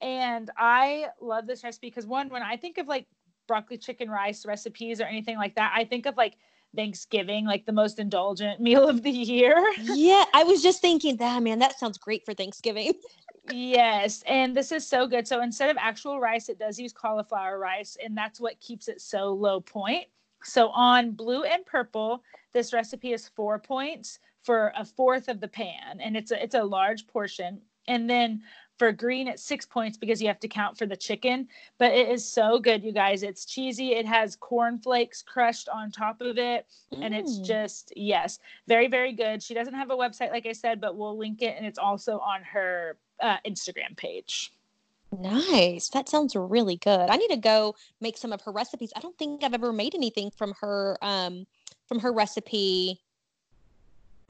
And 0.00 0.50
I 0.56 1.06
love 1.20 1.46
this 1.46 1.62
recipe 1.62 1.86
because 1.86 2.06
one, 2.06 2.28
when 2.28 2.42
I 2.42 2.56
think 2.56 2.78
of 2.78 2.88
like 2.88 3.06
broccoli 3.46 3.78
chicken 3.78 4.10
rice 4.10 4.44
recipes 4.44 5.00
or 5.00 5.04
anything 5.04 5.36
like 5.36 5.54
that, 5.54 5.72
I 5.76 5.84
think 5.84 6.06
of 6.06 6.16
like 6.16 6.34
Thanksgiving, 6.74 7.46
like 7.46 7.66
the 7.66 7.72
most 7.72 8.00
indulgent 8.00 8.60
meal 8.60 8.88
of 8.88 9.04
the 9.04 9.12
year. 9.12 9.64
yeah, 9.78 10.24
I 10.34 10.42
was 10.42 10.60
just 10.60 10.80
thinking 10.80 11.18
that, 11.18 11.40
man, 11.40 11.60
that 11.60 11.78
sounds 11.78 11.98
great 11.98 12.24
for 12.24 12.34
Thanksgiving. 12.34 12.94
yes, 13.52 14.24
and 14.26 14.56
this 14.56 14.72
is 14.72 14.84
so 14.84 15.06
good. 15.06 15.28
So 15.28 15.40
instead 15.40 15.70
of 15.70 15.76
actual 15.78 16.18
rice, 16.18 16.48
it 16.48 16.58
does 16.58 16.80
use 16.80 16.92
cauliflower 16.92 17.60
rice, 17.60 17.96
and 18.04 18.16
that's 18.16 18.40
what 18.40 18.58
keeps 18.58 18.88
it 18.88 19.00
so 19.00 19.32
low 19.32 19.60
point. 19.60 20.06
So 20.42 20.68
on 20.70 21.12
blue 21.12 21.44
and 21.44 21.64
purple, 21.66 22.22
this 22.52 22.72
recipe 22.72 23.12
is 23.12 23.28
four 23.28 23.58
points 23.58 24.18
for 24.42 24.72
a 24.76 24.84
fourth 24.84 25.28
of 25.28 25.40
the 25.40 25.48
pan, 25.48 26.00
and 26.00 26.16
it's 26.16 26.30
a 26.30 26.42
it's 26.42 26.54
a 26.54 26.62
large 26.62 27.06
portion. 27.06 27.60
And 27.88 28.08
then 28.08 28.42
for 28.78 28.92
green, 28.92 29.28
it's 29.28 29.42
six 29.42 29.66
points 29.66 29.98
because 29.98 30.22
you 30.22 30.28
have 30.28 30.40
to 30.40 30.48
count 30.48 30.78
for 30.78 30.86
the 30.86 30.96
chicken. 30.96 31.48
But 31.78 31.92
it 31.92 32.08
is 32.08 32.26
so 32.26 32.58
good, 32.58 32.82
you 32.82 32.92
guys. 32.92 33.22
It's 33.22 33.44
cheesy. 33.44 33.92
It 33.92 34.06
has 34.06 34.36
cornflakes 34.36 35.22
crushed 35.22 35.68
on 35.68 35.90
top 35.90 36.20
of 36.22 36.38
it, 36.38 36.66
mm. 36.94 37.04
and 37.04 37.14
it's 37.14 37.38
mm. 37.38 37.44
just 37.44 37.92
yes, 37.94 38.38
very 38.66 38.88
very 38.88 39.12
good. 39.12 39.42
She 39.42 39.54
doesn't 39.54 39.74
have 39.74 39.90
a 39.90 39.96
website, 39.96 40.30
like 40.30 40.46
I 40.46 40.52
said, 40.52 40.80
but 40.80 40.96
we'll 40.96 41.18
link 41.18 41.42
it, 41.42 41.56
and 41.56 41.66
it's 41.66 41.78
also 41.78 42.18
on 42.18 42.42
her 42.42 42.96
uh, 43.20 43.36
Instagram 43.46 43.96
page. 43.96 44.52
Nice. 45.12 45.88
That 45.88 46.08
sounds 46.08 46.36
really 46.36 46.76
good. 46.76 47.10
I 47.10 47.16
need 47.16 47.28
to 47.30 47.36
go 47.36 47.74
make 48.00 48.16
some 48.16 48.32
of 48.32 48.42
her 48.42 48.52
recipes. 48.52 48.92
I 48.94 49.00
don't 49.00 49.18
think 49.18 49.42
I've 49.42 49.54
ever 49.54 49.72
made 49.72 49.94
anything 49.94 50.30
from 50.30 50.54
her 50.60 50.96
um 51.02 51.46
from 51.86 51.98
her 52.00 52.12
recipe 52.12 53.00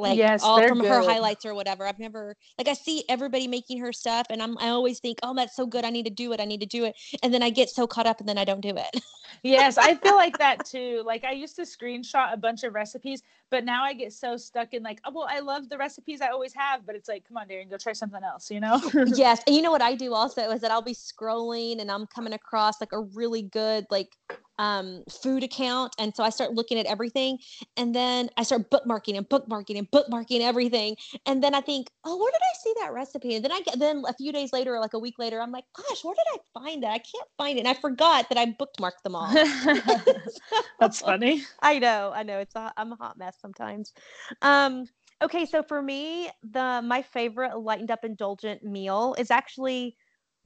like 0.00 0.18
yes, 0.18 0.42
all 0.42 0.66
from 0.66 0.80
good. 0.80 0.88
her 0.88 1.00
highlights 1.02 1.44
or 1.44 1.54
whatever. 1.54 1.86
I've 1.86 1.98
never 1.98 2.36
like 2.58 2.68
I 2.68 2.72
see 2.72 3.04
everybody 3.08 3.46
making 3.46 3.78
her 3.80 3.92
stuff 3.92 4.26
and 4.30 4.42
I'm 4.42 4.56
I 4.58 4.68
always 4.68 5.00
think, 5.00 5.18
"Oh, 5.22 5.34
that's 5.34 5.54
so 5.54 5.66
good. 5.66 5.84
I 5.84 5.90
need 5.90 6.04
to 6.04 6.10
do 6.10 6.32
it. 6.32 6.40
I 6.40 6.44
need 6.44 6.60
to 6.60 6.66
do 6.66 6.84
it." 6.84 6.96
And 7.22 7.32
then 7.32 7.42
I 7.42 7.50
get 7.50 7.70
so 7.70 7.86
caught 7.86 8.06
up 8.06 8.20
and 8.20 8.28
then 8.28 8.38
I 8.38 8.44
don't 8.44 8.60
do 8.60 8.74
it. 8.76 9.02
yes, 9.42 9.78
I 9.78 9.94
feel 9.94 10.16
like 10.16 10.38
that 10.38 10.64
too. 10.64 11.02
Like 11.04 11.24
I 11.24 11.32
used 11.32 11.56
to 11.56 11.62
screenshot 11.62 12.32
a 12.32 12.36
bunch 12.36 12.64
of 12.64 12.74
recipes, 12.74 13.22
but 13.50 13.64
now 13.64 13.84
I 13.84 13.92
get 13.92 14.12
so 14.12 14.36
stuck 14.36 14.74
in 14.74 14.82
like, 14.82 15.00
"Oh, 15.04 15.12
well, 15.14 15.26
I 15.28 15.40
love 15.40 15.68
the 15.68 15.78
recipes 15.78 16.20
I 16.20 16.28
always 16.28 16.54
have, 16.54 16.86
but 16.86 16.94
it's 16.94 17.08
like, 17.08 17.26
come 17.26 17.36
on, 17.36 17.48
Darren, 17.48 17.70
go 17.70 17.76
try 17.76 17.92
something 17.92 18.22
else," 18.22 18.50
you 18.50 18.60
know? 18.60 18.80
yes. 19.06 19.42
And 19.46 19.54
you 19.54 19.62
know 19.62 19.70
what 19.70 19.82
I 19.82 19.94
do 19.94 20.14
also 20.14 20.50
is 20.50 20.60
that 20.62 20.70
I'll 20.70 20.82
be 20.82 20.94
scrolling 20.94 21.80
and 21.80 21.90
I'm 21.90 22.06
coming 22.06 22.32
across 22.32 22.80
like 22.80 22.92
a 22.92 23.00
really 23.00 23.42
good 23.42 23.86
like 23.90 24.16
um, 24.60 25.02
food 25.08 25.42
account. 25.42 25.94
And 25.98 26.14
so 26.14 26.22
I 26.22 26.28
start 26.28 26.52
looking 26.52 26.78
at 26.78 26.84
everything 26.84 27.38
and 27.78 27.94
then 27.94 28.28
I 28.36 28.42
start 28.42 28.70
bookmarking 28.70 29.16
and 29.16 29.26
bookmarking 29.26 29.78
and 29.78 29.90
bookmarking 29.90 30.42
everything. 30.42 30.96
And 31.24 31.42
then 31.42 31.54
I 31.54 31.62
think, 31.62 31.88
oh, 32.04 32.18
where 32.18 32.30
did 32.30 32.42
I 32.42 32.58
see 32.62 32.74
that 32.82 32.92
recipe? 32.92 33.34
And 33.34 33.44
then 33.44 33.52
I 33.52 33.62
get, 33.62 33.78
then 33.78 34.04
a 34.06 34.12
few 34.12 34.32
days 34.32 34.52
later, 34.52 34.74
or 34.74 34.80
like 34.80 34.92
a 34.92 34.98
week 34.98 35.18
later, 35.18 35.40
I'm 35.40 35.50
like, 35.50 35.64
gosh, 35.74 36.04
where 36.04 36.14
did 36.14 36.40
I 36.40 36.60
find 36.60 36.82
that? 36.82 36.90
I 36.90 36.98
can't 36.98 37.28
find 37.38 37.56
it. 37.56 37.60
And 37.60 37.68
I 37.68 37.74
forgot 37.74 38.28
that 38.28 38.36
I 38.36 38.46
bookmarked 38.52 39.02
them 39.02 39.16
all. 39.16 39.32
That's 40.78 41.00
funny. 41.00 41.42
I 41.62 41.78
know. 41.78 42.12
I 42.14 42.22
know. 42.22 42.38
It's 42.38 42.54
a, 42.54 42.70
I'm 42.76 42.92
a 42.92 42.96
hot 42.96 43.16
mess 43.16 43.38
sometimes. 43.40 43.94
Um, 44.42 44.84
okay. 45.22 45.46
So 45.46 45.62
for 45.62 45.80
me, 45.80 46.28
the, 46.42 46.82
my 46.84 47.00
favorite 47.00 47.58
lightened 47.58 47.90
up 47.90 48.04
indulgent 48.04 48.62
meal 48.62 49.14
is 49.18 49.30
actually 49.30 49.96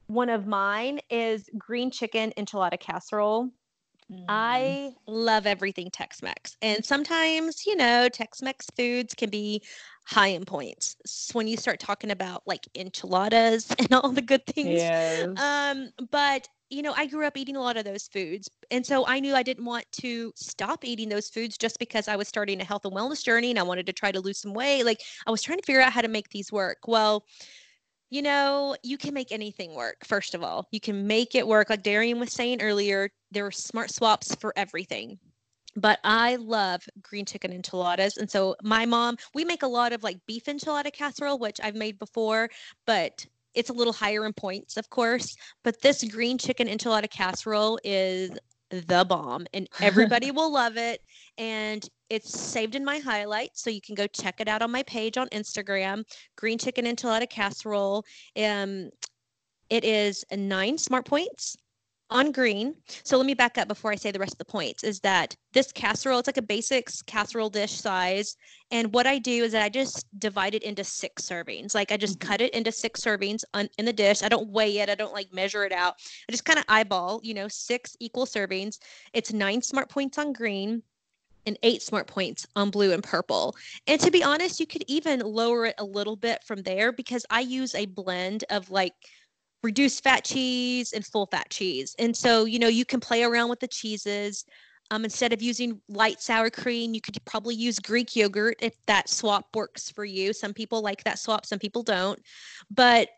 one 0.06 0.28
of 0.28 0.46
mine 0.46 1.00
is 1.10 1.50
green 1.58 1.90
chicken 1.90 2.32
enchilada 2.38 2.78
casserole. 2.78 3.50
Mm. 4.12 4.24
I 4.28 4.92
love 5.06 5.46
everything 5.46 5.90
Tex 5.90 6.22
Mex. 6.22 6.56
And 6.62 6.84
sometimes, 6.84 7.66
you 7.66 7.76
know, 7.76 8.08
Tex 8.08 8.42
Mex 8.42 8.66
foods 8.76 9.14
can 9.14 9.30
be 9.30 9.62
high 10.06 10.28
in 10.28 10.44
points. 10.44 10.96
So 11.06 11.32
when 11.34 11.48
you 11.48 11.56
start 11.56 11.80
talking 11.80 12.10
about 12.10 12.42
like 12.46 12.66
enchiladas 12.74 13.68
and 13.78 13.92
all 13.92 14.10
the 14.10 14.22
good 14.22 14.46
things. 14.46 14.80
Yes. 14.80 15.28
Um, 15.40 15.90
but 16.10 16.48
you 16.70 16.82
know, 16.82 16.94
I 16.96 17.06
grew 17.06 17.24
up 17.26 17.36
eating 17.36 17.56
a 17.56 17.60
lot 17.60 17.76
of 17.76 17.84
those 17.84 18.08
foods. 18.08 18.48
And 18.70 18.84
so 18.84 19.06
I 19.06 19.20
knew 19.20 19.34
I 19.34 19.42
didn't 19.42 19.64
want 19.64 19.84
to 19.92 20.32
stop 20.34 20.84
eating 20.84 21.08
those 21.08 21.28
foods 21.28 21.56
just 21.56 21.78
because 21.78 22.08
I 22.08 22.16
was 22.16 22.26
starting 22.26 22.60
a 22.60 22.64
health 22.64 22.84
and 22.84 22.94
wellness 22.94 23.22
journey 23.22 23.50
and 23.50 23.58
I 23.58 23.62
wanted 23.62 23.86
to 23.86 23.92
try 23.92 24.10
to 24.10 24.20
lose 24.20 24.40
some 24.40 24.54
weight. 24.54 24.84
Like 24.84 25.00
I 25.26 25.30
was 25.30 25.42
trying 25.42 25.58
to 25.58 25.64
figure 25.64 25.82
out 25.82 25.92
how 25.92 26.00
to 26.00 26.08
make 26.08 26.30
these 26.30 26.50
work. 26.50 26.78
Well, 26.86 27.24
you 28.10 28.22
know, 28.22 28.76
you 28.82 28.98
can 28.98 29.14
make 29.14 29.32
anything 29.32 29.74
work, 29.74 29.96
first 30.04 30.34
of 30.34 30.42
all. 30.42 30.68
You 30.70 30.80
can 30.80 31.06
make 31.06 31.34
it 31.34 31.46
work. 31.46 31.70
Like 31.70 31.82
Darian 31.82 32.20
was 32.20 32.32
saying 32.32 32.62
earlier, 32.62 33.10
there 33.30 33.46
are 33.46 33.50
smart 33.50 33.90
swaps 33.90 34.34
for 34.36 34.52
everything. 34.56 35.18
But 35.76 35.98
I 36.04 36.36
love 36.36 36.82
green 37.02 37.24
chicken 37.24 37.52
enchiladas. 37.52 38.16
And 38.16 38.30
so 38.30 38.54
my 38.62 38.86
mom, 38.86 39.16
we 39.34 39.44
make 39.44 39.64
a 39.64 39.68
lot 39.68 39.92
of 39.92 40.04
like 40.04 40.18
beef 40.26 40.44
enchilada 40.44 40.92
casserole, 40.92 41.38
which 41.38 41.60
I've 41.62 41.74
made 41.74 41.98
before, 41.98 42.48
but 42.86 43.26
it's 43.54 43.70
a 43.70 43.72
little 43.72 43.92
higher 43.92 44.24
in 44.26 44.32
points, 44.32 44.76
of 44.76 44.88
course. 44.90 45.36
But 45.64 45.80
this 45.80 46.04
green 46.04 46.38
chicken 46.38 46.68
enchilada 46.68 47.10
casserole 47.10 47.80
is 47.82 48.30
the 48.70 49.04
bomb 49.04 49.46
and 49.52 49.68
everybody 49.80 50.30
will 50.32 50.52
love 50.52 50.76
it. 50.76 51.00
And 51.38 51.88
it's 52.10 52.38
saved 52.38 52.74
in 52.74 52.84
my 52.84 52.98
highlights, 52.98 53.62
so 53.62 53.70
you 53.70 53.80
can 53.80 53.94
go 53.94 54.06
check 54.06 54.40
it 54.40 54.48
out 54.48 54.62
on 54.62 54.70
my 54.70 54.82
page 54.84 55.16
on 55.16 55.28
Instagram. 55.28 56.04
Green 56.36 56.58
chicken 56.58 56.84
enchilada 56.84 57.28
casserole. 57.28 58.04
Um, 58.36 58.90
it 59.70 59.84
is 59.84 60.24
nine 60.30 60.76
smart 60.78 61.06
points 61.06 61.56
on 62.10 62.30
green. 62.30 62.74
So 63.02 63.16
let 63.16 63.26
me 63.26 63.34
back 63.34 63.56
up 63.56 63.66
before 63.66 63.90
I 63.90 63.96
say 63.96 64.10
the 64.10 64.18
rest 64.18 64.34
of 64.34 64.38
the 64.38 64.44
points. 64.44 64.84
Is 64.84 65.00
that 65.00 65.34
this 65.52 65.72
casserole? 65.72 66.18
It's 66.18 66.28
like 66.28 66.36
a 66.36 66.42
basics 66.42 67.02
casserole 67.02 67.50
dish 67.50 67.72
size, 67.72 68.36
and 68.70 68.92
what 68.92 69.06
I 69.06 69.18
do 69.18 69.44
is 69.44 69.52
that 69.52 69.62
I 69.62 69.68
just 69.68 70.06
divide 70.18 70.54
it 70.54 70.62
into 70.62 70.84
six 70.84 71.22
servings. 71.22 71.74
Like 71.74 71.92
I 71.92 71.96
just 71.96 72.18
mm-hmm. 72.18 72.28
cut 72.28 72.40
it 72.40 72.54
into 72.54 72.70
six 72.70 73.00
servings 73.00 73.42
on, 73.54 73.68
in 73.78 73.84
the 73.84 73.92
dish. 73.92 74.22
I 74.22 74.28
don't 74.28 74.50
weigh 74.50 74.78
it. 74.78 74.90
I 74.90 74.94
don't 74.94 75.12
like 75.14 75.32
measure 75.32 75.64
it 75.64 75.72
out. 75.72 75.94
I 76.28 76.32
just 76.32 76.44
kind 76.44 76.58
of 76.58 76.64
eyeball, 76.68 77.20
you 77.22 77.34
know, 77.34 77.48
six 77.48 77.96
equal 78.00 78.26
servings. 78.26 78.78
It's 79.12 79.32
nine 79.32 79.62
smart 79.62 79.88
points 79.88 80.18
on 80.18 80.32
green, 80.32 80.82
and 81.46 81.58
eight 81.62 81.82
smart 81.82 82.06
points 82.06 82.46
on 82.56 82.70
blue 82.70 82.92
and 82.92 83.02
purple. 83.02 83.54
And 83.86 84.00
to 84.00 84.10
be 84.10 84.22
honest, 84.22 84.60
you 84.60 84.66
could 84.66 84.84
even 84.88 85.20
lower 85.20 85.66
it 85.66 85.74
a 85.78 85.84
little 85.84 86.16
bit 86.16 86.42
from 86.44 86.62
there 86.62 86.92
because 86.92 87.24
I 87.30 87.40
use 87.40 87.74
a 87.74 87.86
blend 87.86 88.44
of 88.50 88.70
like 88.70 88.94
reduced 89.62 90.02
fat 90.02 90.24
cheese 90.24 90.92
and 90.92 91.04
full 91.04 91.26
fat 91.26 91.50
cheese. 91.50 91.94
And 91.98 92.16
so, 92.16 92.44
you 92.44 92.58
know, 92.58 92.68
you 92.68 92.84
can 92.84 93.00
play 93.00 93.22
around 93.22 93.48
with 93.48 93.60
the 93.60 93.68
cheeses. 93.68 94.44
Um, 94.90 95.04
instead 95.04 95.32
of 95.32 95.40
using 95.40 95.80
light 95.88 96.20
sour 96.20 96.50
cream, 96.50 96.92
you 96.92 97.00
could 97.00 97.16
probably 97.24 97.54
use 97.54 97.78
Greek 97.78 98.14
yogurt 98.14 98.56
if 98.60 98.74
that 98.86 99.08
swap 99.08 99.46
works 99.54 99.90
for 99.90 100.04
you. 100.04 100.34
Some 100.34 100.52
people 100.52 100.82
like 100.82 101.02
that 101.04 101.18
swap, 101.18 101.46
some 101.46 101.58
people 101.58 101.82
don't. 101.82 102.20
But 102.70 103.08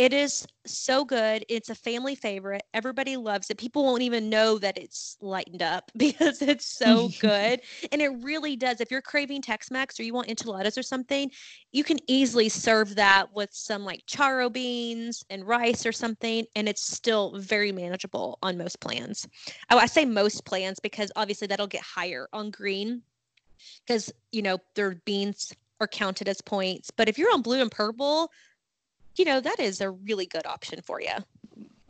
it 0.00 0.14
is 0.14 0.46
so 0.64 1.04
good. 1.04 1.44
It's 1.50 1.68
a 1.68 1.74
family 1.74 2.14
favorite. 2.14 2.62
Everybody 2.72 3.18
loves 3.18 3.50
it. 3.50 3.58
People 3.58 3.84
won't 3.84 4.00
even 4.00 4.30
know 4.30 4.56
that 4.56 4.78
it's 4.78 5.18
lightened 5.20 5.60
up 5.60 5.92
because 5.96 6.40
it's 6.40 6.64
so 6.64 7.10
good. 7.20 7.60
and 7.92 8.00
it 8.00 8.08
really 8.22 8.56
does. 8.56 8.80
If 8.80 8.90
you're 8.90 9.02
craving 9.02 9.42
Tex 9.42 9.70
Mex 9.70 10.00
or 10.00 10.04
you 10.04 10.14
want 10.14 10.30
enchiladas 10.30 10.78
or 10.78 10.82
something, 10.82 11.30
you 11.72 11.84
can 11.84 11.98
easily 12.06 12.48
serve 12.48 12.94
that 12.94 13.26
with 13.34 13.50
some 13.52 13.84
like 13.84 14.06
charro 14.06 14.50
beans 14.50 15.22
and 15.28 15.46
rice 15.46 15.84
or 15.84 15.92
something. 15.92 16.46
And 16.56 16.66
it's 16.66 16.82
still 16.82 17.36
very 17.36 17.70
manageable 17.70 18.38
on 18.42 18.56
most 18.56 18.80
plans. 18.80 19.28
Oh, 19.68 19.76
I 19.76 19.84
say 19.84 20.06
most 20.06 20.46
plans 20.46 20.80
because 20.80 21.12
obviously 21.14 21.46
that'll 21.46 21.66
get 21.66 21.82
higher 21.82 22.26
on 22.32 22.50
green 22.50 23.02
because, 23.86 24.10
you 24.32 24.40
know, 24.40 24.56
their 24.74 24.92
beans 25.04 25.52
are 25.78 25.88
counted 25.88 26.26
as 26.26 26.40
points. 26.40 26.90
But 26.90 27.10
if 27.10 27.18
you're 27.18 27.32
on 27.32 27.42
blue 27.42 27.60
and 27.60 27.70
purple, 27.70 28.30
you 29.16 29.24
know, 29.24 29.40
that 29.40 29.60
is 29.60 29.80
a 29.80 29.90
really 29.90 30.26
good 30.26 30.46
option 30.46 30.80
for 30.82 31.00
you. 31.00 31.12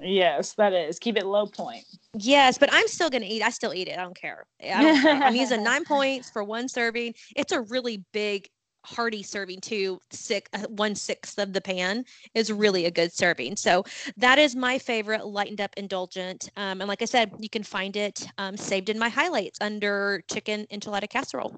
Yes, 0.01 0.55
that 0.55 0.73
is. 0.73 0.99
Keep 0.99 1.19
it 1.19 1.27
low 1.27 1.47
point. 1.47 1.85
Yes, 2.15 2.59
but 2.59 2.71
I'm 2.73 2.89
still 2.89 3.11
going 3.11 3.23
to 3.23 3.29
eat. 3.29 3.43
I 3.43 3.51
still 3.51 3.75
eat 3.75 3.89
it. 3.89 3.99
I 3.99 4.03
don't 4.03 4.17
care. 4.17 4.47
I 4.63 4.83
don't 4.83 5.03
care. 5.03 5.23
I'm 5.23 5.37
using 5.37 5.63
nine 5.65 5.85
points 5.85 6.31
for 6.31 6.43
one 6.43 6.69
serving. 6.69 7.15
It's 7.37 7.53
a 7.53 7.61
really 7.61 8.05
big 8.13 8.49
hearty 8.85 9.23
serving 9.23 9.61
too 9.61 10.01
six 10.11 10.49
uh, 10.55 10.67
one 10.69 10.95
sixth 10.95 11.39
of 11.39 11.53
the 11.53 11.61
pan 11.61 12.05
is 12.35 12.51
really 12.51 12.87
a 12.87 12.91
good 12.91 13.13
serving 13.13 13.55
so 13.55 13.85
that 14.17 14.39
is 14.39 14.57
my 14.57 14.79
favorite 14.79 15.27
lightened 15.27 15.61
up 15.61 15.71
indulgent 15.77 16.49
um, 16.57 16.81
and 16.81 16.89
like 16.89 17.03
i 17.03 17.05
said 17.05 17.31
you 17.39 17.51
can 17.51 17.63
find 17.63 17.95
it 17.97 18.27
um, 18.39 18.57
saved 18.57 18.89
in 18.89 18.99
my 18.99 19.11
highlights 19.11 19.59
under 19.61 20.23
chicken 20.33 20.67
enchilada 20.73 21.09
casserole 21.09 21.55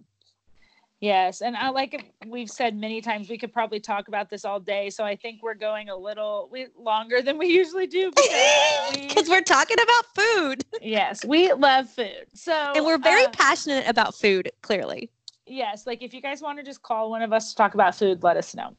Yes, 1.03 1.41
and 1.41 1.57
I 1.57 1.71
like 1.71 2.15
we've 2.29 2.49
said 2.49 2.77
many 2.77 3.01
times 3.01 3.29
we 3.29 3.37
could 3.37 3.53
probably 3.53 3.81
talk 3.81 4.07
about 4.07 4.31
this 4.31 4.45
all 4.45 4.61
day. 4.61 4.89
So 4.89 5.03
I 5.03 5.17
think 5.17 5.43
we're 5.43 5.55
going 5.55 5.89
a 5.89 5.97
little 5.97 6.49
we, 6.53 6.69
longer 6.79 7.21
than 7.21 7.39
we 7.39 7.49
usually 7.49 7.89
do 7.89 8.13
because 8.95 9.29
we, 9.29 9.35
are 9.35 9.43
talking 9.43 9.79
about 9.83 10.05
food. 10.15 10.65
yes, 10.81 11.25
we 11.25 11.53
love 11.55 11.91
food. 11.91 12.27
So 12.35 12.53
and 12.77 12.85
we're 12.85 12.99
very 12.99 13.25
uh, 13.25 13.31
passionate 13.31 13.89
about 13.89 14.15
food. 14.15 14.53
Clearly, 14.63 15.11
yes. 15.45 15.89
Like 15.89 16.05
if 16.05 16.15
you 16.15 16.23
guys 16.23 16.41
want 16.41 16.61
to 16.61 16.65
just 16.65 16.83
call 16.83 17.11
one 17.11 17.23
of 17.23 17.33
us 17.33 17.51
to 17.51 17.57
talk 17.57 17.75
about 17.75 17.97
food, 17.97 18.23
let 18.23 18.37
us 18.37 18.55
know. 18.55 18.77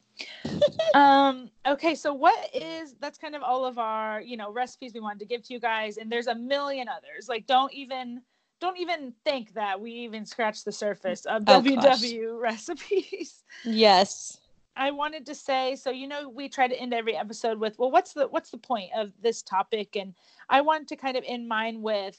um. 0.98 1.50
Okay. 1.66 1.94
So 1.94 2.14
what 2.14 2.48
is 2.54 2.94
that's 3.00 3.18
kind 3.18 3.34
of 3.34 3.42
all 3.42 3.66
of 3.66 3.76
our 3.78 4.22
you 4.22 4.38
know 4.38 4.50
recipes 4.50 4.94
we 4.94 5.00
wanted 5.00 5.18
to 5.18 5.26
give 5.26 5.42
to 5.42 5.52
you 5.52 5.60
guys, 5.60 5.98
and 5.98 6.10
there's 6.10 6.28
a 6.28 6.34
million 6.34 6.88
others. 6.88 7.28
Like 7.28 7.46
don't 7.46 7.72
even 7.74 8.22
don't 8.64 8.78
even 8.78 9.12
think 9.24 9.52
that 9.52 9.78
we 9.78 9.90
even 9.90 10.24
scratched 10.24 10.64
the 10.64 10.72
surface 10.72 11.26
of 11.26 11.42
oh, 11.46 11.60
WW 11.60 11.82
gosh. 11.82 12.14
recipes. 12.40 13.44
Yes. 13.62 14.38
I 14.74 14.90
wanted 14.90 15.26
to 15.26 15.34
say 15.34 15.76
so 15.76 15.90
you 15.90 16.08
know 16.08 16.30
we 16.30 16.48
try 16.48 16.66
to 16.66 16.74
end 16.74 16.94
every 16.94 17.14
episode 17.14 17.60
with 17.60 17.78
well 17.78 17.90
what's 17.90 18.14
the 18.14 18.26
what's 18.28 18.50
the 18.50 18.58
point 18.58 18.90
of 18.96 19.12
this 19.22 19.42
topic 19.42 19.96
and 19.96 20.14
I 20.48 20.62
want 20.62 20.88
to 20.88 20.96
kind 20.96 21.16
of 21.16 21.24
end 21.26 21.46
mine 21.46 21.82
with 21.82 22.18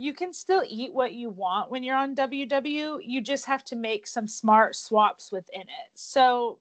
you 0.00 0.12
can 0.12 0.32
still 0.32 0.64
eat 0.68 0.92
what 0.92 1.12
you 1.12 1.30
want 1.30 1.70
when 1.70 1.84
you're 1.84 1.96
on 1.96 2.16
WW 2.16 2.98
you 3.02 3.20
just 3.20 3.46
have 3.46 3.64
to 3.66 3.76
make 3.76 4.06
some 4.08 4.26
smart 4.26 4.74
swaps 4.74 5.30
within 5.30 5.62
it. 5.62 5.90
So 5.94 6.58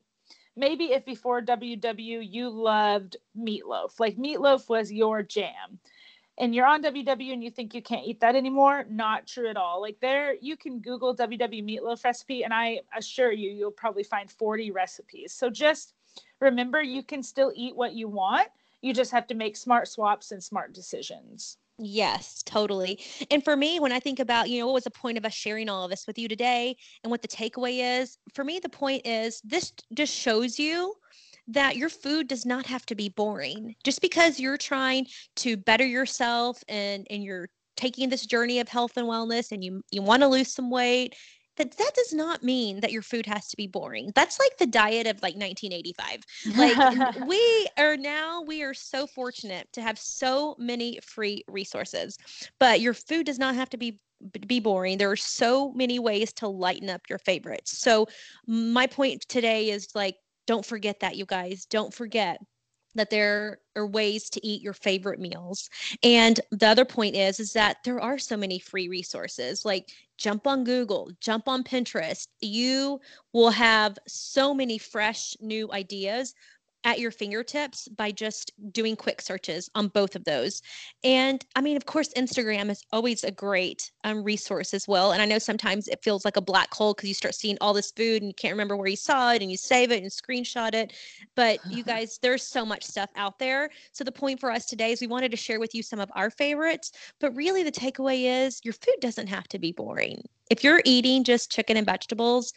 maybe 0.55 0.93
if 0.93 1.03
before 1.05 1.41
WW 1.41 2.25
you 2.31 2.49
loved 2.49 3.17
meatloaf 3.37 3.99
like 3.99 4.15
meatloaf 4.15 4.69
was 4.69 4.91
your 4.91 5.23
jam 5.23 5.79
and 6.37 6.55
you're 6.55 6.65
on 6.65 6.81
WW 6.81 7.33
and 7.33 7.43
you 7.43 7.51
think 7.51 7.73
you 7.73 7.81
can't 7.81 8.05
eat 8.05 8.19
that 8.21 8.35
anymore, 8.35 8.85
not 8.89 9.27
true 9.27 9.49
at 9.49 9.57
all. 9.57 9.81
Like 9.81 9.99
there, 9.99 10.35
you 10.41 10.57
can 10.57 10.79
Google 10.79 11.15
WW 11.15 11.63
meatloaf 11.63 12.03
recipe, 12.03 12.43
and 12.43 12.53
I 12.53 12.81
assure 12.97 13.31
you, 13.31 13.51
you'll 13.51 13.71
probably 13.71 14.03
find 14.03 14.29
40 14.29 14.71
recipes. 14.71 15.33
So 15.33 15.49
just 15.49 15.93
remember, 16.39 16.81
you 16.81 17.03
can 17.03 17.21
still 17.21 17.51
eat 17.55 17.75
what 17.75 17.93
you 17.93 18.07
want. 18.07 18.47
You 18.81 18.93
just 18.93 19.11
have 19.11 19.27
to 19.27 19.35
make 19.35 19.55
smart 19.55 19.87
swaps 19.87 20.31
and 20.31 20.43
smart 20.43 20.73
decisions. 20.73 21.57
Yes, 21.79 22.43
totally. 22.43 22.99
And 23.31 23.43
for 23.43 23.55
me, 23.55 23.79
when 23.79 23.91
I 23.91 23.99
think 23.99 24.19
about, 24.19 24.49
you 24.49 24.59
know, 24.59 24.67
what 24.67 24.75
was 24.75 24.83
the 24.83 24.91
point 24.91 25.17
of 25.17 25.25
us 25.25 25.33
sharing 25.33 25.69
all 25.69 25.83
of 25.83 25.89
this 25.89 26.05
with 26.05 26.19
you 26.19 26.27
today 26.27 26.75
and 27.03 27.09
what 27.09 27.21
the 27.21 27.27
takeaway 27.27 28.01
is, 28.01 28.17
for 28.33 28.43
me, 28.43 28.59
the 28.59 28.69
point 28.69 29.07
is 29.07 29.41
this 29.43 29.73
just 29.93 30.13
shows 30.13 30.59
you 30.59 30.93
that 31.47 31.75
your 31.77 31.89
food 31.89 32.27
does 32.27 32.45
not 32.45 32.65
have 32.65 32.85
to 32.87 32.95
be 32.95 33.09
boring. 33.09 33.75
Just 33.83 34.01
because 34.01 34.39
you're 34.39 34.57
trying 34.57 35.07
to 35.37 35.57
better 35.57 35.85
yourself 35.85 36.63
and 36.67 37.05
and 37.09 37.23
you're 37.23 37.49
taking 37.75 38.09
this 38.09 38.25
journey 38.25 38.59
of 38.59 38.67
health 38.69 38.97
and 38.97 39.07
wellness 39.07 39.51
and 39.51 39.63
you 39.63 39.81
you 39.91 40.01
want 40.01 40.21
to 40.21 40.27
lose 40.27 40.53
some 40.53 40.69
weight 40.69 41.15
that 41.57 41.77
that 41.77 41.91
does 41.95 42.13
not 42.13 42.43
mean 42.43 42.79
that 42.79 42.91
your 42.91 43.01
food 43.01 43.25
has 43.25 43.47
to 43.47 43.57
be 43.57 43.67
boring. 43.67 44.11
That's 44.15 44.39
like 44.39 44.57
the 44.57 44.65
diet 44.65 45.07
of 45.07 45.21
like 45.21 45.35
1985. 45.35 46.23
Like 46.57 47.15
we 47.27 47.67
are 47.77 47.97
now 47.97 48.41
we 48.41 48.63
are 48.63 48.73
so 48.73 49.05
fortunate 49.07 49.67
to 49.73 49.81
have 49.81 49.99
so 49.99 50.55
many 50.57 50.99
free 51.05 51.43
resources. 51.47 52.17
But 52.59 52.81
your 52.81 52.93
food 52.93 53.25
does 53.25 53.39
not 53.39 53.55
have 53.55 53.69
to 53.71 53.77
be 53.77 53.99
be 54.47 54.59
boring. 54.59 54.97
There 54.97 55.11
are 55.11 55.17
so 55.17 55.73
many 55.73 55.99
ways 55.99 56.31
to 56.33 56.47
lighten 56.47 56.89
up 56.89 57.01
your 57.09 57.19
favorites. 57.19 57.77
So 57.77 58.07
my 58.47 58.87
point 58.87 59.25
today 59.27 59.69
is 59.69 59.89
like 59.93 60.15
don't 60.45 60.65
forget 60.65 60.99
that, 61.01 61.15
you 61.15 61.25
guys. 61.25 61.65
Don't 61.65 61.93
forget 61.93 62.39
that 62.95 63.09
there 63.09 63.59
are 63.75 63.87
ways 63.87 64.29
to 64.29 64.45
eat 64.45 64.61
your 64.61 64.73
favorite 64.73 65.19
meals. 65.19 65.69
And 66.03 66.39
the 66.51 66.67
other 66.67 66.85
point 66.85 67.15
is 67.15 67.39
is 67.39 67.53
that 67.53 67.77
there 67.83 67.99
are 67.99 68.17
so 68.17 68.37
many 68.37 68.59
free 68.59 68.87
resources. 68.87 69.65
Like 69.65 69.89
jump 70.17 70.45
on 70.45 70.63
Google, 70.63 71.09
jump 71.19 71.47
on 71.47 71.63
Pinterest. 71.63 72.27
You 72.41 72.99
will 73.33 73.49
have 73.49 73.97
so 74.07 74.53
many 74.53 74.77
fresh 74.77 75.35
new 75.41 75.71
ideas 75.71 76.35
at 76.83 76.99
your 76.99 77.11
fingertips 77.11 77.87
by 77.87 78.11
just 78.11 78.51
doing 78.71 78.95
quick 78.95 79.21
searches 79.21 79.69
on 79.75 79.87
both 79.87 80.15
of 80.15 80.23
those. 80.25 80.61
And 81.03 81.43
I 81.55 81.61
mean, 81.61 81.77
of 81.77 81.85
course, 81.85 82.09
Instagram 82.15 82.69
is 82.69 82.83
always 82.91 83.23
a 83.23 83.31
great 83.31 83.91
um, 84.03 84.23
resource 84.23 84.73
as 84.73 84.87
well. 84.87 85.11
And 85.11 85.21
I 85.21 85.25
know 85.25 85.39
sometimes 85.39 85.87
it 85.87 86.03
feels 86.03 86.25
like 86.25 86.37
a 86.37 86.41
black 86.41 86.73
hole 86.73 86.93
because 86.93 87.07
you 87.07 87.15
start 87.15 87.35
seeing 87.35 87.57
all 87.61 87.73
this 87.73 87.91
food 87.91 88.21
and 88.21 88.29
you 88.29 88.33
can't 88.33 88.53
remember 88.53 88.75
where 88.75 88.87
you 88.87 88.95
saw 88.95 89.31
it 89.31 89.41
and 89.41 89.49
you 89.49 89.57
save 89.57 89.91
it 89.91 90.03
and 90.03 90.11
screenshot 90.11 90.73
it. 90.73 90.93
But 91.35 91.59
you 91.69 91.83
guys, 91.93 92.19
there's 92.21 92.43
so 92.43 92.65
much 92.65 92.83
stuff 92.83 93.09
out 93.15 93.39
there. 93.39 93.69
So 93.91 94.03
the 94.03 94.11
point 94.11 94.39
for 94.39 94.51
us 94.51 94.65
today 94.65 94.91
is 94.91 95.01
we 95.01 95.07
wanted 95.07 95.31
to 95.31 95.37
share 95.37 95.59
with 95.59 95.73
you 95.73 95.83
some 95.83 95.99
of 95.99 96.11
our 96.15 96.29
favorites. 96.29 96.91
But 97.19 97.35
really, 97.35 97.63
the 97.63 97.71
takeaway 97.71 98.45
is 98.45 98.59
your 98.63 98.73
food 98.73 98.95
doesn't 98.99 99.27
have 99.27 99.47
to 99.49 99.59
be 99.59 99.71
boring. 99.71 100.21
If 100.49 100.63
you're 100.63 100.81
eating 100.85 101.23
just 101.23 101.51
chicken 101.51 101.77
and 101.77 101.85
vegetables, 101.85 102.53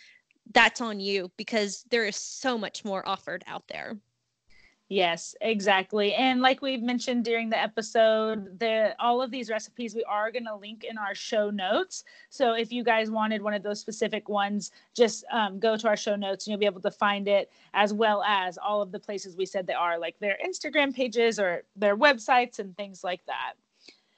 that's 0.53 0.81
on 0.81 1.01
you 1.01 1.31
because 1.37 1.85
there 1.91 2.05
is 2.05 2.17
so 2.17 2.57
much 2.57 2.85
more 2.85 3.07
offered 3.09 3.43
out 3.47 3.65
there. 3.69 3.97
Yes, 4.89 5.35
exactly. 5.41 6.15
And 6.15 6.41
like 6.41 6.63
we've 6.63 6.83
mentioned 6.83 7.25
during 7.25 7.51
the 7.51 7.61
episode, 7.61 8.61
the 8.61 8.95
all 9.01 9.21
of 9.21 9.33
these 9.33 9.51
recipes 9.51 9.97
we 9.97 10.05
are 10.05 10.31
going 10.31 10.45
to 10.45 10.55
link 10.55 10.85
in 10.85 10.97
our 10.97 11.13
show 11.13 11.51
notes. 11.51 12.05
So 12.31 12.55
if 12.55 12.71
you 12.71 12.85
guys 12.85 13.11
wanted 13.11 13.43
one 13.43 13.53
of 13.53 13.65
those 13.65 13.81
specific 13.81 14.29
ones, 14.29 14.71
just 14.95 15.25
um, 15.33 15.59
go 15.59 15.77
to 15.77 15.89
our 15.89 15.97
show 15.97 16.15
notes 16.15 16.47
and 16.47 16.53
you'll 16.53 16.61
be 16.61 16.67
able 16.67 16.81
to 16.83 16.91
find 16.93 17.27
it, 17.27 17.51
as 17.75 17.93
well 17.93 18.23
as 18.23 18.59
all 18.59 18.81
of 18.81 18.93
the 18.93 19.01
places 19.01 19.37
we 19.37 19.45
said 19.45 19.67
they 19.67 19.73
are, 19.73 19.99
like 19.99 20.17
their 20.21 20.39
Instagram 20.47 20.95
pages 20.95 21.41
or 21.41 21.65
their 21.75 21.97
websites 21.97 22.61
and 22.61 22.77
things 22.77 23.03
like 23.03 23.27
that. 23.27 23.55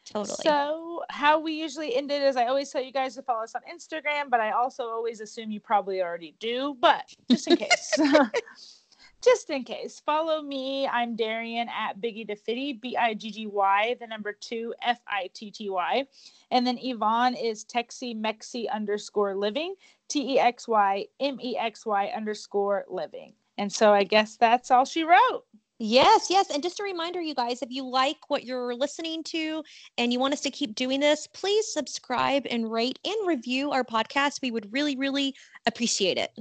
Totally. 0.05 0.37
So, 0.43 1.03
how 1.11 1.39
we 1.39 1.53
usually 1.53 1.95
end 1.95 2.11
it 2.11 2.23
is 2.23 2.37
I 2.37 2.47
always 2.47 2.71
tell 2.71 2.83
you 2.83 2.93
guys 2.93 3.15
to 3.15 3.23
follow 3.23 3.45
us 3.45 3.55
on 3.55 3.63
Instagram, 3.71 4.29
but 4.29 4.41
I 4.41 4.53
also 4.53 4.85
always 4.85 5.21
assume 5.23 5.51
you 5.51 5.61
probably 5.61 6.03
already 6.03 6.35
do, 6.41 6.77
but 6.79 7.05
just 7.31 7.49
in 7.49 7.57
case. 7.57 7.99
just 9.23 9.51
in 9.51 9.65
case, 9.65 10.01
follow 10.05 10.43
me. 10.43 10.87
I'm 10.87 11.17
Darian 11.17 11.69
at 11.69 12.01
Biggy 12.01 12.29
DeFitty, 12.29 12.81
B 12.81 12.97
I 12.97 13.15
G 13.15 13.31
G 13.31 13.47
Y, 13.47 13.97
the 14.01 14.07
number 14.07 14.33
two, 14.33 14.75
F 14.83 15.01
I 15.09 15.29
T 15.35 15.51
T 15.51 15.71
Y. 15.71 16.07
And 16.51 16.67
then 16.67 16.79
Yvonne 16.81 17.35
is 17.35 17.65
Texy 17.65 18.17
Mexy 18.17 18.69
underscore 18.71 19.35
living, 19.35 19.75
T 20.09 20.35
E 20.35 20.39
X 20.39 20.69
Y 20.69 21.07
M 21.21 21.39
E 21.41 21.57
X 21.57 21.85
Y 21.85 22.13
underscore 22.17 22.85
living. 22.89 23.33
And 23.57 23.73
so 23.73 23.93
I 23.93 24.05
guess 24.05 24.37
that's 24.37 24.71
all 24.71 24.85
she 24.85 25.03
wrote. 25.03 25.45
Yes, 25.81 26.27
yes. 26.29 26.51
And 26.51 26.63
just 26.63 26.81
a 26.81 26.83
reminder, 26.83 27.21
you 27.21 27.35
guys, 27.35 27.63
if 27.63 27.71
you 27.71 27.89
like 27.89 28.17
what 28.29 28.45
you're 28.45 28.75
listening 28.75 29.23
to 29.25 29.63
and 29.97 30.13
you 30.13 30.19
want 30.19 30.33
us 30.35 30.41
to 30.41 30.51
keep 30.51 30.75
doing 30.75 30.99
this, 30.99 31.29
please 31.29 31.73
subscribe 31.73 32.47
and 32.51 32.71
rate 32.71 32.99
and 33.05 33.29
review 33.29 33.71
our 33.71 33.85
podcast. 33.85 34.43
We 34.43 34.51
would 34.51 34.73
really, 34.73 34.97
really 34.97 35.35
appreciate 35.67 36.19
it. 36.19 36.37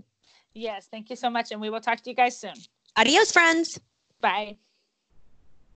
Yes, 0.57 0.87
thank 0.89 1.09
you 1.09 1.15
so 1.15 1.29
much. 1.29 1.51
And 1.51 1.61
we 1.61 1.69
will 1.69 1.81
talk 1.81 2.01
to 2.01 2.09
you 2.09 2.15
guys 2.15 2.39
soon. 2.39 2.55
Adios, 2.97 3.31
friends. 3.31 3.79
Bye. 4.19 4.57